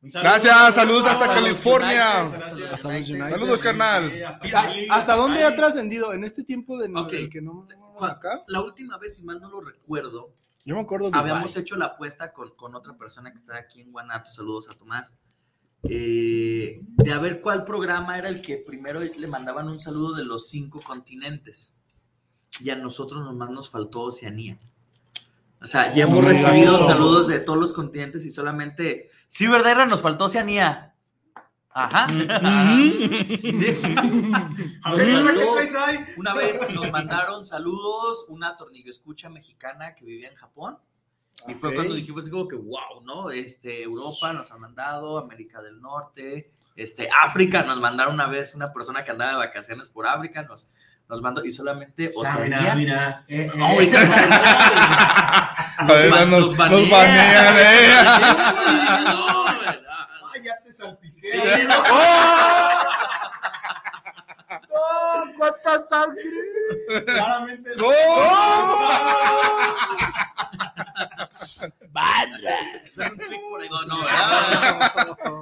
[0.00, 2.22] Gracias, saludos hasta California.
[2.22, 2.70] United.
[2.70, 3.28] Hasta.
[3.28, 4.12] Saludos, carnal.
[4.12, 6.12] Sí, hasta ¿A- Chile, ¿Hasta dónde ha trascendido?
[6.12, 7.10] En este tiempo de Ok.
[7.10, 7.66] de que no.
[8.04, 10.32] Acá, La última vez, si mal no lo recuerdo,
[10.64, 13.80] Yo me acuerdo de habíamos hecho la apuesta con, con otra persona que está aquí
[13.80, 14.30] en Guanato.
[14.30, 15.14] Saludos a Tomás.
[15.88, 20.24] eh, de a ver cuál programa era el que primero le mandaban un saludo de
[20.24, 21.76] los cinco continentes.
[22.60, 24.58] Y a nosotros nomás nos faltó Oceanía.
[25.62, 26.86] O sea, ya hemos Oh, recibido eso.
[26.86, 29.10] saludos de todos los continentes y solamente.
[29.28, 29.72] Sí, ¿verdad?
[29.72, 29.86] Era?
[29.86, 30.94] Nos faltó Oceanía.
[31.78, 32.06] Ajá.
[32.08, 32.16] Sí.
[34.82, 36.04] A ver, Nos ¿qué faltó- traes ahí?
[36.16, 40.78] Una vez nos mandaron saludos, una tornillo escucha mexicana que vivía en Japón.
[41.46, 43.30] Y fue cuando dijimos así como que, wow, ¿no?
[43.30, 48.72] Este, Europa nos ha mandado, América del Norte, este, África, nos mandaron una vez una
[48.72, 50.72] persona que andaba de vacaciones por África, nos,
[51.10, 52.74] nos mandó, y solamente Oceanía.
[52.74, 53.72] mira, eh, No, eh.
[53.74, 54.14] ahorita no,
[55.78, 56.56] A ver, ban- nos- nos
[56.90, 57.88] banean, eh.
[59.04, 60.08] No, ¿verdad?
[60.34, 61.30] Ay, ya te salpiqué.
[61.30, 61.74] Sí, no.
[64.70, 65.24] ¡Oh!
[65.38, 66.22] ¡Cuánta sangre!
[67.04, 67.70] Claramente.
[67.76, 67.86] ¡No!
[71.90, 72.94] ¡Barras!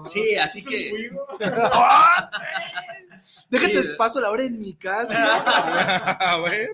[0.07, 1.11] Sí, así que.
[3.49, 5.43] Déjate te paso la hora en mi casa.
[6.19, 6.71] A ver.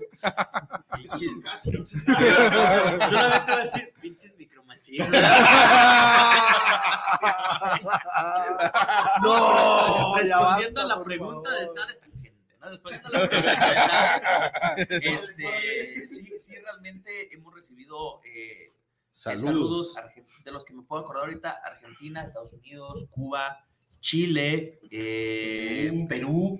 [1.03, 1.71] Eso es un casi.
[1.71, 4.35] Solamente voy a decir, pinches
[9.21, 12.69] No, respondiendo a la pregunta de tal de tangente, ¿no?
[12.69, 18.65] Respondiendo a la pregunta de tal, este, sí, sí, realmente hemos recibido eh,
[19.11, 19.43] Saludos.
[19.43, 23.65] saludos argen- de los que me puedo acordar ahorita, Argentina, Estados Unidos, Cuba,
[24.01, 26.59] Chile, eh, Perú,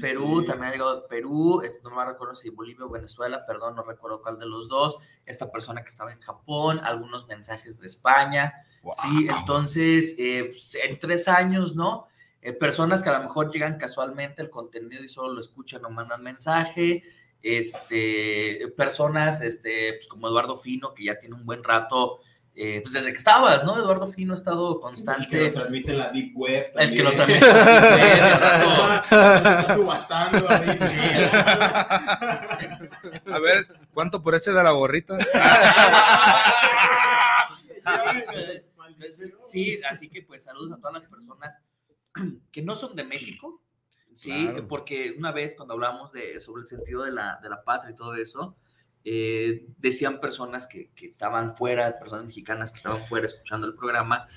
[0.00, 0.46] Perú, sí.
[0.46, 4.22] también ha llegado Perú, eh, no me recuerdo si Bolivia o Venezuela, perdón, no recuerdo
[4.22, 8.54] cuál de los dos, esta persona que estaba en Japón, algunos mensajes de España,
[9.02, 12.06] sí, entonces, eh, pues, en tres años, ¿no?
[12.40, 15.90] Eh, personas que a lo mejor llegan casualmente el contenido y solo lo escuchan o
[15.90, 17.02] mandan mensaje,
[17.42, 22.20] este, personas, este, pues como Eduardo Fino, que ya tiene un buen rato,
[22.54, 23.76] eh, pues desde que estabas, ¿no?
[23.78, 25.26] Eduardo Fino ha estado constante.
[25.28, 26.72] que nos transmite en la Deep Web.
[26.76, 30.78] El que nos transmite en la Deep Web, subastando ahí.
[33.32, 35.16] A ver, ¿cuánto por ese de la gorrita?
[39.48, 41.58] Sí, así que pues saludos a todas las personas
[42.52, 43.60] que no son de México,
[44.14, 44.68] sí, Claro.
[44.68, 47.94] porque una vez cuando hablamos de, sobre el sentido de la, de la patria y
[47.96, 48.56] todo eso,
[49.04, 54.28] eh, decían personas que, que estaban fuera, personas mexicanas que estaban fuera escuchando el programa,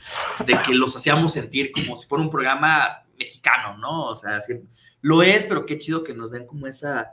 [0.45, 4.07] de que los hacíamos sentir como si fuera un programa mexicano, ¿no?
[4.07, 4.55] O sea, sí,
[5.01, 7.11] lo es, pero qué chido que nos den como esa,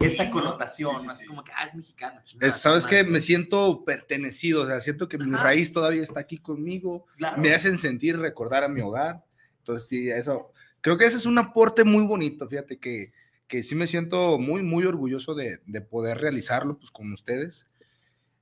[0.00, 1.10] esa connotación, ¿no?
[1.12, 2.20] así como que, ah, es mexicano.
[2.38, 3.02] Es- ¿Sabes qué?
[3.02, 7.40] Me siento pertenecido, o sea, siento que mi raíz todavía está aquí conmigo, Claro.
[7.40, 9.24] me hacen sentir, recordar a mi hogar.
[9.58, 13.12] Entonces, sí, eso, creo que ese es un aporte muy bonito, fíjate que,
[13.50, 17.66] que sí me siento muy, muy orgulloso de, de poder realizarlo, pues, con ustedes,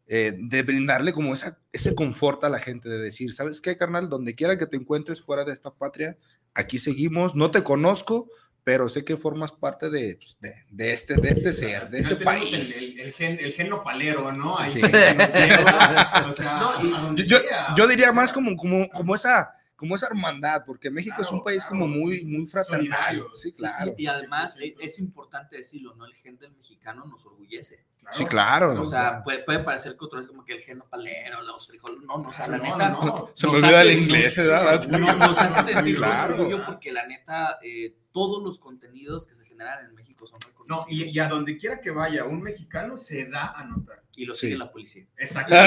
[0.06, 4.11] eh, de brindarle como esa, ese confort a la gente, de decir, ¿sabes qué, carnal?
[4.11, 6.18] Donde quiera que te encuentres fuera de esta patria,
[6.52, 8.28] aquí seguimos, no te conozco,
[8.64, 12.16] pero sé que formas parte de, pues, de, de este, de este ser, de este
[12.16, 12.52] país.
[12.52, 14.59] El, el, el gen, el gen nopalero, ¿no?
[14.68, 14.82] Sí.
[14.82, 16.61] que nos lleva, o sea,
[17.14, 17.74] yo, sea.
[17.74, 21.64] yo diría más como, como, como esa como esa hermandad, porque México es un país
[21.64, 23.22] como muy, muy fraternal.
[23.33, 23.95] Sí, Sí, claro.
[23.97, 26.05] y, y además eh, es importante decirlo, ¿no?
[26.05, 27.87] El gen del mexicano nos orgullece.
[28.11, 28.80] Sí, claro.
[28.80, 29.24] O sea, claro.
[29.24, 32.28] puede, puede parecer que otro es como que el gen palero, los frijoles, no, no,
[32.30, 32.88] o sea, la No, neta.
[32.88, 33.30] no.
[33.34, 34.86] Se me nos olvida hace- el inglés, nos- ¿verdad?
[34.88, 36.34] no, nos hace sentir Claro.
[36.36, 40.46] orgullo porque la neta, eh, todos los contenidos que se generan en México son No,
[40.48, 41.12] reconocidos.
[41.12, 44.02] y, y a donde quiera que vaya, un mexicano se da a notar.
[44.16, 44.40] Y lo Sí.
[44.48, 45.04] sigue la policía.
[45.18, 45.54] Exacto.
[45.54, 45.59] y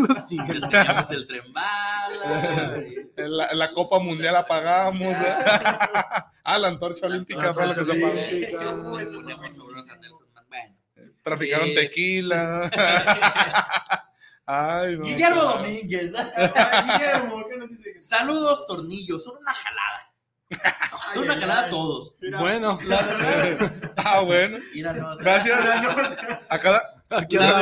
[0.00, 0.60] lo siguen.
[0.70, 2.82] Tenemos el tren bala.
[3.16, 5.16] La, la Copa Mundial apagamos.
[5.16, 5.36] ¿eh?
[6.46, 8.14] Ah, la antorcha olímpica fue la que se apagó.
[10.48, 10.76] Bueno.
[11.22, 12.70] Traficaron tequila.
[14.46, 15.04] Ay, no.
[15.04, 15.56] Guillermo claro.
[15.58, 16.12] Domínguez.
[16.86, 18.00] Guillermo, ¿qué nos dice?
[18.00, 19.24] Saludos, tornillos.
[19.24, 20.12] Son una jalada.
[21.14, 22.14] Son una jalada todos.
[22.38, 22.78] Bueno,
[23.96, 24.58] Ah, bueno.
[24.72, 26.16] Mira, no, o sea, Gracias.
[26.48, 27.02] A cada-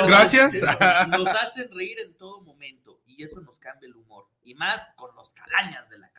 [0.07, 0.63] Gracias.
[1.09, 4.27] Nos hacen reír en todo momento y eso nos cambia el humor.
[4.43, 6.11] Y más con los calañas de la.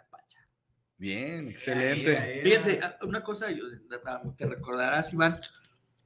[0.98, 2.42] Bien, excelente.
[2.44, 3.66] Fíjense, ah, una cosa, yo-
[4.38, 5.38] te recordarás, Iván,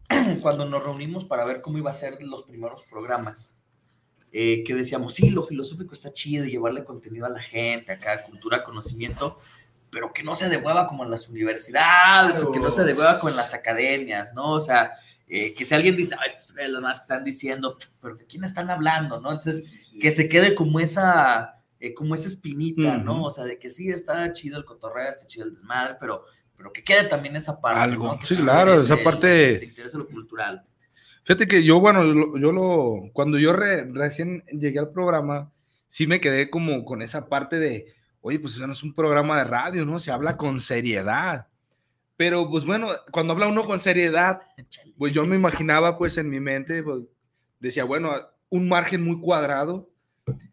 [0.41, 3.55] cuando nos reunimos para ver cómo iba a ser los primeros programas,
[4.31, 8.63] eh, que decíamos, sí, lo filosófico está chido llevarle contenido a la gente, acá, cultura,
[8.63, 9.39] conocimiento,
[9.91, 12.93] pero que no se de hueva como en las universidades, o que no se de
[12.93, 14.53] hueva como en las academias, ¿no?
[14.53, 14.93] O sea,
[15.27, 18.25] eh, que si alguien dice, ah, estos güeyes los más que están diciendo, pero ¿de
[18.25, 19.31] quién están hablando, no?
[19.31, 23.25] Entonces, que se quede como esa, eh, como esa espinita, ¿no?
[23.25, 26.25] O sea, de que sí está chido el cotorreo, está chido el desmadre, pero,
[26.57, 27.79] pero que quede también esa parte.
[27.79, 28.19] Algo.
[28.21, 30.65] Sí, te claro, esa el- parte- Te interesa lo cultural.
[31.23, 35.51] Fíjate que yo, bueno, yo, lo- yo lo, cuando yo re- recién llegué al programa,
[35.87, 39.37] sí me quedé como con esa parte de, oye, pues ya no es un programa
[39.37, 39.99] de radio, ¿no?
[39.99, 41.47] Se habla con seriedad.
[42.17, 44.41] Pero, pues bueno, cuando habla uno con seriedad,
[44.97, 47.03] pues yo me imaginaba, pues en mi mente, pues,
[47.59, 48.11] decía, bueno,
[48.49, 49.88] un margen muy cuadrado,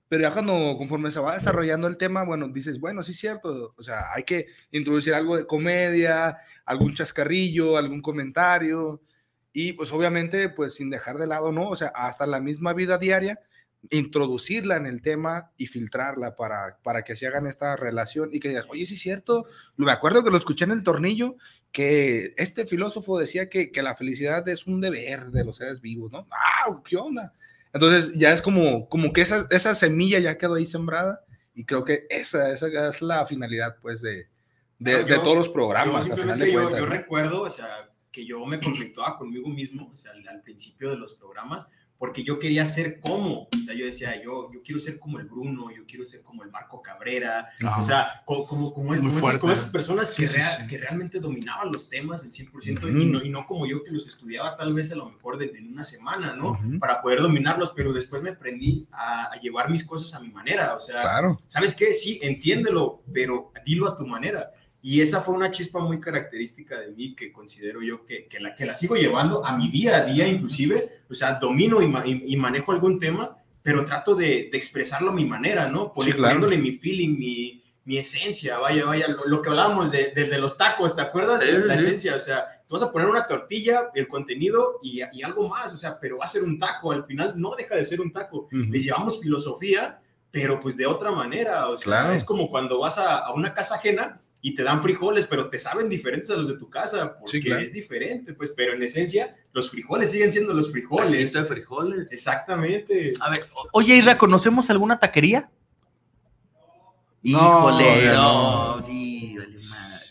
[0.09, 3.75] pero ya cuando, conforme se va desarrollando el tema, bueno, dices, bueno, sí es cierto,
[3.77, 9.03] o sea, hay que introducir algo de comedia, algún chascarrillo, algún comentario,
[9.53, 11.69] y pues obviamente, pues sin dejar de lado, ¿no?
[11.69, 13.41] O sea, hasta la misma vida diaria,
[13.91, 18.49] introducirla en el tema y filtrarla para, para que se hagan esta relación y que
[18.49, 19.47] digas, oye, sí es cierto,
[19.77, 21.37] me acuerdo que lo escuché en el tornillo,
[21.73, 26.13] que este filósofo decía que, que la felicidad es un deber de los seres vivos,
[26.13, 26.27] ¿no?
[26.31, 26.81] ¡Ah!
[26.85, 27.33] ¿Qué onda?
[27.77, 31.21] Entonces ya es como, como que esa, esa semilla ya quedó ahí sembrada
[31.55, 34.29] y creo que esa, esa es la finalidad, pues, de,
[34.79, 36.81] de, Claro, de yo- todos los yo programas, a final simplemente de yo- cuentas.
[36.81, 36.93] Yo, ¿no?
[36.93, 37.69] recuerdo, o sea,
[38.11, 41.69] que yo me conflictaba conmigo mismo, o sea, al, al principio de los programas,
[41.99, 45.27] porque yo quería ser como, o sea, yo decía, yo, yo quiero ser como el
[45.27, 47.81] Bruno, yo quiero ser como el Marco Cabrera, Ajá.
[47.81, 49.41] o sea, co- como, como, es- Muy como esas- fuerte.
[49.41, 50.67] como esas personas Sí, que, sí, rea- sí.
[50.67, 52.99] que realmente dominaban los temas al 100% Ujú.
[52.99, 55.47] y, no, y no como yo que los estudiaba tal vez a lo mejor de-
[55.57, 56.59] en una semana, ¿no?
[56.79, 60.75] Para poder dominarlos, pero después me aprendí a, a llevar mis cosas a mi manera,
[60.75, 61.39] o sea, Claro.
[61.47, 61.95] ¿sabes qué?
[61.95, 64.51] Sí, entiéndelo, pero dilo a tu manera.
[64.89, 68.55] Y esa fue una chispa muy característica de mí que considero yo que, que la,
[68.55, 71.01] que la sigo llevando a mi día a día inclusive.
[71.11, 75.11] O sea, domino y, ma- y- y manejo algún tema, pero trato de, de expresarlo
[75.11, 75.93] a mi manera, ¿no?
[75.93, 76.35] Poni- Sí, claro.
[76.41, 80.39] Poniéndole mi feeling, mi, mi esencia, vaya, vaya, lo, lo que hablábamos de, de- de
[80.39, 81.43] los tacos, ¿te acuerdas?
[81.43, 81.85] Sí, la sí.
[81.85, 85.75] esencia, o sea, tú vas a poner una tortilla, el contenido y, y algo más,
[85.75, 88.13] o sea, pero va a ser un taco, al final no deja de ser un
[88.13, 88.43] taco.
[88.53, 88.57] Ujú.
[88.71, 89.99] Le llevamos filosofía,
[90.31, 92.13] pero pues de otra manera, o sea, Claro.
[92.15, 95.59] es como cuando vas a, a una casa ajena y te dan frijoles, pero te
[95.59, 97.63] saben diferentes a los de tu casa, porque Sí, claro.
[97.63, 101.33] es diferente, pues, pero en esencia los frijoles siguen siendo los frijoles.
[101.33, 102.13] De frijoles.
[102.13, 103.13] Exactamente.
[103.19, 105.51] A ver, oye, Isra, ¿conocemos alguna taquería?
[107.23, 107.39] No,
[107.73, 108.77] Híjole, no.
[108.79, 108.87] no.
[108.87, 109.57] sí, vale.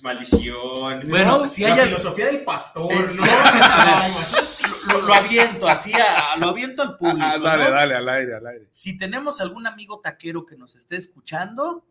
[0.03, 1.01] Maldición.
[1.07, 2.91] Bueno, No, si la hay filosofía del pastor,
[4.91, 7.19] lo, lo aviento así, a- lo aviento al público.
[7.21, 7.71] Ah, dale, ¿no?
[7.71, 8.67] dale, al aire, al aire.
[8.71, 11.85] Si tenemos algún amigo taquero que nos esté escuchando,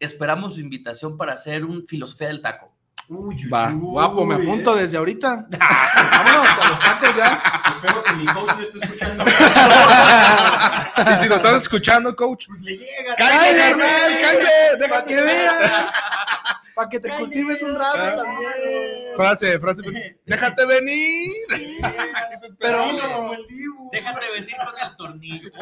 [0.00, 2.72] esperamos su invitación para hacer un filosofía del taco.
[3.08, 3.70] Uy, Va.
[3.70, 4.82] Guapo, me apunto eh.
[4.82, 5.46] desde ahorita.
[5.50, 7.40] Vámonos a los tacos ya.
[7.70, 9.24] Espero que mi host lo esté escuchando.
[10.96, 13.14] Y si lo estás escuchando, coach, Pues le llega.
[13.16, 14.18] ¡cállate, carnal!
[14.20, 14.76] ¡Cállate!
[14.80, 15.86] ¡Déjate que veas.
[16.76, 19.16] Para que te cultives un rato también.
[19.16, 19.82] Frase, frase.
[20.26, 21.32] ¡Déjate venir!
[22.60, 23.88] Pero como el Dibu.
[23.90, 25.50] Déjate venir con el tornillo.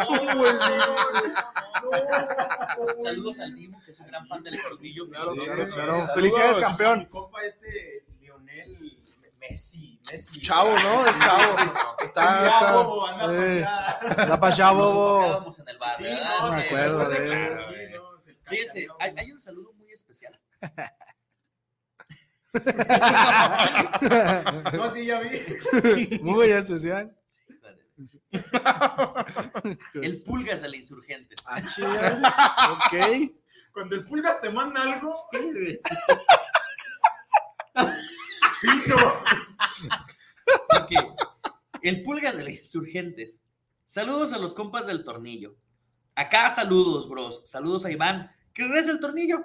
[3.03, 5.09] Saludos al Dibu, que es un gran fan del tornillo.
[5.09, 5.41] Claro, Sí.
[5.41, 5.93] claro, claro.
[5.93, 6.11] Saludos.
[6.15, 7.05] Felicidades, Mi campeón.
[7.07, 8.99] compa este, Lionel
[9.39, 10.41] Messi, Messi.
[10.41, 11.07] Chavo, ¿no?
[11.07, 11.57] Es chavo.
[12.03, 12.73] Está acá.
[12.73, 14.27] bobo, anda pa' Eh, allá.
[14.27, 15.17] Da para allá, Nos bobo.
[15.21, 16.39] enfocábamos en el bar, Sí, ¿verdad?
[16.41, 17.59] no, me Sí, acuerdo de él.
[17.59, 17.95] Sí, sí.
[17.95, 20.39] no, el Fíjense, hay un saludo muy especial.
[24.73, 26.19] No, sí, ya vi.
[26.21, 27.17] Muy especial.
[29.95, 31.35] El Pulgas de la Insurgente.
[31.47, 31.63] Ah.
[32.73, 32.95] Ok.
[33.73, 35.15] Cuando el pulgas te manda algo,
[38.61, 38.97] fino.
[40.81, 40.91] Ok.
[41.83, 43.43] El Pulgas de la Insurgentes.
[43.85, 45.57] Saludos a los compas del tornillo.
[46.15, 47.43] Acá saludos, bros.
[47.47, 49.45] Saludos a Iván, que regresa el tornillo.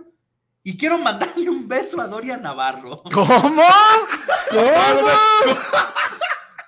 [0.64, 2.98] Y quiero mandarle un beso a Doria Navarro.
[3.14, 3.64] ¿Cómo?
[4.52, 5.08] ¿Cómo?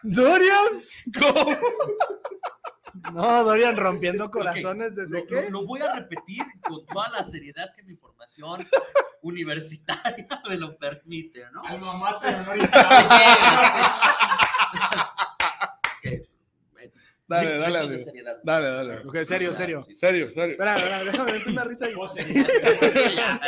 [0.04, 0.66] ¿Dorian?
[1.20, 1.56] ¿Cómo?
[3.14, 5.50] No, Dorian rompiendo corazones Lo, desde lo- qué?
[5.50, 8.68] lo voy a repetir con toda la seriedad que mi formación
[9.22, 11.64] universitaria me lo permite, ¿no?
[11.66, 13.92] Alma mater, honoris Sí, causa.
[15.84, 16.28] Ok.
[17.32, 18.00] Dale, dale, dale.
[18.00, 18.38] seriedad.
[18.44, 18.98] Dale, dale.
[19.08, 19.82] Ok, serio, serio.
[19.82, 20.00] Sí, sí.
[20.00, 20.52] Serio, serio.
[20.52, 20.76] Espera,
[21.06, 21.86] déjame darte una risa.
[21.86, 21.94] ahí.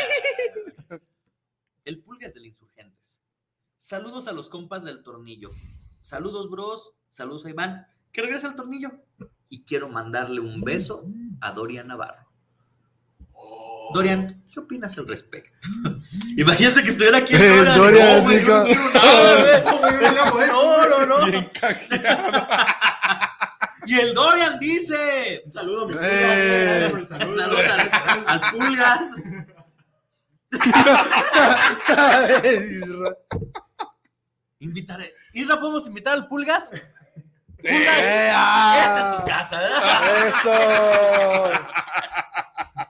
[1.86, 3.20] El Pulgas del Insurgentes.
[3.78, 5.52] Saludos a los compas del tornillo.
[6.02, 6.96] Saludos, bros.
[7.10, 8.90] Saludos a Iván, que regresa al tornillo.
[9.50, 11.06] Y quiero mandarle un beso
[11.42, 12.24] a Dorian Navarro.
[13.94, 15.68] Dorian, ¿qué opinas al respecto?
[16.38, 17.36] Imagínate que estuviera aquí.
[17.36, 18.44] Eh, Dorian, Dorian, no, güey,
[20.48, 21.06] no.
[21.06, 21.20] No, no.
[23.86, 25.42] Y el Dorian dice.
[25.46, 26.88] Un saludo, mi Eh.
[26.90, 27.02] pulgas.
[27.02, 27.38] el saludo.
[27.38, 27.90] Saludos al,
[28.28, 29.16] al Pulgas.
[34.60, 35.12] Invitaré.
[35.34, 36.70] Isra, ¿podemos invitar al Pulgas?
[36.70, 36.84] Pulgas,
[37.66, 38.76] Eh, ah.
[38.84, 40.28] esta es tu casa, ¿verdad?
[40.28, 41.52] Eso.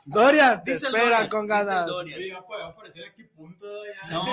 [0.05, 1.85] Dorian, te Dice el esperan Dorian, con ganas.
[1.87, 2.19] Dorian.
[2.19, 3.65] Sí, va a va a aparecer aquí punto.
[3.85, 4.09] Ya.
[4.11, 4.25] No,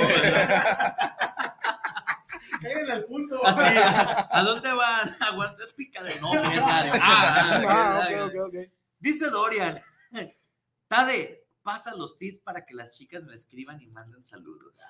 [2.61, 3.45] Cáiganle al punto.
[3.47, 3.61] así.
[3.65, 5.17] ¿A dónde van?
[5.21, 6.63] Aguanta, es pica de no, radio.
[7.03, 8.71] Ah, Ah, ok, ok, ok, ok.
[8.99, 9.81] Dice Dorian.
[10.89, 14.81] Tade, pasa los tips para que las chicas me escriban y manden saludos.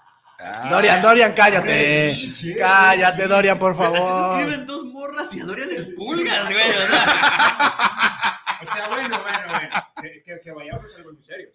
[0.71, 2.15] Dorian, Dorian, cállate.
[2.33, 2.55] Sí.
[2.57, 4.41] Cállate, Dorian, por Te favor.
[4.41, 6.69] escriben dos morras y a Dorian el Pulgas, güey.
[6.69, 7.07] ¿verdad?
[8.63, 9.71] O sea, bueno, bueno, bueno.
[10.01, 11.49] Que, que, que vayamos a algo muy serio.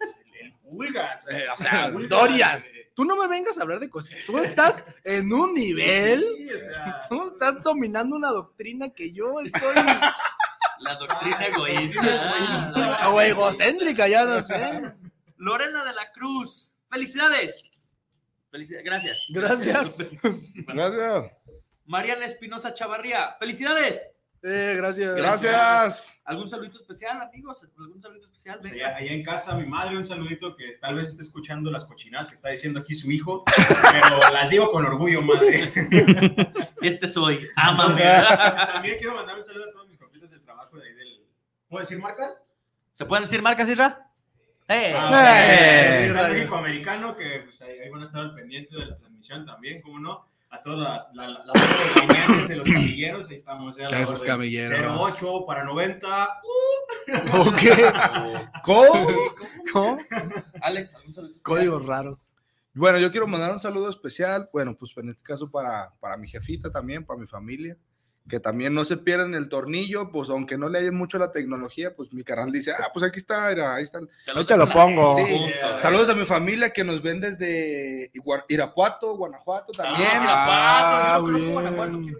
[0.00, 1.26] El, el pulgas.
[1.28, 2.64] Eh, o sea, Pulgas, Dorian.
[2.98, 4.18] Tú no me vengas a hablar de cosas.
[4.26, 6.26] Tú estás en un nivel.
[6.36, 9.76] Sí, o sea, Tú estás dominando una doctrina que yo estoy.
[10.80, 13.08] La doctrina egoísta.
[13.10, 14.82] o egocéntrica, ya no sé.
[15.36, 16.74] Lorena de la Cruz.
[16.90, 17.70] Felicidades.
[18.50, 18.84] Felicidades.
[18.84, 19.20] Gracias.
[19.28, 19.96] Gracias.
[20.66, 21.32] Gracias.
[21.84, 23.36] Mariana Espinosa Chavarría.
[23.38, 24.10] Felicidades.
[24.42, 25.16] Eh, gracias.
[25.16, 26.22] Gracias.
[26.24, 27.64] ¿Algún saludito especial, amigos?
[27.78, 28.58] ¿Algún saludito especial?
[28.60, 31.84] pues, allá, allá en casa, mi madre, un saludito que tal vez esté escuchando las
[31.84, 33.44] cochinadas que está diciendo aquí su hijo,
[33.92, 35.72] pero las digo con orgullo, madre.
[36.80, 37.48] Este soy.
[37.56, 38.02] Ámame.
[38.02, 39.98] También quiero mandar un saludo a todos mis
[41.68, 42.40] ¿Puedo decir marcas?
[42.94, 44.10] ¿Se pueden decir marcas, Isra?
[44.68, 44.94] ¡Eh!
[44.96, 45.98] Ah, ¡Eh!
[45.98, 48.96] sí, está México Americano, que pues, ahí, ahí van a estar al pendiente de la
[48.96, 50.26] transmisión también, ¿cómo no?
[50.50, 53.78] A todos la, la, la, los caminantes de los camilleros, ahí estamos.
[53.78, 54.98] a la Esos camilleros.
[54.98, 56.28] 08 para 90.
[57.34, 57.92] ¿O qué?
[58.62, 59.06] ¿Cómo?
[59.72, 59.98] ¿Cómo?
[60.62, 61.34] Alex, ¿algún saludo?
[61.42, 62.34] Códigos raros.
[62.72, 66.28] Bueno, yo quiero mandar un saludo especial, bueno, pues en este caso para, para mi
[66.28, 67.76] jefita también, para mi familia,
[68.28, 71.94] que también no se pierdan el tornillo, pues aunque no le hayan mucho la tecnología,
[71.96, 73.98] pues mi canal dice, ah, pues aquí está, mira, ahí está.
[74.00, 75.16] el- Ahí te lo pongo.
[75.16, 75.24] Sí.
[75.78, 78.10] Saludos a mi familia que nos ven desde
[78.48, 80.08] Irapuato, Guanajuato también.
[80.14, 82.14] Ah, bien.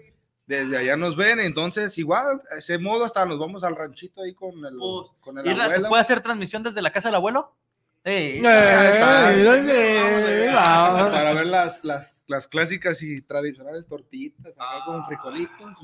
[0.45, 4.55] Desde allá nos ven, entonces igual, ese modo hasta nos vamos al ranchito ahí con
[4.65, 4.77] el,
[5.19, 5.89] con el ¿se abuelo.
[5.89, 7.55] puede hacer transmisión desde la casa del abuelo?
[8.17, 9.31] Está.
[9.35, 11.09] mírale, vamos.
[11.11, 15.77] Para ver las, las, las clásicas y tradicionales tortitas, acá con frijolitos.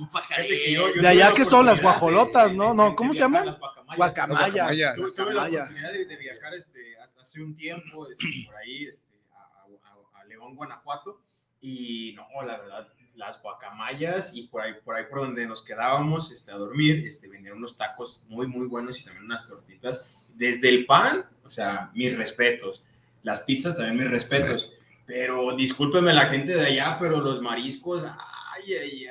[1.01, 2.73] De allá que son las guajolotas, ¿no?
[2.73, 3.57] No, ¿cómo se llaman?
[3.95, 3.97] Guacamayas.
[3.97, 4.95] Guacamayas.
[4.95, 6.79] Tuve, tuve la oportunidad de, de viajar este,
[7.21, 11.21] hace un tiempo este, por ahí este, a, a- a León, Guanajuato,
[11.61, 16.31] y no, la verdad, las guacamayas y por ahí por, ahí por donde nos quedábamos
[16.31, 20.05] este, a dormir, este, vendían unos tacos muy, muy buenos y también unas tortitas.
[20.33, 22.85] Desde el pan, o sea, mis respetos.
[23.23, 24.71] Las pizzas también mis respetos.
[25.05, 29.07] Pero discúlpeme la gente de allá, pero los mariscos, ay, ay,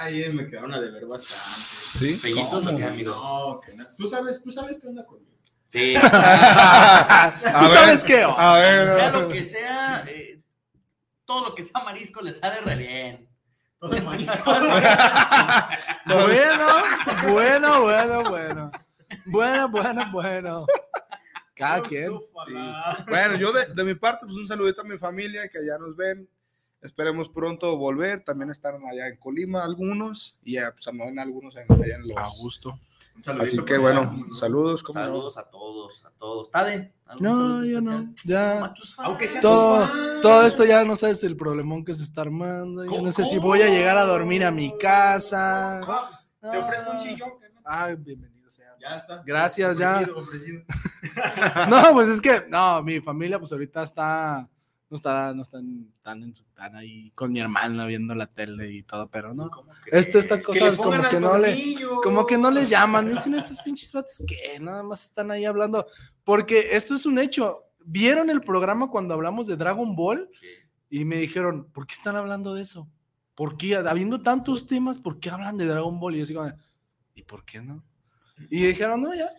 [0.00, 1.70] ay, me quedaron a deber bastante.
[1.90, 2.18] ¿Sí?
[2.22, 2.70] Pellitos, ¿Cómo?
[2.70, 3.10] ¿o qué, amigo?
[3.14, 3.84] No, que no.
[3.98, 5.30] ¿Tú sabes, tú sabes qué onda conmigo.
[5.68, 5.94] Sí.
[6.02, 8.22] A ¿Tú ver, sabes qué?
[8.24, 8.94] A ver.
[8.94, 10.40] Sea lo que sea, eh,
[11.24, 13.29] todo lo que sea marisco le sale re bien.
[13.80, 14.36] Todo el marisco.
[16.06, 16.66] Bueno,
[17.32, 18.70] bueno, bueno, bueno.
[19.26, 20.66] Bueno, bueno, bueno.
[21.54, 22.18] Cada quien.
[23.08, 25.96] Bueno, yo de, de mi parte, pues un saludito a mi familia que allá nos
[25.96, 26.28] ven.
[26.82, 28.20] Esperemos pronto volver.
[28.20, 32.16] También están allá en Colima algunos y ya, pues, también algunos en, allá en los.
[32.16, 32.78] A gusto.
[33.40, 34.82] Así que bueno, saludos.
[34.82, 35.04] ¿cómo no?
[35.06, 36.50] Saludos a todos, a todos.
[36.50, 36.94] ¿Tade?
[37.06, 38.06] ¿Algún No, yo especial?
[38.06, 38.14] no.
[38.24, 38.74] Ya.
[38.98, 39.88] Aunque sea Todo,
[40.22, 42.84] todo esto ya no sabes el problemón que se está armando.
[42.84, 45.80] Yo no sé si voy a llegar a dormir a mi casa.
[46.40, 47.30] Te ofrezco un sillón.
[47.64, 48.74] Ay, bienvenido sea.
[48.80, 49.22] Ya está.
[49.24, 50.02] Gracias, ya.
[50.16, 50.62] Ofrecido.
[51.68, 54.46] No, pues es que, no, mi familia, pues ahorita está,
[54.90, 58.72] no está, no están tan, en su, tan ahí con mi hermana viendo la tele
[58.72, 59.48] y todo, pero no.
[59.86, 63.34] Esto, estas Que cosas le como que no le, como que no les llaman, dicen
[63.34, 65.86] estos pinches vatos que nada más están ahí hablando,
[66.24, 67.62] porque esto es un hecho.
[67.84, 70.28] ¿Vieron el programa cuando hablamos de Dragon Ball?
[70.90, 72.90] Y me dijeron, ¿por qué están hablando de eso?
[73.36, 73.76] ¿Por qué?
[73.76, 76.16] Habiendo tantos temas, ¿por qué hablan de Dragon Ball?
[76.16, 76.52] Y yo como,
[77.14, 77.84] ¿y por qué no?
[78.50, 79.30] Y dijeron, no, ya.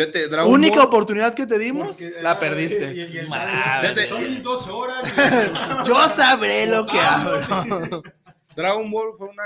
[0.00, 2.92] Fíjate, Dragon Única Ball- oportunidad que te dimos, Porque, la ah, perdiste.
[2.94, 4.08] y- y- y el- Fíjate.
[4.08, 5.02] Son mis dos horas.
[5.86, 8.02] Yo sabré lo que hablo.
[8.56, 9.42] Dragon Ball fue una,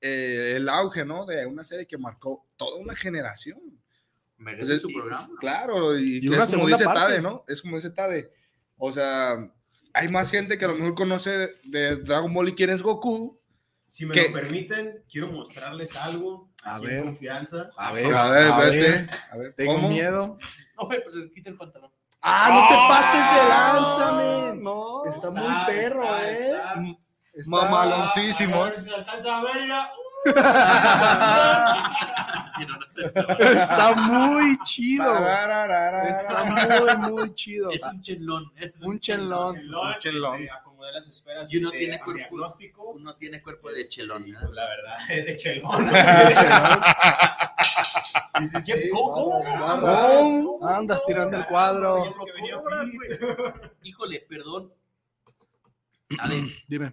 [0.00, 1.24] eh, el auge, ¿no?
[1.26, 3.58] De una serie que marcó toda una generación.
[4.36, 5.28] Merece Entonces, su programa.
[5.40, 7.00] Claro, y, una es como dice parte.
[7.00, 7.44] Tade, ¿no?
[7.48, 8.30] Es como dice Tade.
[8.76, 9.36] O sea,
[9.92, 13.40] hay más gente que a lo mejor conoce de Dragon Ball y quién es Goku.
[13.86, 16.50] Si me que- lo permiten, quiero mostrarles algo.
[16.64, 17.02] A ver.
[17.02, 17.64] Confianza.
[17.76, 18.80] A ver, A ver, a vete.
[18.80, 19.06] ver.
[19.32, 19.88] A ver, Tengo ¿cómo?
[19.90, 20.38] miedo.
[20.76, 21.90] Oye, pues quita el pantalón.
[22.22, 24.12] Ah, no te pases de lanza,
[24.52, 24.62] men.
[24.62, 25.04] No.
[25.04, 26.62] Está muy Está, perro, está, eh.
[26.76, 27.00] Mm, está.
[27.34, 28.56] Está- Mamaloncísimo.
[28.64, 29.90] A ver si se alcanza a ver, mira.
[32.56, 35.12] Si no, no se se- Está muy chido.
[36.06, 37.70] Está muy, muy chido.
[37.72, 38.52] Es un chelón.
[38.56, 39.56] es Un chelón.
[39.56, 40.48] Chelón, chelón.
[40.84, 41.52] Acomodé las esferas.
[41.52, 42.90] Y uno este, tiene cuerpo, diagnóstico.
[42.90, 44.26] uno tiene cuerpo de Este, chelón.
[44.26, 44.34] y, ¿eh?
[44.40, 45.90] pues, La verdad, es de chelón.
[48.38, 48.88] Sí, sí, sí.
[48.90, 49.42] ¿Cómo?
[49.64, 52.04] Andas, andas tirando el cuadro.
[53.82, 54.72] Híjole, perdón.
[56.18, 56.92] A ver, Dime.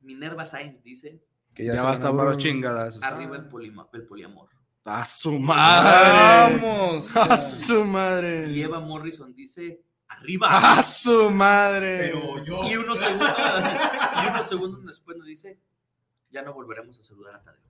[0.00, 1.22] Minerva Sainz dice:
[1.54, 2.36] Que ya, Ya basta, bro.
[2.36, 3.02] chingadas.
[3.02, 4.48] Arriba el, polima- el poliamor.
[4.84, 6.60] A su madre.
[6.60, 7.16] Vamos.
[7.16, 8.60] A su Y madre.
[8.62, 9.80] Eva Morrison dice:
[10.18, 10.48] Arriba.
[10.78, 11.98] A su madre.
[12.12, 12.64] Pero yo.
[12.70, 13.28] Y unos segundos,
[14.24, 15.58] y unos segundos después nos dice:
[16.30, 17.60] Ya no volveremos a saludar a Tadeo.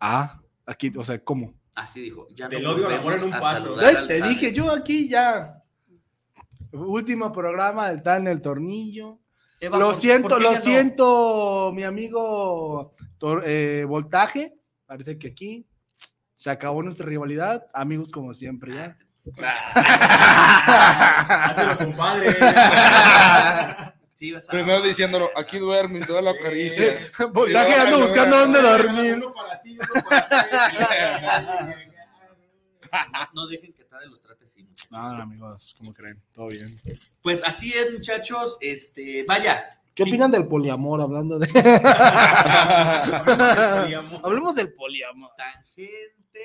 [0.00, 1.54] Ah, aquí, o sea, ¿cómo?
[1.74, 3.62] Así dijo: Ya Del no odio al amor volveremos en un a paso.
[3.64, 3.98] saludar ¿Ves?
[3.98, 4.34] al Te Tadeo.
[4.34, 5.62] dije yo aquí ya.
[6.72, 9.18] Último programa del tal en el tornillo.
[9.60, 10.62] Eva, Lo ¿por- siento, por qué lo ya no?
[10.64, 14.54] siento, mi amigo Tor- eh, Voltaje.
[14.84, 15.66] Parece que aquí
[16.34, 17.66] se acabó nuestra rivalidad.
[17.72, 18.96] Amigos como siempre, ya.
[20.54, 22.36] Hazlo, compadre.
[24.16, 27.12] Sí, vas a- Primero diciéndolo, aquí duermes, todas las caricias.
[27.34, 29.12] Voltaje Y luego, ando buscando dónde dormir.
[29.16, 30.36] Uno para ti, uno para ti.
[32.90, 32.98] No,
[33.34, 34.62] no dejen que Tadeo los trate así.
[34.62, 34.90] muchachos.
[34.90, 36.18] No, no, amigos, ¿cómo creen?
[36.32, 36.70] Todo bien.
[37.20, 38.56] Pues así es, muchachos.
[38.62, 39.78] Este, vaya.
[39.94, 41.48] ¿Qué opinan del poliamor hablando de...
[41.48, 41.74] Poliamor.
[44.24, 45.30] Hablemos del poliamor.
[45.36, 46.40] Tangente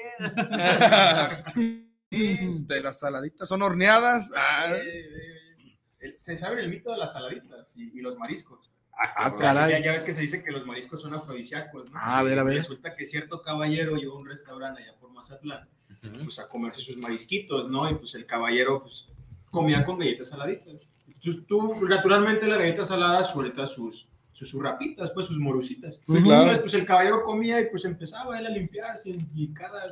[2.11, 4.31] De las saladitas son horneadas.
[4.35, 8.69] Ah, Eh, Se sabe el mito de las saladitas y, y los mariscos.
[9.17, 9.71] Ah, caray.
[9.71, 11.97] Ya, ya ves que se dice que los mariscos son afrodisíacos, ¿no?
[11.97, 12.55] Ah, a ver, a ver.
[12.55, 15.67] Resulta que cierto caballero llegó a un restaurante allá por Mazatlán,
[16.23, 17.89] pues a comerse sus marisquitos, ¿no?
[17.89, 19.07] Y pues el caballero, pues,
[19.49, 20.91] comía con galletas saladitas.
[21.19, 25.95] Tú, tú, naturalmente, la galleta salada suelta sus, sus, sus rapitas, pues, sus morusitas.
[25.95, 26.41] Sí, claro.
[26.41, 29.83] Entonces, pues el caballero comía y pues empezaba él a limpiarse y cada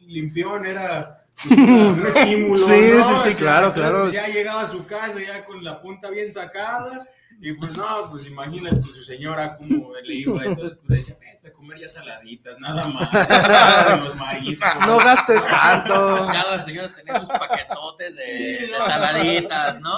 [0.00, 2.56] limpión era pues, un estímulo.
[2.66, 2.76] Sí, ¿no?
[2.76, 4.02] sí, sí, O sea, claro, claro.
[4.02, 6.90] pues, Ya llegaba a su casa ya con la punta bien sacada
[7.38, 11.52] y pues no, pues imagínate su señora como le iba, entonces pues decía, vete a
[11.52, 13.10] comer ya saladitas, nada más,
[14.04, 14.68] los mariscos.
[14.86, 16.28] No gastes tanto.
[16.32, 18.86] Cada señora tenía sus paquetotes de, Sí, de no.
[18.86, 19.94] saladitas, ¿no?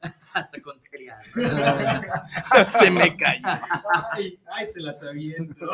[0.32, 1.18] Hasta con cereal.
[2.64, 3.42] Se me cayó.
[4.14, 5.66] Ay, ay, te las aviento.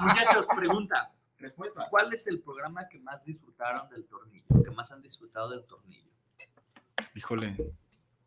[0.00, 1.10] Muchachos, pregunta.
[1.44, 1.86] Respuesta.
[1.90, 4.46] ¿Cuál es el programa que más disfrutaron del tornillo?
[4.64, 6.10] Que más han disfrutado del tornillo.
[7.14, 7.54] Híjole,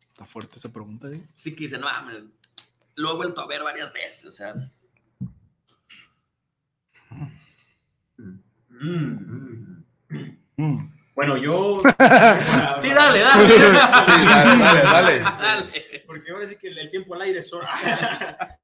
[0.08, 1.20] está fuerte esa pregunta, ¿eh?
[1.34, 2.22] Sí que dicen, no, mames,
[2.94, 4.54] lo he vuelto a ver varias veces, o sea.
[8.68, 9.84] Mm.
[10.56, 10.92] Mm.
[11.16, 11.82] Bueno, yo.
[12.80, 13.46] Sí, dale, dale.
[13.48, 15.18] Sí, dale, dale, dale.
[15.20, 16.04] Dale.
[16.06, 17.68] Porque ahora sí que el tiempo al aire es hora.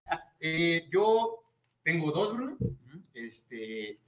[0.47, 1.43] Eh, yo
[1.83, 2.59] tengo dos, Bruno.
[3.15, 3.99] Este,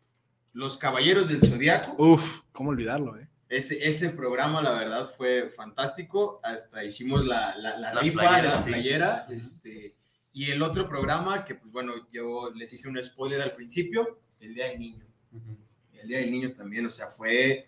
[0.57, 1.95] Los Caballeros del Zodiaco.
[2.03, 3.29] Uf, ¿cómo olvidarlo, eh?
[3.51, 6.41] Ese, ese programa, la verdad, fue fantástico.
[6.43, 8.71] Hasta hicimos la, la, la rifa de la sí.
[8.71, 9.27] playera.
[9.29, 9.93] Este,
[10.33, 14.55] y el otro programa, que pues bueno, yo les hice un spoiler al principio, el
[14.55, 15.05] Día del Niño.
[15.93, 17.67] El Día del Niño también, o sea, fue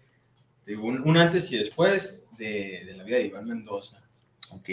[0.65, 4.03] digo, un, un antes y después de, de la vida de Iván Mendoza.
[4.53, 4.71] Ok.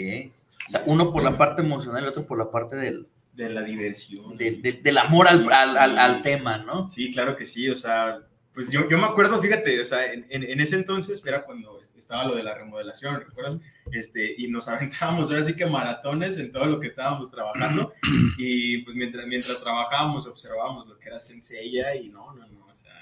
[0.66, 3.06] O sea, uno por la parte emocional y otro por la parte del,
[3.36, 4.36] De la diversión.
[4.36, 6.88] del, del- del amor al, al, al- al tema, ¿no?
[6.88, 8.18] Sí, claro que sí, o sea,
[8.54, 11.78] pues yo, yo me acuerdo, fíjate, o sea, en, en- en ese entonces era cuando
[11.98, 13.58] estaba lo de la remodelación, ¿recuerdas?
[13.92, 17.92] Este, y nos aventábamos ahora sí que maratones en todo lo que estábamos trabajando
[18.38, 22.74] y pues mientras, mientras trabajábamos observábamos lo que era Senseiya y no, no, no, o
[22.74, 22.92] sea,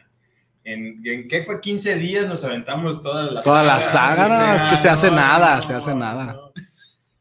[0.65, 4.67] en, en qué fue 15 días nos aventamos todas las Toda la sagas, no, es
[4.67, 6.41] que se hace no, nada, no, se hace nada.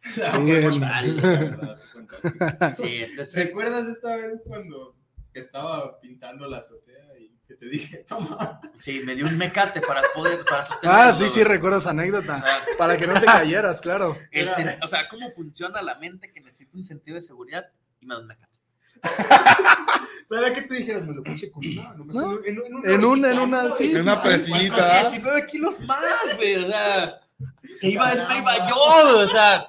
[2.24, 2.76] no.
[2.76, 3.48] Sí, entonces.
[3.48, 4.96] ¿Recuerdas esta vez cuando
[5.34, 8.62] estaba pintando la azotea y que te dije, toma?
[8.80, 10.96] Sí, me dio un mecate para poder, para sostener.
[10.96, 12.44] Ah, sí, sí, recuerdo esa anécdota.
[12.78, 14.18] Para que no te cayeras, claro.
[14.32, 14.50] El
[14.82, 17.66] o sea, ¿cómo funciona la mente que necesita un sentido de seguridad?
[18.00, 18.54] Y me da un mecate.
[20.30, 23.06] Para que tú dijeras, me lo puse con una, nomás No, en, en, en, en
[23.06, 23.76] una, en una, ¿no?
[23.76, 24.28] sí, sí, una sí.
[24.28, 25.02] presita.
[25.02, 26.56] Con 19 kilos más, güey.
[26.56, 27.20] O sea,
[27.78, 29.68] se iba, no iba yo, o sea.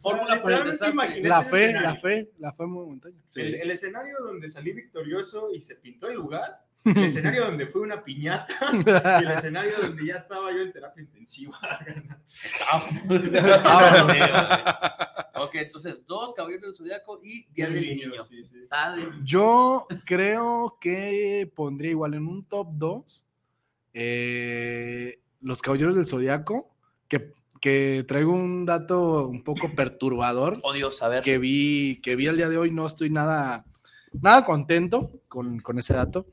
[0.00, 0.92] Fórmula para el Literalmente desastre.
[0.92, 3.20] imagínate La fe, la fe, la fe momentánea.
[3.34, 7.82] El, el escenario donde salí victorioso y se pintó el lugar, el escenario donde fue
[7.82, 8.54] una piñata
[9.20, 11.58] y el escenario donde ya estaba yo en terapia intensiva.
[15.42, 18.12] Ok, entonces, dos Caballeros del Zodiaco y Día del Niño.
[18.28, 18.58] Sí, sí.
[19.24, 23.26] Yo creo que pondría igual en un top 2
[25.40, 26.74] los Caballeros del Zodiaco,
[27.08, 31.22] que, que traigo un dato un poco perturbador Odio saber.
[31.22, 32.70] que vi, que vi el día de hoy.
[32.70, 33.64] No estoy nada,
[34.12, 36.26] nada contento con, con ese dato.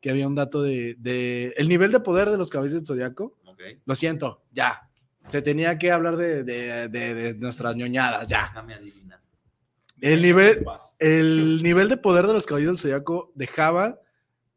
[0.00, 3.38] Que había un dato de, de el nivel de poder de los Caballeros del Zodiaco.
[3.46, 4.90] Ok, Lo siento, ya.
[5.28, 8.42] Se tenía que hablar de, de- de- nuestras ñoñadas, ya.
[8.42, 9.20] déjame adivinar.
[10.02, 10.66] El nivel,
[10.98, 13.98] el nivel de poder de los caballeros del Zodiaco dejaba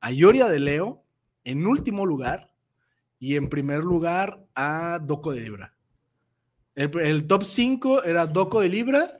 [0.01, 1.05] a Yoria de Leo
[1.45, 2.51] en último lugar
[3.17, 5.76] y en primer lugar a Doco de Libra.
[6.77, 9.19] El, el top 5 era Doco de Libra,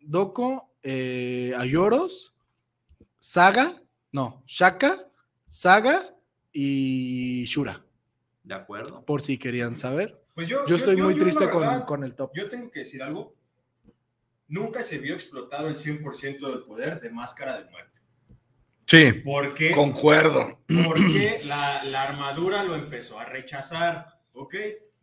[0.00, 2.34] Doco, eh, Ayoros,
[3.20, 3.72] Saga,
[4.10, 5.08] no, Shaka,
[5.46, 6.02] Saga
[6.52, 7.80] y Shura,
[8.42, 9.04] ¿De acuerdo?
[9.04, 10.20] por si querían saber.
[10.34, 12.32] Pues yo, Yo estoy muy yo, triste con, con el top.
[12.34, 13.36] Yo tengo que decir algo.
[14.48, 18.00] Nunca se vio explotado el 100% del poder de Máscara de Muerte.
[18.88, 19.70] Sí, ¿Por qué?
[19.70, 20.58] concuerdo.
[20.84, 24.54] Porque la, la armadura lo empezó a rechazar, ¿ok?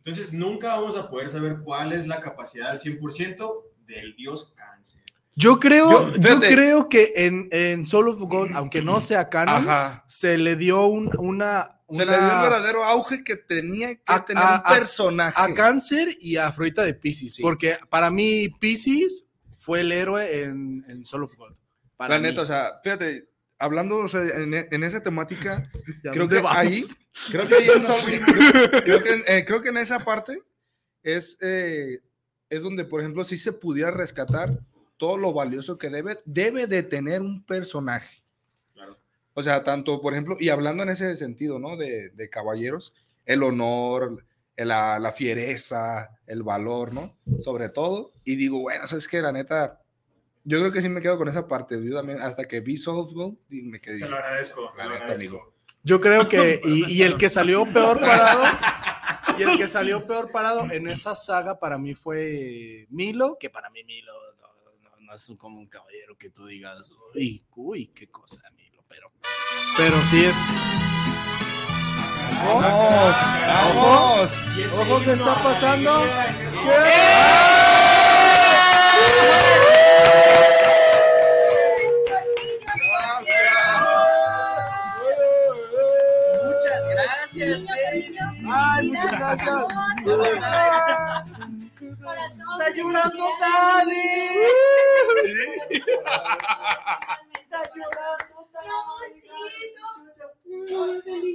[0.04, 5.02] Entonces nunca vamos a poder saber cuál es la capacidad al 100% del dios cáncer.
[5.36, 10.04] Yo creo, Yo- creo que en, en Soul of Gold, aunque no sea canon, Ajá.
[10.06, 14.24] se le dio un- una, Se le dio el verdadero auge que tenía que A-
[14.24, 15.34] tener a- un a- personaje.
[15.40, 17.34] a Cáncer y a Afrodita de Pisces.
[17.34, 17.42] Sí.
[17.42, 19.26] Porque para mí, Pisces
[19.56, 21.56] fue el héroe en, en Soul of Gold.
[21.96, 22.42] Para la neta, mí.
[22.42, 23.28] o sea, fíjate,
[23.58, 25.70] hablando o sea, en, en esa temática,
[26.04, 26.84] ¿Y a creo que ahí,
[27.30, 27.68] creo que ahí
[28.84, 30.42] creo, que, eh, creo que en esa parte
[31.02, 32.00] es, eh,
[32.48, 34.58] es donde, por ejemplo, sí se pudiera rescatar
[34.96, 38.22] todo lo valioso que debe, debe de tener un personaje.
[38.72, 38.96] Claro.
[39.34, 41.76] O sea, tanto, por ejemplo, y hablando en ese sentido, ¿no?
[41.76, 42.94] De, de caballeros,
[43.26, 44.24] el honor,
[44.56, 47.12] la, la fiereza, el valor, ¿no?
[47.42, 48.10] Sobre todo.
[48.24, 49.80] Y digo, bueno, sabes que la neta,
[50.44, 51.82] yo creo que sí me quedo con esa parte.
[51.84, 54.00] Yo también, hasta que vi Softball, y me quedé.
[54.00, 54.72] Te lo agradezco.
[54.76, 55.52] La neta, amigo.
[55.82, 58.42] Yo creo que, y, y el que salió peor parado,
[59.38, 63.68] y el que salió peor parado en esa saga para mí fue Milo, que para
[63.68, 64.48] mí Milo no,
[64.90, 69.08] no- no es como un caballero que tú digas, uy, uy, qué cosa Milo, pero,
[69.76, 70.36] pero sí es.
[72.46, 73.16] Ojo, ¡Vamos!
[73.46, 74.32] ¡Vamos!
[74.78, 76.02] ojo, ¿qué está pasando?
[76.64, 77.34] Gracias.
[88.46, 89.64] Ay, muchas gracias.
[92.52, 94.08] Está llorando Dani.
[97.32, 98.34] Está llorando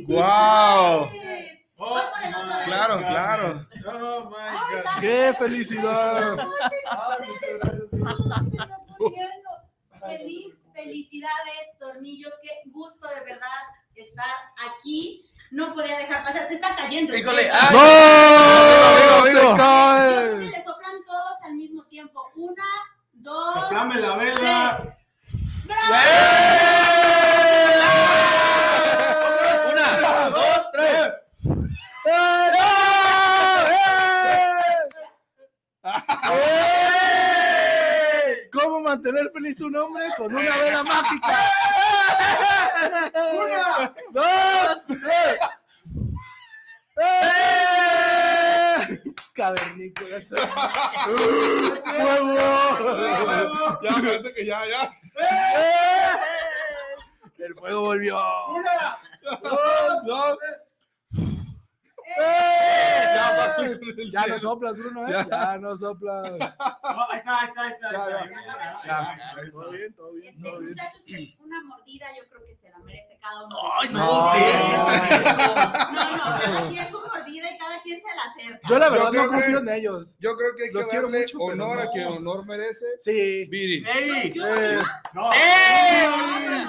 [0.07, 1.09] ¡Guau!
[1.81, 1.97] Oh,
[2.65, 3.51] Claro, claro.
[3.87, 4.99] Oh my God.
[4.99, 6.37] ¡Qué felicidad!
[10.05, 13.47] Feliz, felicidades, tornillos, qué gusto de verdad
[13.95, 14.25] estar
[14.69, 15.25] aquí.
[15.51, 17.15] No podía dejar pasar, se está cayendo.
[17.15, 17.75] Híjole, ay.
[17.75, 17.79] ¡No!
[17.79, 20.13] amigo, ¡Se Yo cae!
[20.23, 22.29] creo que le soplan todos al mismo tiempo.
[22.35, 22.63] Una,
[23.13, 23.53] dos.
[23.53, 24.95] Soplame la vela.
[29.71, 31.13] Una, dos, tres.
[38.51, 41.37] ¿Cómo mantener feliz un hombre con una vela mágica?
[43.33, 43.93] ¡Una!
[44.11, 44.77] ¡Dos!
[44.87, 45.39] ¡Tres!
[49.35, 50.29] Cavernícolas.
[51.85, 52.35] ¡Fuego!
[53.81, 54.93] Ya, parece que ya, ya.
[57.37, 58.19] El fuego volvió.
[59.41, 60.37] Dos, dos.
[64.11, 65.25] Ya no soplas, Bruno, ¿eh?
[65.29, 66.33] Ya no soplas.
[66.89, 67.89] No, ahí está, ahí está, ahí está.
[68.85, 69.17] Ya,
[69.51, 70.69] todo bien, todo bien, Este, todo bien.
[70.71, 73.55] muchachos, pues, una mordida yo creo que se la merece cada uno.
[73.79, 74.39] Ay, no, sus sí.
[75.93, 78.67] No, no, cada quien su mordida y cada quien se la acerca.
[78.67, 80.17] Yo la Yo verdad creo no confío que- en ellos.
[80.19, 81.81] Yo creo que hay que Los quiero darle mucho, honor no.
[81.81, 82.85] a quien honor merece.
[82.99, 83.45] Sí.
[83.49, 83.85] Viri.
[83.87, 84.33] ¡Ey!
[84.33, 84.79] Yo- Eh,
[85.13, 85.29] No.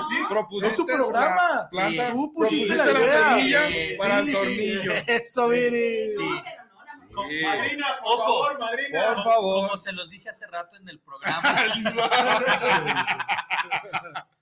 [0.09, 1.37] Sí, propusiste Es tu programa.
[1.55, 2.13] la planta, Sí.
[2.15, 4.33] Tú pusiste propusiste la semilla Sí, para sí, el sí.
[4.33, 4.93] tornillo.
[5.31, 6.11] Eso, Viri.
[6.11, 6.17] Sí.
[6.19, 7.39] No, pero no, la mordida.
[7.41, 7.45] Sí.
[7.47, 8.23] Madrina, por Ojo.
[8.25, 9.07] favor, madrina.
[9.15, 9.67] Por favor.
[9.69, 11.41] Como se los dije hace rato en el programa.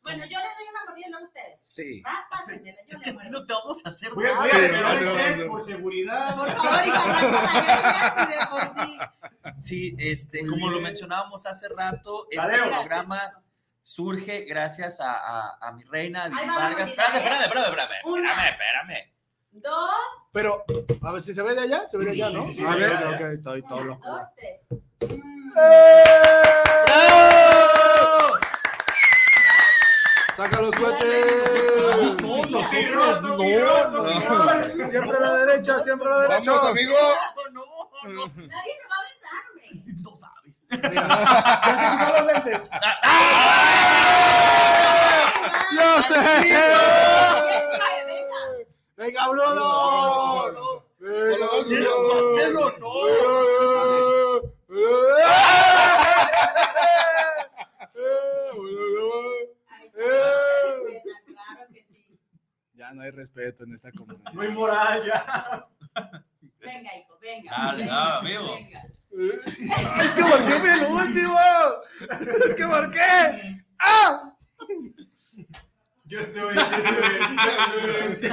[0.03, 1.59] Bueno, yo les doy una mordida luego ustedes.
[1.63, 2.03] Sí.
[2.31, 4.41] Pásenmela, yo Es que a ti no te vamos a hacer Voy a, nada.
[4.41, 5.47] voy a no, el no, test no.
[5.49, 6.37] por seguridad.
[6.37, 8.99] Por favor, y la de por sí.
[9.59, 10.85] Sí, este, Muy como lo bien.
[10.85, 13.43] mencionábamos hace rato, este programa
[13.83, 16.89] surge gracias a, a, a mi reina, a la Vargas.
[16.89, 17.19] Espérame, ¿eh?
[17.19, 18.31] espérame, espérame, espérame, Una.
[18.31, 18.51] espérame,
[18.93, 19.13] espérame.
[19.51, 19.91] Dos,
[20.33, 20.65] Pero,
[21.03, 22.47] a ver si se ve de allá, se ve de allá, ¿no?
[22.49, 23.09] Sí, sí, a sí, ver, ya, ya.
[23.17, 24.09] ok, estoy todo loco.
[24.09, 24.61] dos, tres.
[25.11, 25.53] Mm.
[30.35, 31.53] ¡Saca los cohetes!
[32.23, 33.37] No, Nosotros toquirrol, no.
[33.37, 34.89] toquirrol.
[34.91, 36.53] Siempre a la derecha, siempre a la derecha.
[36.53, 36.95] Vamos, amigo.
[37.53, 37.65] no,
[38.09, 39.67] no, Nadie se va a aventar, hombre.
[40.03, 40.67] no sabes.
[40.71, 41.03] Mira,
[41.67, 42.71] ya se los lentes.
[45.73, 46.21] ¡Yo sé!
[48.99, 49.29] Venga, venga.
[49.29, 50.85] ¡Venga, Bruno!
[62.75, 64.33] Ya no hay respeto en esta comunidad.
[64.33, 65.69] Muy moral ya.
[66.59, 67.51] Venga, hijo, venga.
[67.57, 67.85] Dale,
[68.25, 68.83] venga.
[69.13, 71.39] Es que marqué el último.
[72.45, 73.65] Es que marqué.
[73.79, 74.35] ¡Ah!
[76.09, 78.31] Yo estoy, yo estoy, yo estoy.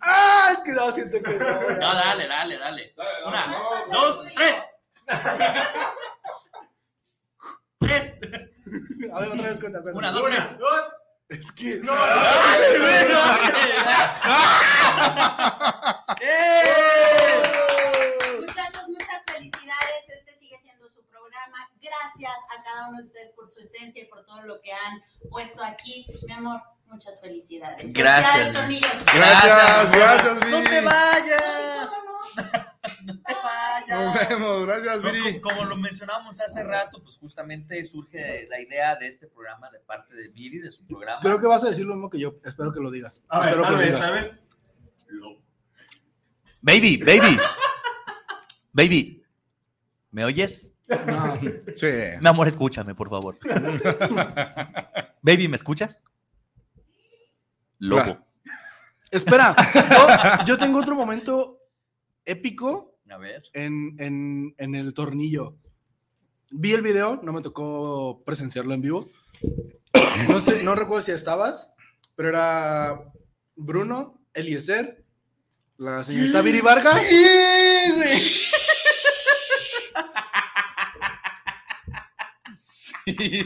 [0.00, 0.50] ¡Ah!
[0.52, 1.46] Es que no, siento que no.
[1.46, 2.94] No, dale, dale, dale.
[3.24, 3.46] Una,
[3.92, 4.64] dos, tres.
[7.78, 8.18] Tres.
[9.12, 9.98] A ver, otra vez cuenta, cuenta.
[9.98, 10.58] Una, dos, tres.
[10.58, 10.84] Dos.
[11.28, 11.76] Es que.
[11.76, 11.92] No,
[18.40, 20.08] Muchachos, muchas felicidades.
[20.08, 21.68] Este sigue siendo su programa.
[22.08, 25.02] Gracias a cada uno de ustedes por su esencia y por todo lo que han
[25.30, 26.06] puesto aquí.
[26.26, 27.92] Mi amor, muchas felicidades.
[27.92, 28.58] Gracias.
[28.58, 29.04] Felicidades.
[29.14, 30.70] Gracias, gracias, No Viri.
[30.70, 31.88] te vayas.
[33.04, 34.00] No te vayas.
[34.16, 35.40] Nos vemos, gracias, No, Viri.
[35.40, 39.80] como, como lo mencionamos hace rato, pues justamente surge la idea de este programa de
[39.80, 41.20] parte de Viri, de su programa.
[41.20, 42.36] Creo que vas a decir lo mismo que yo.
[42.44, 43.22] Espero que lo digas.
[43.28, 44.06] A ver, Espero que tal lo vez, digas.
[44.06, 44.44] tal vez.
[46.62, 47.38] Baby, baby.
[48.72, 49.22] Baby.
[50.10, 50.72] ¿Me oyes?
[51.06, 51.38] No.
[51.76, 51.86] Sí.
[52.20, 53.38] Mi amor, escúchame, por favor.
[55.22, 56.02] Baby, ¿me escuchas?
[57.78, 58.18] Lobo.
[59.10, 61.58] Espera, yo, yo tengo otro momento
[62.24, 63.42] épico A ver.
[63.52, 65.56] en, en- en el tornillo.
[66.50, 69.08] Vi el video, no me tocó presenciarlo en vivo.
[70.28, 71.70] No sé, no recuerdo si estabas,
[72.16, 73.02] pero era
[73.54, 75.04] Bruno, Eliezer,
[75.76, 77.00] la señorita Viri Vargas.
[77.02, 78.08] Sí, güey.
[82.56, 82.92] Sí,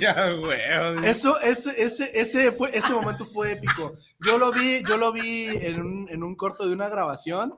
[0.00, 0.58] ya, güey.
[1.04, 3.94] Eso, ese, ese, ese, fue, ese momento fue épico.
[4.20, 7.54] Yo lo vi, yo lo vi en un, en un corto de una grabación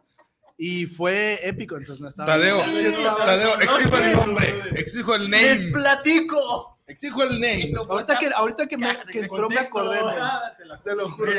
[0.57, 1.77] y fue épico.
[1.77, 2.27] Entonces no estaba.
[2.27, 5.73] Tadeo, sí estaba- Tadeo, exijo el nombre, exijo el Les name.
[5.73, 6.71] platico.
[6.87, 7.73] Exijo el name.
[7.89, 10.01] Ahorita que, ahorita que, me, que entró me acordé.
[10.85, 11.33] Te lo juro.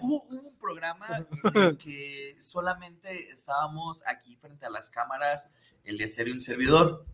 [0.00, 1.06] hubo un programa
[1.54, 5.52] en el que solamente estábamos aquí frente a las cámaras,
[5.84, 7.04] el de ser un servidor.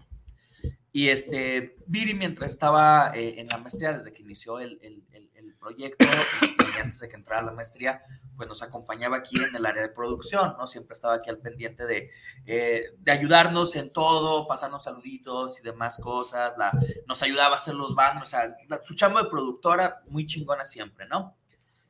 [0.92, 5.28] Y este, Viri, mientras estaba eh, en la maestría, desde que inició el, el- el-
[5.34, 6.04] el proyecto,
[6.42, 8.00] y, antes de que entrara a la maestría,
[8.36, 10.66] pues nos acompañaba aquí en el área de producción, ¿no?
[10.66, 12.10] Siempre estaba aquí al pendiente de,
[12.46, 16.70] eh, de ayudarnos en todo, pasarnos saluditos y demás cosas, la,
[17.06, 20.64] nos ayudaba a hacer los bandos, o sea, la- su chamba de productora muy chingona
[20.64, 21.36] siempre, ¿no?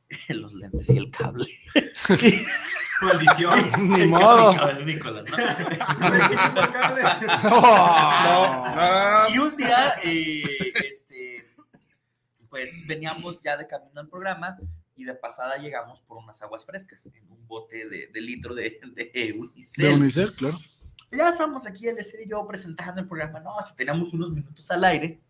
[0.29, 1.47] Los lentes y el cable.
[3.01, 3.59] Maldición.
[3.97, 4.73] Ni modo.
[4.83, 5.37] Nicolás, ¿no?
[7.49, 10.43] No, Y un día, eh,
[10.89, 11.45] este,
[12.49, 14.57] pues veníamos ya de camino al programa
[14.95, 18.79] y de pasada llegamos por unas aguas frescas en un bote de, de litro de,
[18.95, 19.85] de Unicel.
[19.85, 20.59] De Unicel, claro.
[21.11, 23.39] Ya estamos aquí, el y yo presentando el programa.
[23.39, 25.21] No, si teníamos unos minutos al aire.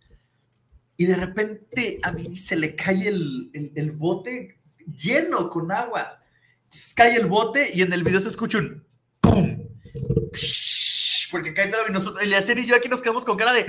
[0.97, 4.59] Y de repente a mí se le cae el, el- el bote
[4.95, 6.20] lleno con agua.
[6.64, 8.86] Entonces cae el bote y en el video se escucha un
[9.22, 9.68] ¡pum!
[11.32, 13.66] Porque cae todo y nosotros, el y yo aquí nos quedamos con cara de.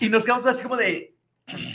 [0.00, 1.16] y nos quedamos así como de.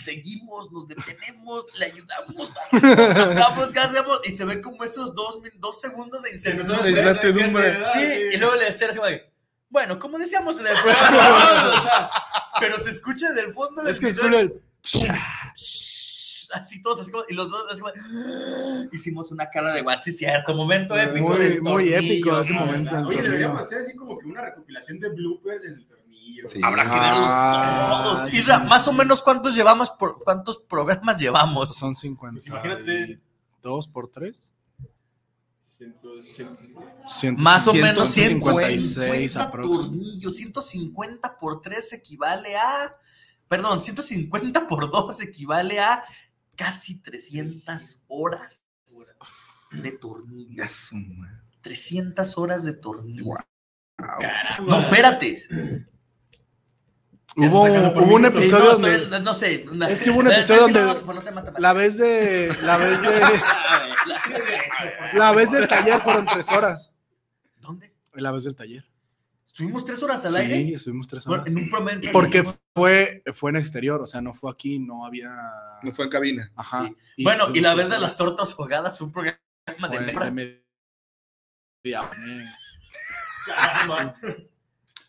[0.02, 4.22] Seguimos, nos detenemos, le ayudamos, vamos, ¿qué hacemos?
[4.26, 7.78] Y se ve como esos dos, dos segundos de incertidumbre.
[7.94, 9.30] Sí, y luego le decía así como de,
[9.70, 12.10] bueno, como decíamos en el programa, o sea,
[12.60, 14.62] pero se escucha del fondo del Es que video, escucha el.
[16.54, 17.94] así todos así como, y los dos así como,
[18.92, 21.28] hicimos una cara de what, sí cierto, momento épico.
[21.30, 22.60] Muy- del muy tornillo, épico ese ¿no?
[22.66, 23.24] momento Oye, tornillo.
[23.24, 26.44] deberíamos hacer así como que una recopilación de bloopers en el tornillo.
[26.64, 28.30] Habrá que verlos Ah, todos.
[28.32, 28.90] sí, Isra, sí, más sí.
[28.90, 31.76] o menos cuántos llevamos por cuántos programas llevamos.
[31.76, 32.34] Son 50.
[32.36, 33.20] Pues imagínate.
[33.64, 34.54] ¿Dos por tres?
[35.60, 36.62] Ciento- ciento-
[37.08, 39.80] Cien- Más o menos 156 150 aprox.
[39.82, 40.36] tornillos.
[40.36, 42.96] 150 por 3 equivale a.
[43.48, 46.04] Perdón, 150 por 2 equivale a
[46.58, 48.64] casi 300 horas
[49.72, 50.92] de tornillos.
[51.62, 53.36] 300 horas de tornillo.
[54.66, 55.36] No, espérate.
[57.36, 58.96] Hubo, hubo un episodio Sí, no, donde.
[58.96, 59.66] estoy- no sé.
[59.72, 60.80] no- Es que hubo un episodio donde.
[60.82, 61.62] filósofo, no sé matemáticas.
[61.62, 62.56] La vez de.
[62.64, 63.22] La vez de.
[65.14, 66.94] La vez del taller fueron tres horas.
[67.58, 67.94] ¿Dónde?
[68.14, 68.86] La vez del taller.
[69.58, 70.76] Estuvimos tres horas al Sí, aire.
[70.76, 71.52] estuvimos tres Bueno, horas.
[71.56, 72.12] en un promedio.
[72.12, 72.44] Porque
[72.76, 75.32] fue, fue en exterior, o sea, no fue aquí, no había.
[75.82, 76.52] No fue en cabina.
[76.56, 76.88] Ajá.
[77.16, 77.24] Sí.
[77.24, 79.40] Bueno, y la vez de las tortas jugadas, un programa
[79.90, 80.62] de de media-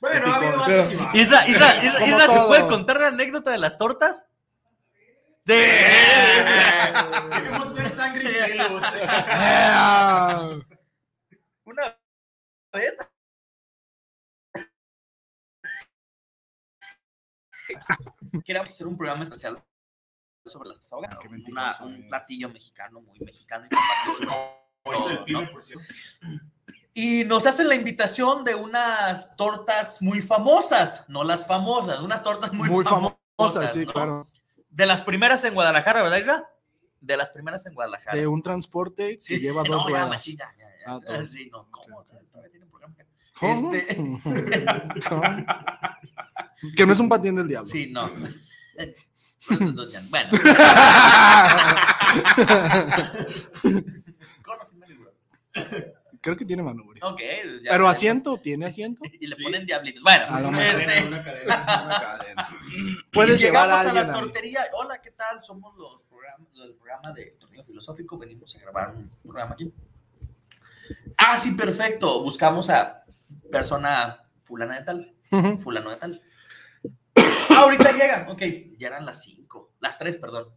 [0.01, 0.83] Bueno, ha habido Pero-.
[1.12, 1.47] Isra, Isra,
[1.85, 4.29] Isra, Isra, ¿se puede contar la anécdota de las tortas?
[5.45, 5.53] Sí.
[7.35, 8.83] Queremos ver sangre y pelos.
[18.49, 19.62] Queríamos hacer un programa especial
[20.47, 21.19] sobre las ahogadas.
[21.20, 22.07] Qué Una- un eres.
[22.09, 23.83] platillo mexicano, muy mexicano y todo,
[25.29, 25.49] ¿no?
[26.95, 32.51] Y nos hacen la invitación de unas tortas muy famosas, no las famosas, unas tortas
[32.55, 33.19] muy, Muy famosas.
[33.37, 33.93] famosa, sí, ¿no?
[33.93, 34.27] claro.
[34.70, 36.49] De las primeras en Guadalajara, ¿verdad, Isra?
[37.03, 38.16] De las primeras en Guadalajara.
[38.16, 40.09] De un transporte que Sí, lleva no, dos ya, ruedas.
[40.09, 41.01] machín, ya, ya, ya.
[41.07, 41.27] Ah.
[41.27, 42.03] Sí, no, ¿cómo?
[42.31, 42.97] Todavía tiene un programa.
[43.39, 43.75] ¿Cómo?
[43.75, 43.95] Este-
[46.76, 47.68] que no es un patín del diablo.
[47.68, 48.10] Sí, no.
[50.10, 50.30] Bueno.
[56.20, 57.06] Creo que tiene manubrio.
[57.06, 57.20] Ok.
[57.62, 59.02] ya Pero asiento, ¿tiene asiento.
[59.20, 60.02] Y le ponen diablitos.
[60.02, 61.06] Bueno, A lo este, mejor.
[61.09, 61.85] Una cadena.
[61.85, 62.48] Una cadena.
[63.12, 64.20] Puedes llevar llegamos a a, la ahí.
[64.20, 64.64] tortería.
[64.74, 65.43] Hola, ¿qué tal?
[65.43, 68.18] Somos los programas, del programa de Tornillo Filosófico.
[68.18, 69.72] Venimos a grabar un programa aquí.
[71.16, 72.22] Ah, sí, perfecto.
[72.22, 73.05] Buscamos a
[73.51, 75.14] persona fulana de tal.
[75.62, 76.22] Fulano de tal.
[77.59, 78.28] Ah, ahorita llegan.
[78.28, 78.43] Ok,
[78.78, 79.74] ya eran las 5.
[79.80, 80.48] Las 3, perdón.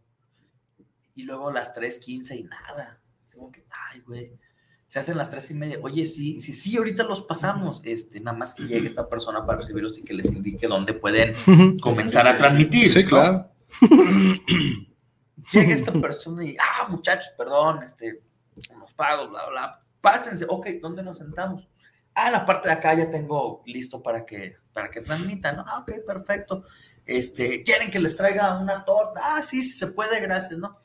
[1.13, 3.01] Y luego las 3.15 y nada.
[3.25, 4.37] Así como que, ay, güey.
[4.85, 5.79] se hacen las tres y media.
[5.81, 7.81] Oye, sí, sí, sí, ahorita los pasamos.
[7.85, 11.33] Este, nada más que llegue esta persona para recibirlos y que les indique dónde pueden
[11.81, 12.89] comenzar a transmitir.
[12.89, 13.09] Sí, ¿no?
[13.09, 13.51] claro.
[15.51, 18.21] Llega esta persona y, ah, muchachos, perdón, este,
[18.55, 19.83] los pagos, bla, bla.
[20.01, 21.67] Pásense, ok, ¿dónde nos sentamos?
[22.13, 25.57] Ah, la parte de acá ya tengo listo para que, para que transmitan.
[25.57, 25.63] ¿no?
[25.67, 26.65] Ah, ok, perfecto.
[27.05, 29.21] Este, ¿quieren que les traiga una torta?
[29.23, 30.79] Ah, sí, sí se puede, gracias, ¿no?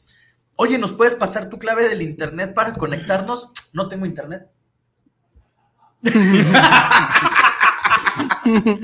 [0.57, 3.51] Oye, ¿nos puedes pasar tu clave del internet para conectarnos?
[3.73, 4.49] No tengo internet.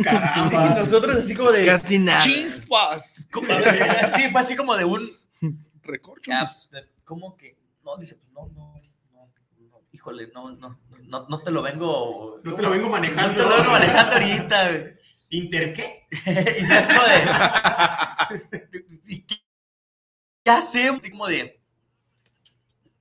[0.05, 0.77] Caramba.
[0.77, 1.65] Y nosotros así como de...
[1.67, 2.23] Casi nada.
[2.23, 3.29] Chispas.
[3.33, 5.09] Como de- sí, fue así como de un...
[5.83, 6.71] Recorchos.
[6.75, 7.57] Ah, ¿Cómo que?
[7.85, 8.72] No, dice, pues no, no,
[10.03, 12.41] híjole, no, no, no, no te lo vengo...
[12.43, 13.41] No te lo vengo manejando.
[13.45, 14.69] No te lo vengo manejando ahorita.
[14.69, 14.83] güey.
[15.31, 16.07] ¿Inter qué?
[16.61, 17.25] y se hace como de...
[19.07, 19.37] ¿y qué-
[20.45, 21.01] ¿Qué hacemos?
[21.01, 21.63] Así como de...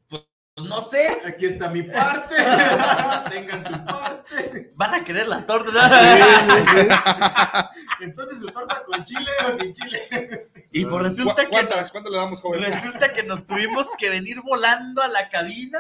[0.07, 0.23] Pues
[0.57, 1.07] no sé.
[1.25, 2.35] Aquí está mi parte.
[3.31, 4.71] Tengan su parte.
[4.75, 5.73] Van a querer las tortas.
[7.99, 10.07] Entonces su torta con chile o sin chile.
[10.71, 11.91] Y pues resulta ¿Cu- que ¿Cuántas?
[11.91, 12.61] ¿Cuántas le damos, joven?
[12.61, 15.79] Resulta que nos tuvimos que venir volando a la cabina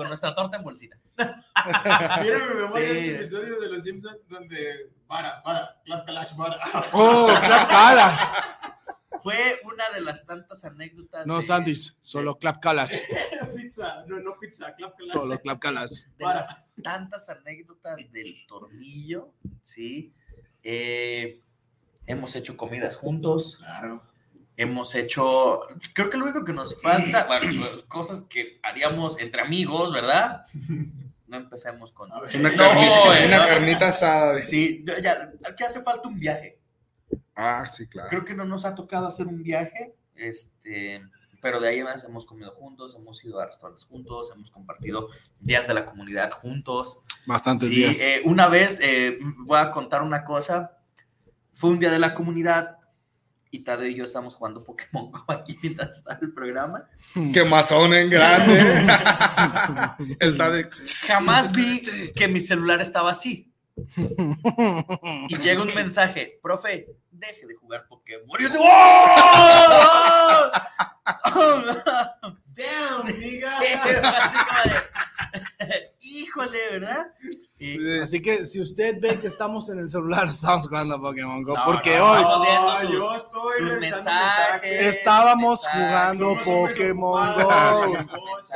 [0.00, 0.96] con nuestra torta en bolsita.
[1.18, 2.98] Mira mi memoria Sí.
[3.00, 6.58] este episodio de Los Simpsons donde para, para, clap calash, para.
[6.94, 8.20] Oh, clap Kalash.
[9.22, 11.26] Fue una de las tantas anécdotas.
[11.26, 12.96] No de, sándwich, solo clap Kalash.
[13.54, 15.12] pizza, no, no pizza, clap calash.
[15.12, 16.04] Solo clap Kalash.
[16.16, 20.14] de las tantas anécdotas del tornillo, ¿sí?
[20.62, 21.42] Eh,
[22.06, 23.58] hemos hecho comidas juntos.
[23.58, 24.02] Claro.
[24.62, 25.60] Hemos hecho,
[25.94, 30.44] creo que lo único que nos falta, bueno, cosas que haríamos entre amigos, ¿verdad?
[31.26, 32.10] No empecemos con...
[32.10, 32.18] Una,
[32.50, 34.40] No, carnita, eh, una carnita asada.
[34.40, 36.58] Sí, ya- aquí hace falta un viaje.
[37.36, 38.08] Ah, sí, claro.
[38.08, 41.00] Creo que no nos ha tocado hacer un viaje, este,
[41.40, 45.08] pero de ahí en más hemos comido juntos, hemos ido a restaurantes juntos, hemos compartido
[45.38, 46.98] días de la comunidad juntos.
[47.26, 47.98] Bastantes Sí, días.
[48.00, 50.78] eh, una vez, eh, voy a contar una cosa,
[51.52, 52.78] fue un día de la comunidad
[53.50, 56.88] y Tadeo y yo estamos jugando Pokémon Go aquí mientras estaba el programa.
[57.32, 58.60] Que mazón en grande.
[60.20, 60.68] Está de.
[61.06, 61.82] Jamás vi
[62.14, 63.52] que mi celular estaba así.
[65.28, 68.38] Y llega un mensaje, profe, deje de jugar Pokémon.
[68.38, 70.50] Y yo así, ¡Oh!
[72.60, 73.52] Damn, nigga.
[76.00, 77.06] híjole, ¿verdad?
[77.58, 81.42] Y- Así que si usted ve que estamos en el celular, estamos jugando a Pokémon
[81.42, 81.54] Go.
[81.56, 84.86] No, porque no, hoy estamos viendo No, sus- yo estoy sus mensajes.
[84.96, 87.94] estábamos mensajes, jugando Pokémon Go.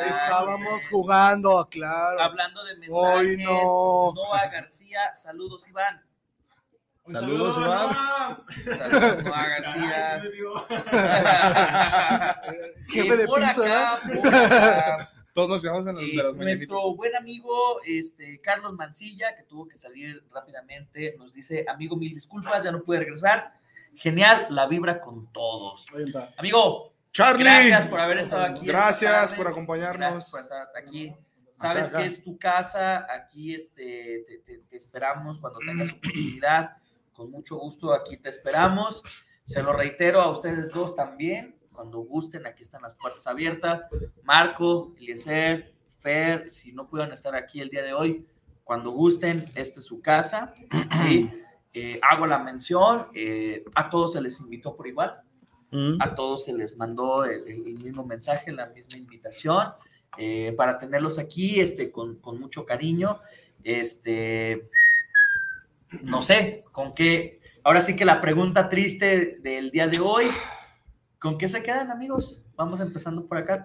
[0.09, 2.21] Estábamos jugando, claro.
[2.21, 4.13] Hablando de mensajes, Hoy no.
[4.15, 6.03] Noah García, saludos Iván.
[7.07, 8.77] Un Saludos, saludo, Iván.
[8.79, 10.17] Saludos Noah Caray, García.
[10.17, 10.53] sí me vio.
[12.89, 16.37] Jefe de por piso, acá, por acá, Todos nos llevamos en los, eh, de los
[16.37, 22.13] nuestro buen amigo este, Carlos Mancilla, que tuvo que salir rápidamente, nos dice, amigo, mil
[22.15, 23.53] disculpas, ya no pude regresar.
[23.97, 25.87] Genial, la vibra con todos.
[25.95, 26.31] Ahí está.
[26.39, 27.45] Amigo, Charlie.
[27.45, 28.67] gracias por haber estado aquí.
[28.67, 29.99] Gracias por acompañarnos.
[29.99, 31.15] Gracias por estar aquí.
[31.53, 31.99] Sabes acá.
[31.99, 36.77] que es tu casa, aquí este, te, te- te esperamos cuando tengas oportunidad.
[37.15, 39.03] Con mucho gusto aquí te esperamos.
[39.45, 41.57] Se lo reitero a ustedes dos también.
[41.73, 43.83] Cuando gusten, aquí están las puertas abiertas.
[44.23, 48.27] Marco, Eliezer, Fer, si no pudieron estar aquí el día de hoy,
[48.65, 50.55] cuando gusten, esta es su casa.
[51.05, 51.31] ¿sí?
[51.73, 55.21] Eh, hago la mención, eh, a todos se les invitó por igual.
[55.99, 59.73] A todos se les mandó el mismo mensaje, la misma invitación,
[60.17, 63.19] eh, para tenerlos aquí este, con, con mucho cariño.
[63.65, 64.71] Este,
[66.03, 67.41] no sé, con qué.
[67.63, 70.27] Ahora sí que la pregunta triste del día de hoy,
[71.19, 72.41] ¿con qué se quedan, amigos?
[72.57, 73.65] Vamos empezando por acá.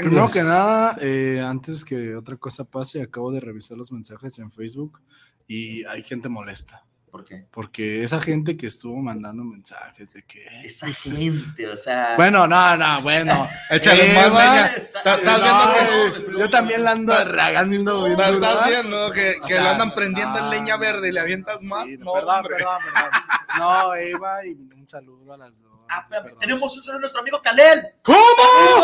[0.00, 4.50] Primero que nada, eh, antes que otra cosa pase, acabo de revisar los mensajes en
[4.50, 5.00] Facebook
[5.46, 6.84] y hay gente molesta.
[7.14, 7.42] ¿Por qué?
[7.52, 10.44] Porque esa gente que estuvo mandando mensajes de que...
[10.64, 12.16] Esa gente, o sea.
[12.16, 13.48] Bueno, no, no, bueno.
[13.70, 14.66] Échale más Eva, leña.
[14.74, 18.06] Estás- viendo no, Yo también la ando regando.
[18.08, 21.62] Estás viendo que, O que sea, lo andan prendiendo en leña verde y le avientas
[21.62, 21.86] más.
[21.86, 22.56] No, perdón, hombre.
[22.56, 23.10] perdón, perdón.
[23.58, 25.70] No, Eva, y un saludo a las dos.
[25.88, 26.04] Ah,
[26.40, 27.80] tenemos un saludo a nuestro amigo Kalel.
[28.02, 28.18] ¿Cómo?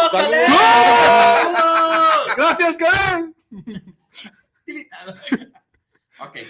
[0.09, 0.13] ¡Saludos.
[0.13, 0.47] Kalel!
[2.37, 3.35] Gracias, Karen.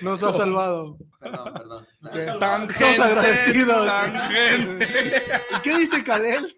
[0.02, 0.97] Nos ha salvado.
[1.18, 1.86] Perdón, perdón.
[2.12, 3.86] Sí, Tan Estamos gente, agradecidos.
[3.86, 4.88] tan gente.
[5.56, 6.55] ¿Y qué dice Kalel?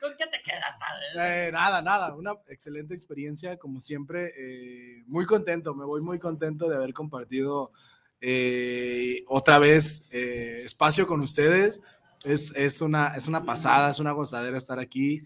[0.00, 0.76] ¿Con qué te quedas?
[1.18, 6.68] Eh, nada, nada, una excelente experiencia, como siempre, eh, muy contento, me voy muy contento
[6.68, 7.72] de haber compartido
[8.20, 11.82] eh, otra vez eh, espacio con ustedes.
[12.24, 15.22] Es, es, una, es una pasada, es una gozadera estar aquí.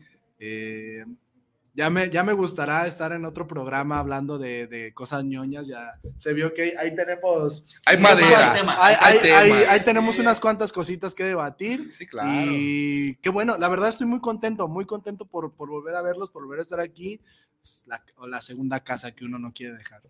[1.72, 5.68] Ya me, ya me gustará estar en otro programa hablando de, de cosas ñoñas.
[5.68, 7.64] Ya se vio que ahí tenemos.
[7.86, 9.18] Hay unas madera, cuantas- hay- Ahí,
[9.52, 11.88] hay ahí- tenemos unas cuantas cositas que debatir.
[11.90, 12.28] Sí, claro.
[12.32, 16.30] Y qué bueno, la verdad estoy muy contento, muy contento por, por volver a verlos,
[16.30, 17.20] por volver a estar aquí.
[17.62, 20.02] Es la, o la segunda casa que uno no quiere dejar.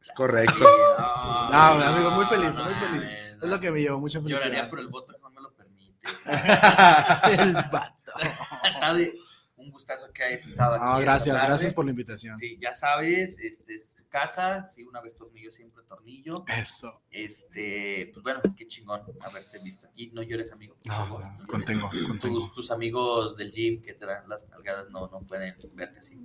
[0.00, 0.54] Es correcto.
[1.52, 3.04] No, mi amigo, muy feliz, muy feliz.
[3.42, 4.42] Es lo que me llevó mucha felicidad.
[4.46, 5.94] Lloraría, pero el Botox no me lo permite.
[7.42, 8.12] El vato.
[9.68, 10.84] Un gustazo que hayas estado aquí.
[10.84, 12.36] No, gracias, gracias por la invitación.
[12.36, 16.44] Sí, ya sabes, este es tu casa, sí, una vez tornillo, siempre tornillo.
[16.48, 17.02] Eso.
[17.10, 20.10] Este, pues bueno, qué chingón haberte visto aquí.
[20.12, 20.76] No llores, amigo.
[20.84, 21.46] No, no, llores.
[21.46, 21.90] contengo.
[22.20, 26.18] Tus, tus amigos del gym que te dan las nalgadas no, no pueden verte así.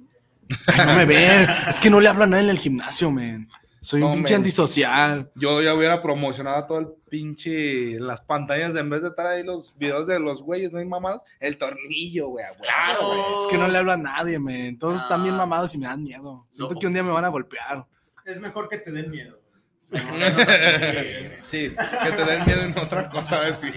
[0.67, 1.47] Ay, no me ven.
[1.67, 3.49] Es que no le hablo a nadie en el gimnasio, man.
[3.83, 5.29] Soy No, un pinche antisocial.
[5.35, 9.43] Yo ya hubiera promocionado todo el pinche las pantallas de en vez de estar ahí
[9.43, 12.45] los videos de los güeyes, no hay mamadas, el tornillo, güey.
[12.45, 13.41] huevo, güey.
[13.41, 14.77] Es que no le hablo a nadie, man.
[14.79, 16.47] Todos están bien mamados y me dan miedo.
[16.51, 17.85] Siento que un día me van a golpear.
[18.25, 19.37] Es mejor que te den miedo.
[19.81, 19.91] Sí,
[22.03, 23.41] que te den miedo en otra cosa.
[23.41, 23.55] ¿ves?
[23.59, 23.67] Sí.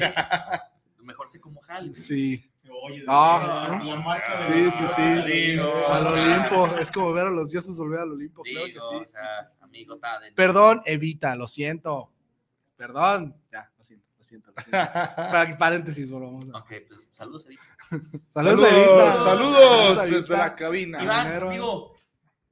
[1.01, 1.97] Mejor sé cómo jale.
[1.97, 2.49] Sí.
[2.83, 5.23] Oye, Ah, la marcha de sí, la- sí, sí.
[5.23, 6.67] Digo, Al Olimpo.
[6.81, 8.43] Es como ver a los dioses volver al Olimpo.
[8.43, 8.97] Claro que Digo, sí.
[8.97, 9.99] o sea, amigo,
[10.35, 12.11] Perdón, Evita, lo siento.
[12.77, 13.35] Perdón.
[13.53, 14.53] Ya, lo siento, lo siento.
[14.55, 14.91] Lo siento.
[14.93, 16.45] Pa- paréntesis, volvamos.
[16.47, 17.63] Ok, pues saludos, Evita.
[18.29, 19.13] Saludos, Saludos, Evita.
[19.15, 20.17] saludos Evita.
[20.17, 21.03] desde la cabina.
[21.03, 21.95] Iván, amigo,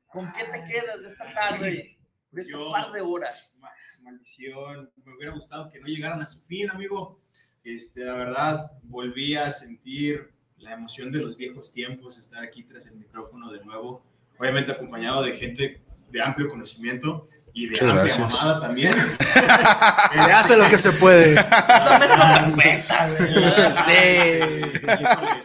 [0.06, 1.98] ¿con qué te quedas de esta tarde?
[2.30, 3.58] De este par de horas.
[3.60, 3.70] Ma-
[4.00, 7.20] Maldición, me hubiera gustado que no llegaran a su fin, amigo.
[7.64, 12.86] Este, la verdad, volví a sentir la emoción de los viejos tiempos, estar aquí tras
[12.86, 14.04] el micrófono de nuevo,
[14.38, 18.32] obviamente acompañado de gente de amplio conocimiento y de Muchas amplia gracias.
[18.42, 18.92] mamada también.
[20.12, 21.34] Se hace lo que se puede.
[21.34, 23.08] Perfecta.
[23.84, 23.92] Sí.
[23.92, 25.44] Híjole,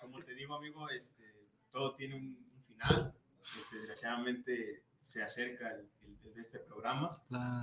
[0.00, 1.22] Como te digo, amigo, este,
[1.70, 2.36] todo tiene un,
[2.66, 3.14] final.
[3.42, 5.86] Este, desgraciadamente se acerca el
[6.34, 7.10] de este programa.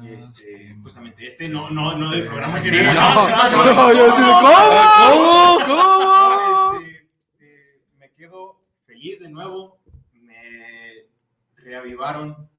[0.06, 4.32] Este, justamente este, no, no, no del programa Sí, que no, no, yo así de,
[4.42, 5.66] ¿cómo?
[5.68, 6.82] ¿Cómo?
[6.82, 7.04] Este,
[7.40, 9.80] eh, me quedo feliz de nuevo.
[10.14, 11.06] Me
[11.58, 12.50] reavivaron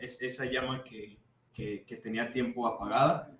[0.00, 1.18] es- esa llama que,
[1.52, 3.32] que- que tenía tiempo apagada.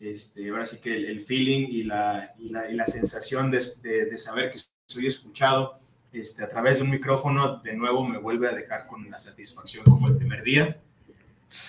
[0.00, 3.62] Este, ahora sí que el, el feeling y la, y la, y la sensación de,
[3.80, 5.78] de- de saber que soy escuchado
[6.12, 9.84] este, a través de un micrófono, de nuevo me vuelve a dejar con la satisfacción
[9.84, 10.80] como el primer día.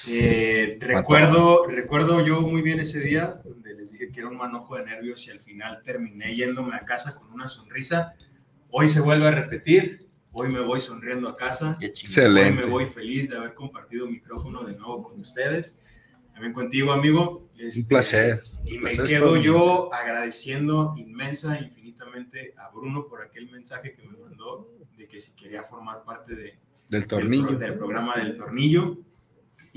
[0.10, 4.76] Eh, recuerdo, recuerdo yo muy bien ese día donde les dije que era un manojo
[4.78, 8.16] de nervios y al final terminé yéndome a casa con una sonrisa.
[8.72, 10.08] Hoy se vuelve a repetir.
[10.32, 11.78] Hoy me voy sonriendo a casa.
[11.80, 12.62] Excelente.
[12.64, 15.82] Hoy me voy feliz de haber compartido micrófono de nuevo con ustedes.
[16.34, 17.46] También contigo, amigo.
[17.58, 18.42] Este, Un placer.
[18.66, 23.94] Y Un me placer quedo todo yo agradeciendo inmensa, infinitamente a Bruno por aquel mensaje
[23.94, 24.68] que me mandó
[24.98, 26.56] de que si quería formar parte de,
[26.90, 27.46] Del tornillo.
[27.48, 28.98] del, pro- del programa del tornillo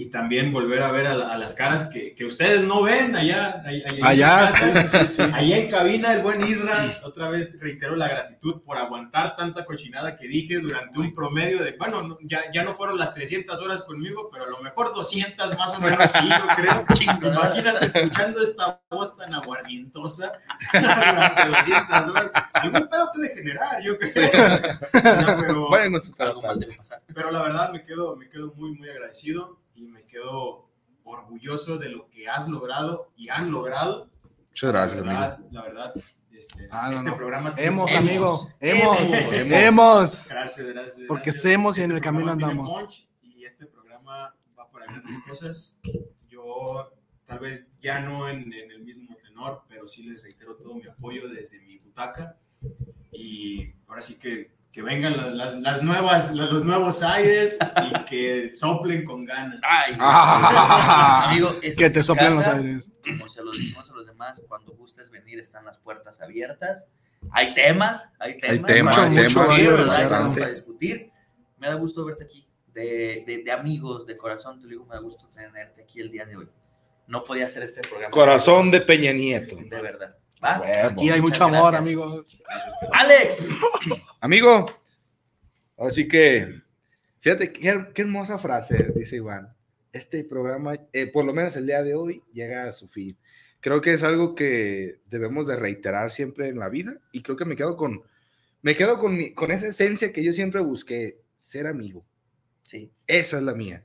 [0.01, 3.17] y también volver a ver a, la- a las caras que, que ustedes no ven
[3.17, 3.65] allá.
[4.01, 4.91] Allá, sus casas.
[4.91, 5.31] sí, sí, sí.
[5.35, 10.17] Allá en cabina, el buen Isra, otra vez reitero la gratitud por aguantar tanta cochinada
[10.17, 13.83] que dije durante un promedio de, bueno, no- ya, ya no fueron las 300 horas
[13.83, 17.33] conmigo, pero a lo mejor 200 más o menos, sí, yo creo.
[17.33, 20.33] Imagínate escuchando esta voz tan aguardientosa
[20.73, 22.31] durante 200 horas.
[22.53, 24.13] Algún pedo te de generar, yo creo.
[25.27, 26.61] No, pero, tal.
[26.61, 27.03] debe pasar.
[27.13, 30.69] pero la verdad me quedo, me quedo muy, muy agradecido y me quedo
[31.05, 34.11] orgulloso de lo que has logrado y han logrado.
[34.49, 35.21] Muchas gracias, la amigo.
[35.21, 35.95] verdad, La verdad,
[36.33, 37.17] este, Ah, no, este no.
[37.17, 37.55] programa...
[37.55, 38.49] tiene- Hemos, amigo.
[38.61, 39.13] hemos, Hemos.
[39.33, 39.53] hemos.
[39.53, 40.29] Hemos.
[40.29, 41.07] Gracias, gracias.
[41.09, 41.43] Porque gracias.
[41.43, 42.69] semos y en el Este camino andamos.
[42.81, 45.79] punch Y este programa va para grandes cosas.
[46.29, 46.93] Yo
[47.25, 50.87] tal vez ya no en, en el mismo tenor, pero sí les reitero todo mi
[50.87, 52.37] apoyo desde mi butaca.
[53.13, 58.55] Y ahora sí que, que vengan las, las- las nuevas, los nuevos aires y que
[58.55, 59.59] soplen con ganas.
[59.65, 62.59] Ay, Ah, amigo, que te soplen los casa.
[62.59, 62.93] aires.
[63.03, 66.87] Como se los dijimos a los demás, cuando gustes venir, están las puertas abiertas.
[67.33, 68.67] Hay temas, hay temas.
[68.67, 69.97] temas, para hay discutir, temas, ¿verdad?
[69.97, 71.11] Hay temas para discutir.
[71.57, 74.95] Me da gusto verte aquí, de, de, de amigos, de corazón, te lo digo, me
[74.95, 76.49] da gusto tenerte aquí el día de hoy.
[77.09, 78.13] No podía hacer este programa.
[78.13, 79.57] Corazón de Peña Nieto.
[79.57, 80.11] De verdad.
[80.45, 80.63] ¿Va?
[80.85, 81.81] Aquí hay mucho amor, gracias.
[81.83, 82.43] amigos.
[82.93, 83.49] Alex,
[84.21, 84.67] Amigo,
[85.77, 86.61] así que,
[87.19, 89.55] fíjate, qué, qué hermosa frase, dice Iván.
[89.93, 93.17] Este programa, eh, por lo menos el día de hoy, llega a su fin.
[93.61, 97.45] Creo que es algo que debemos de reiterar siempre en la vida y creo que
[97.45, 98.03] me quedo con,
[98.63, 102.05] me quedo con, mi- con esa esencia que yo siempre busqué, ser amigo.
[102.63, 102.93] Sí.
[103.07, 103.85] Esa es la mía,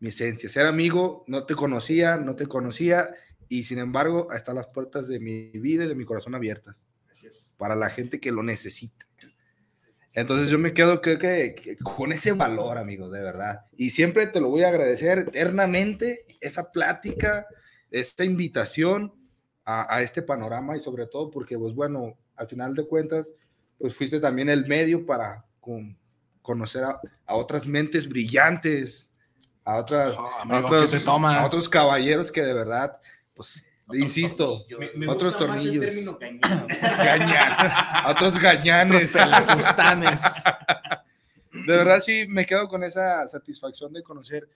[0.00, 0.48] mi esencia.
[0.50, 3.06] Ser amigo, no te conocía, no te conocía
[3.48, 6.86] y sin embargo, están las puertas de mi vida y de mi corazón abiertas
[7.56, 9.06] para la gente que lo necesita.
[10.16, 13.62] Entonces yo me quedo creo que, que con ese valor, amigo, de verdad.
[13.76, 17.46] Y siempre te lo voy a agradecer eternamente, esa plática,
[17.90, 19.12] esta invitación
[19.64, 23.32] a, a este panorama y sobre todo porque, pues bueno, al final de cuentas,
[23.78, 25.98] pues fuiste también el medio para con-
[26.42, 29.10] conocer a, a otras mentes brillantes,
[29.64, 31.38] a, otras, Oh, a amigo, otros, ¿qué te tomas?
[31.38, 33.00] a otros caballeros que de verdad,
[33.34, 36.18] pues, insisto, Me- Me otros gusta más el tornillos.
[36.18, 36.18] término.
[36.42, 39.14] A otros gañanes.
[39.14, 39.64] Otros.
[41.52, 44.48] De verdad sí me quedo con esa satisfacción de conocer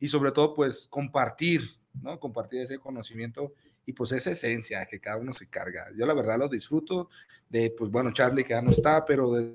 [0.00, 1.68] y sobre todo pues compartir,
[2.02, 2.18] ¿no?
[2.18, 3.52] Compartir ese conocimiento
[3.84, 5.88] y pues esa esencia que cada uno se carga.
[5.96, 7.10] Yo la verdad lo disfruto
[7.48, 9.54] de pues bueno, Charlie que ya no está, pero de,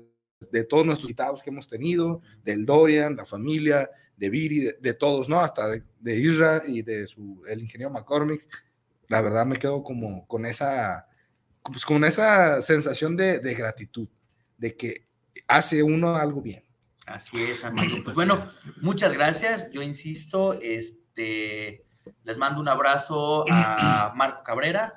[0.50, 4.94] de todos nuestros invitados que hemos tenido, del Dorian, la familia, de Viri, de, de
[4.94, 5.40] todos, ¿no?
[5.40, 8.46] Hasta de, de Isra y de su, el ingeniero McCormick.
[9.08, 11.08] La verdad me quedo como con esa,
[11.62, 14.08] pues, con esa sensación de, de gratitud,
[14.56, 15.06] de que
[15.46, 16.64] hace uno algo bien.
[17.06, 18.02] Así es, amigo.
[18.02, 18.50] Pues bueno,
[18.80, 19.70] muchas gracias.
[19.72, 21.84] Yo insisto, este,
[22.22, 24.94] les mando un abrazo a Marco Cabrera,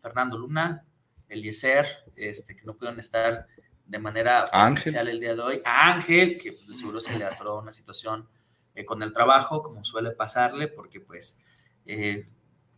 [0.00, 0.84] Fernando Luna,
[1.28, 1.86] Eliezer,
[2.16, 3.46] este, que no pudieron estar
[3.84, 4.74] de manera Ángel.
[4.74, 8.28] presencial el día de hoy, a Ángel, que pues, seguro se le atoró una situación
[8.76, 11.38] eh, con el trabajo, como suele pasarle, porque pues
[11.86, 12.24] eh,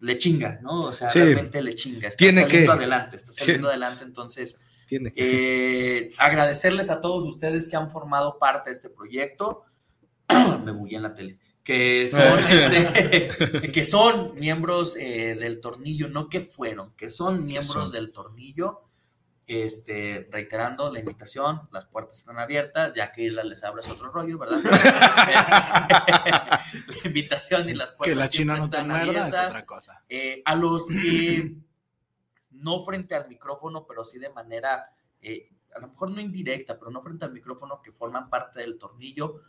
[0.01, 0.81] le chinga, ¿no?
[0.87, 1.19] O sea, Sí.
[1.19, 2.09] realmente le chinga.
[2.09, 2.79] Está Tiene saliendo que.
[2.79, 3.39] adelante, está Sí.
[3.41, 8.89] saliendo adelante, entonces Tiene eh, agradecerles a todos ustedes que han formado parte de este
[8.89, 9.65] proyecto.
[10.65, 11.37] Me bugué en la tele.
[11.65, 17.91] Que son, este, que son miembros eh, del tornillo, no que fueron, que son miembros
[17.91, 17.93] son.
[17.93, 18.88] del tornillo.
[19.51, 24.39] Este, reiterando la invitación, las puertas están abiertas, ya que Isla les abres otro rollo,
[24.39, 24.61] ¿verdad?
[27.03, 29.47] La invitación y las puertas Que la China no te están muerda es abiertas.
[29.47, 30.05] otra cosa.
[30.07, 31.55] Eh, a los que
[32.51, 34.93] no frente al micrófono, pero sí de manera,
[35.23, 38.79] eh, a lo mejor no indirecta, pero no frente al micrófono, que forman parte del
[38.79, 39.41] tornillo.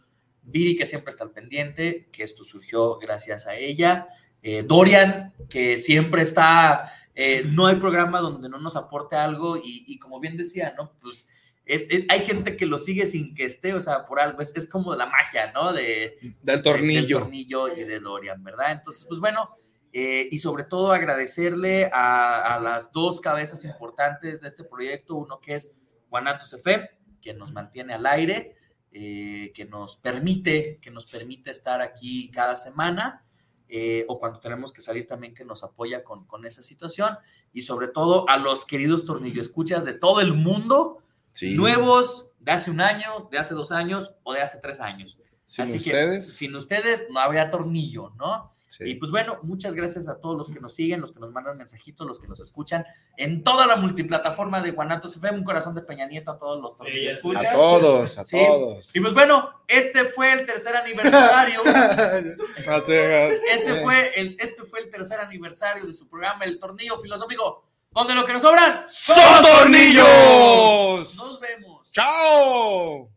[0.42, 4.08] Viri, que siempre está al pendiente, que esto surgió gracias a ella.
[4.42, 9.84] Eh, Dorian, que siempre está, eh, no hay programa donde no nos aporte algo y,
[9.88, 10.94] y como bien decía, ¿no?
[11.02, 11.28] Pues
[11.66, 14.56] es- es- hay gente que lo sigue sin que esté, o sea, por algo, es,
[14.56, 15.74] es como la magia, ¿no?
[15.74, 17.02] De, Del tornillo.
[17.02, 18.72] del tornillo y de Dorian, ¿verdad?
[18.72, 19.50] Entonces, pues bueno,
[19.91, 25.40] eh, y sobre todo agradecerle a, a las dos cabezas importantes de este proyecto, uno
[25.40, 25.76] que es
[26.10, 26.90] Guanatos FM,
[27.22, 28.56] quien nos mantiene al aire,
[28.91, 33.26] eh, que nos permite, que nos permite estar aquí cada semana,
[33.70, 37.18] eh, o cuando tenemos que salir también que nos apoya con, con esa situación,
[37.54, 40.98] y sobre todo a los queridos tornillo escuchas de todo el mundo,
[41.32, 41.54] Sí.
[41.56, 45.20] nuevos de hace un año, de hace dos años o de hace tres años.
[45.46, 46.26] Sin Así ustedes.
[46.26, 48.52] que sin ustedes no habría tornillo, ¿no?
[48.70, 48.86] Sí.
[48.86, 51.58] Y pues bueno, muchas gracias a todos los que nos siguen, los que nos mandan
[51.58, 52.86] mensajitos, los que nos escuchan
[53.18, 56.78] en toda la multiplataforma de Guanatos FM, un corazón de Peña Nieto a todos los
[56.78, 57.46] tornillos escuchas.
[57.46, 58.96] A todos, a todos.
[58.96, 61.62] Y pues bueno, este fue el tercer aniversario.
[63.52, 68.14] Ese fue el, este fue el tercer aniversario de su programa El Tornillo Filosófico, donde
[68.14, 71.16] lo que nos sobran ¡Son tornillos!
[71.16, 71.91] Nos vemos.
[71.91, 73.10] ¡Chao!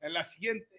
[0.00, 0.75] En la siguiente.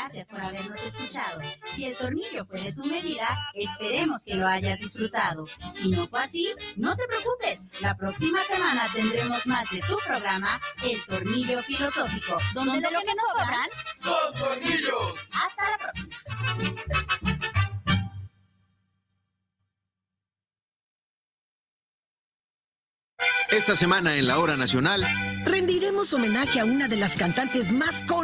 [0.00, 1.40] Gracias por habernos escuchado.
[1.72, 5.46] Si el tornillo fue de tu medida, esperemos que lo hayas disfrutado.
[5.74, 7.58] Si no fue así, no te preocupes.
[7.80, 13.30] La próxima semana tendremos más de tu programa, El Tornillo Filosófico, donde, lo que nos
[13.30, 15.14] sobran son tornillos.
[15.32, 16.16] Hasta la próxima.
[23.50, 25.04] Esta semana en la hora nacional.
[25.44, 28.10] Rendiremos homenaje a una de las cantantes más conocidas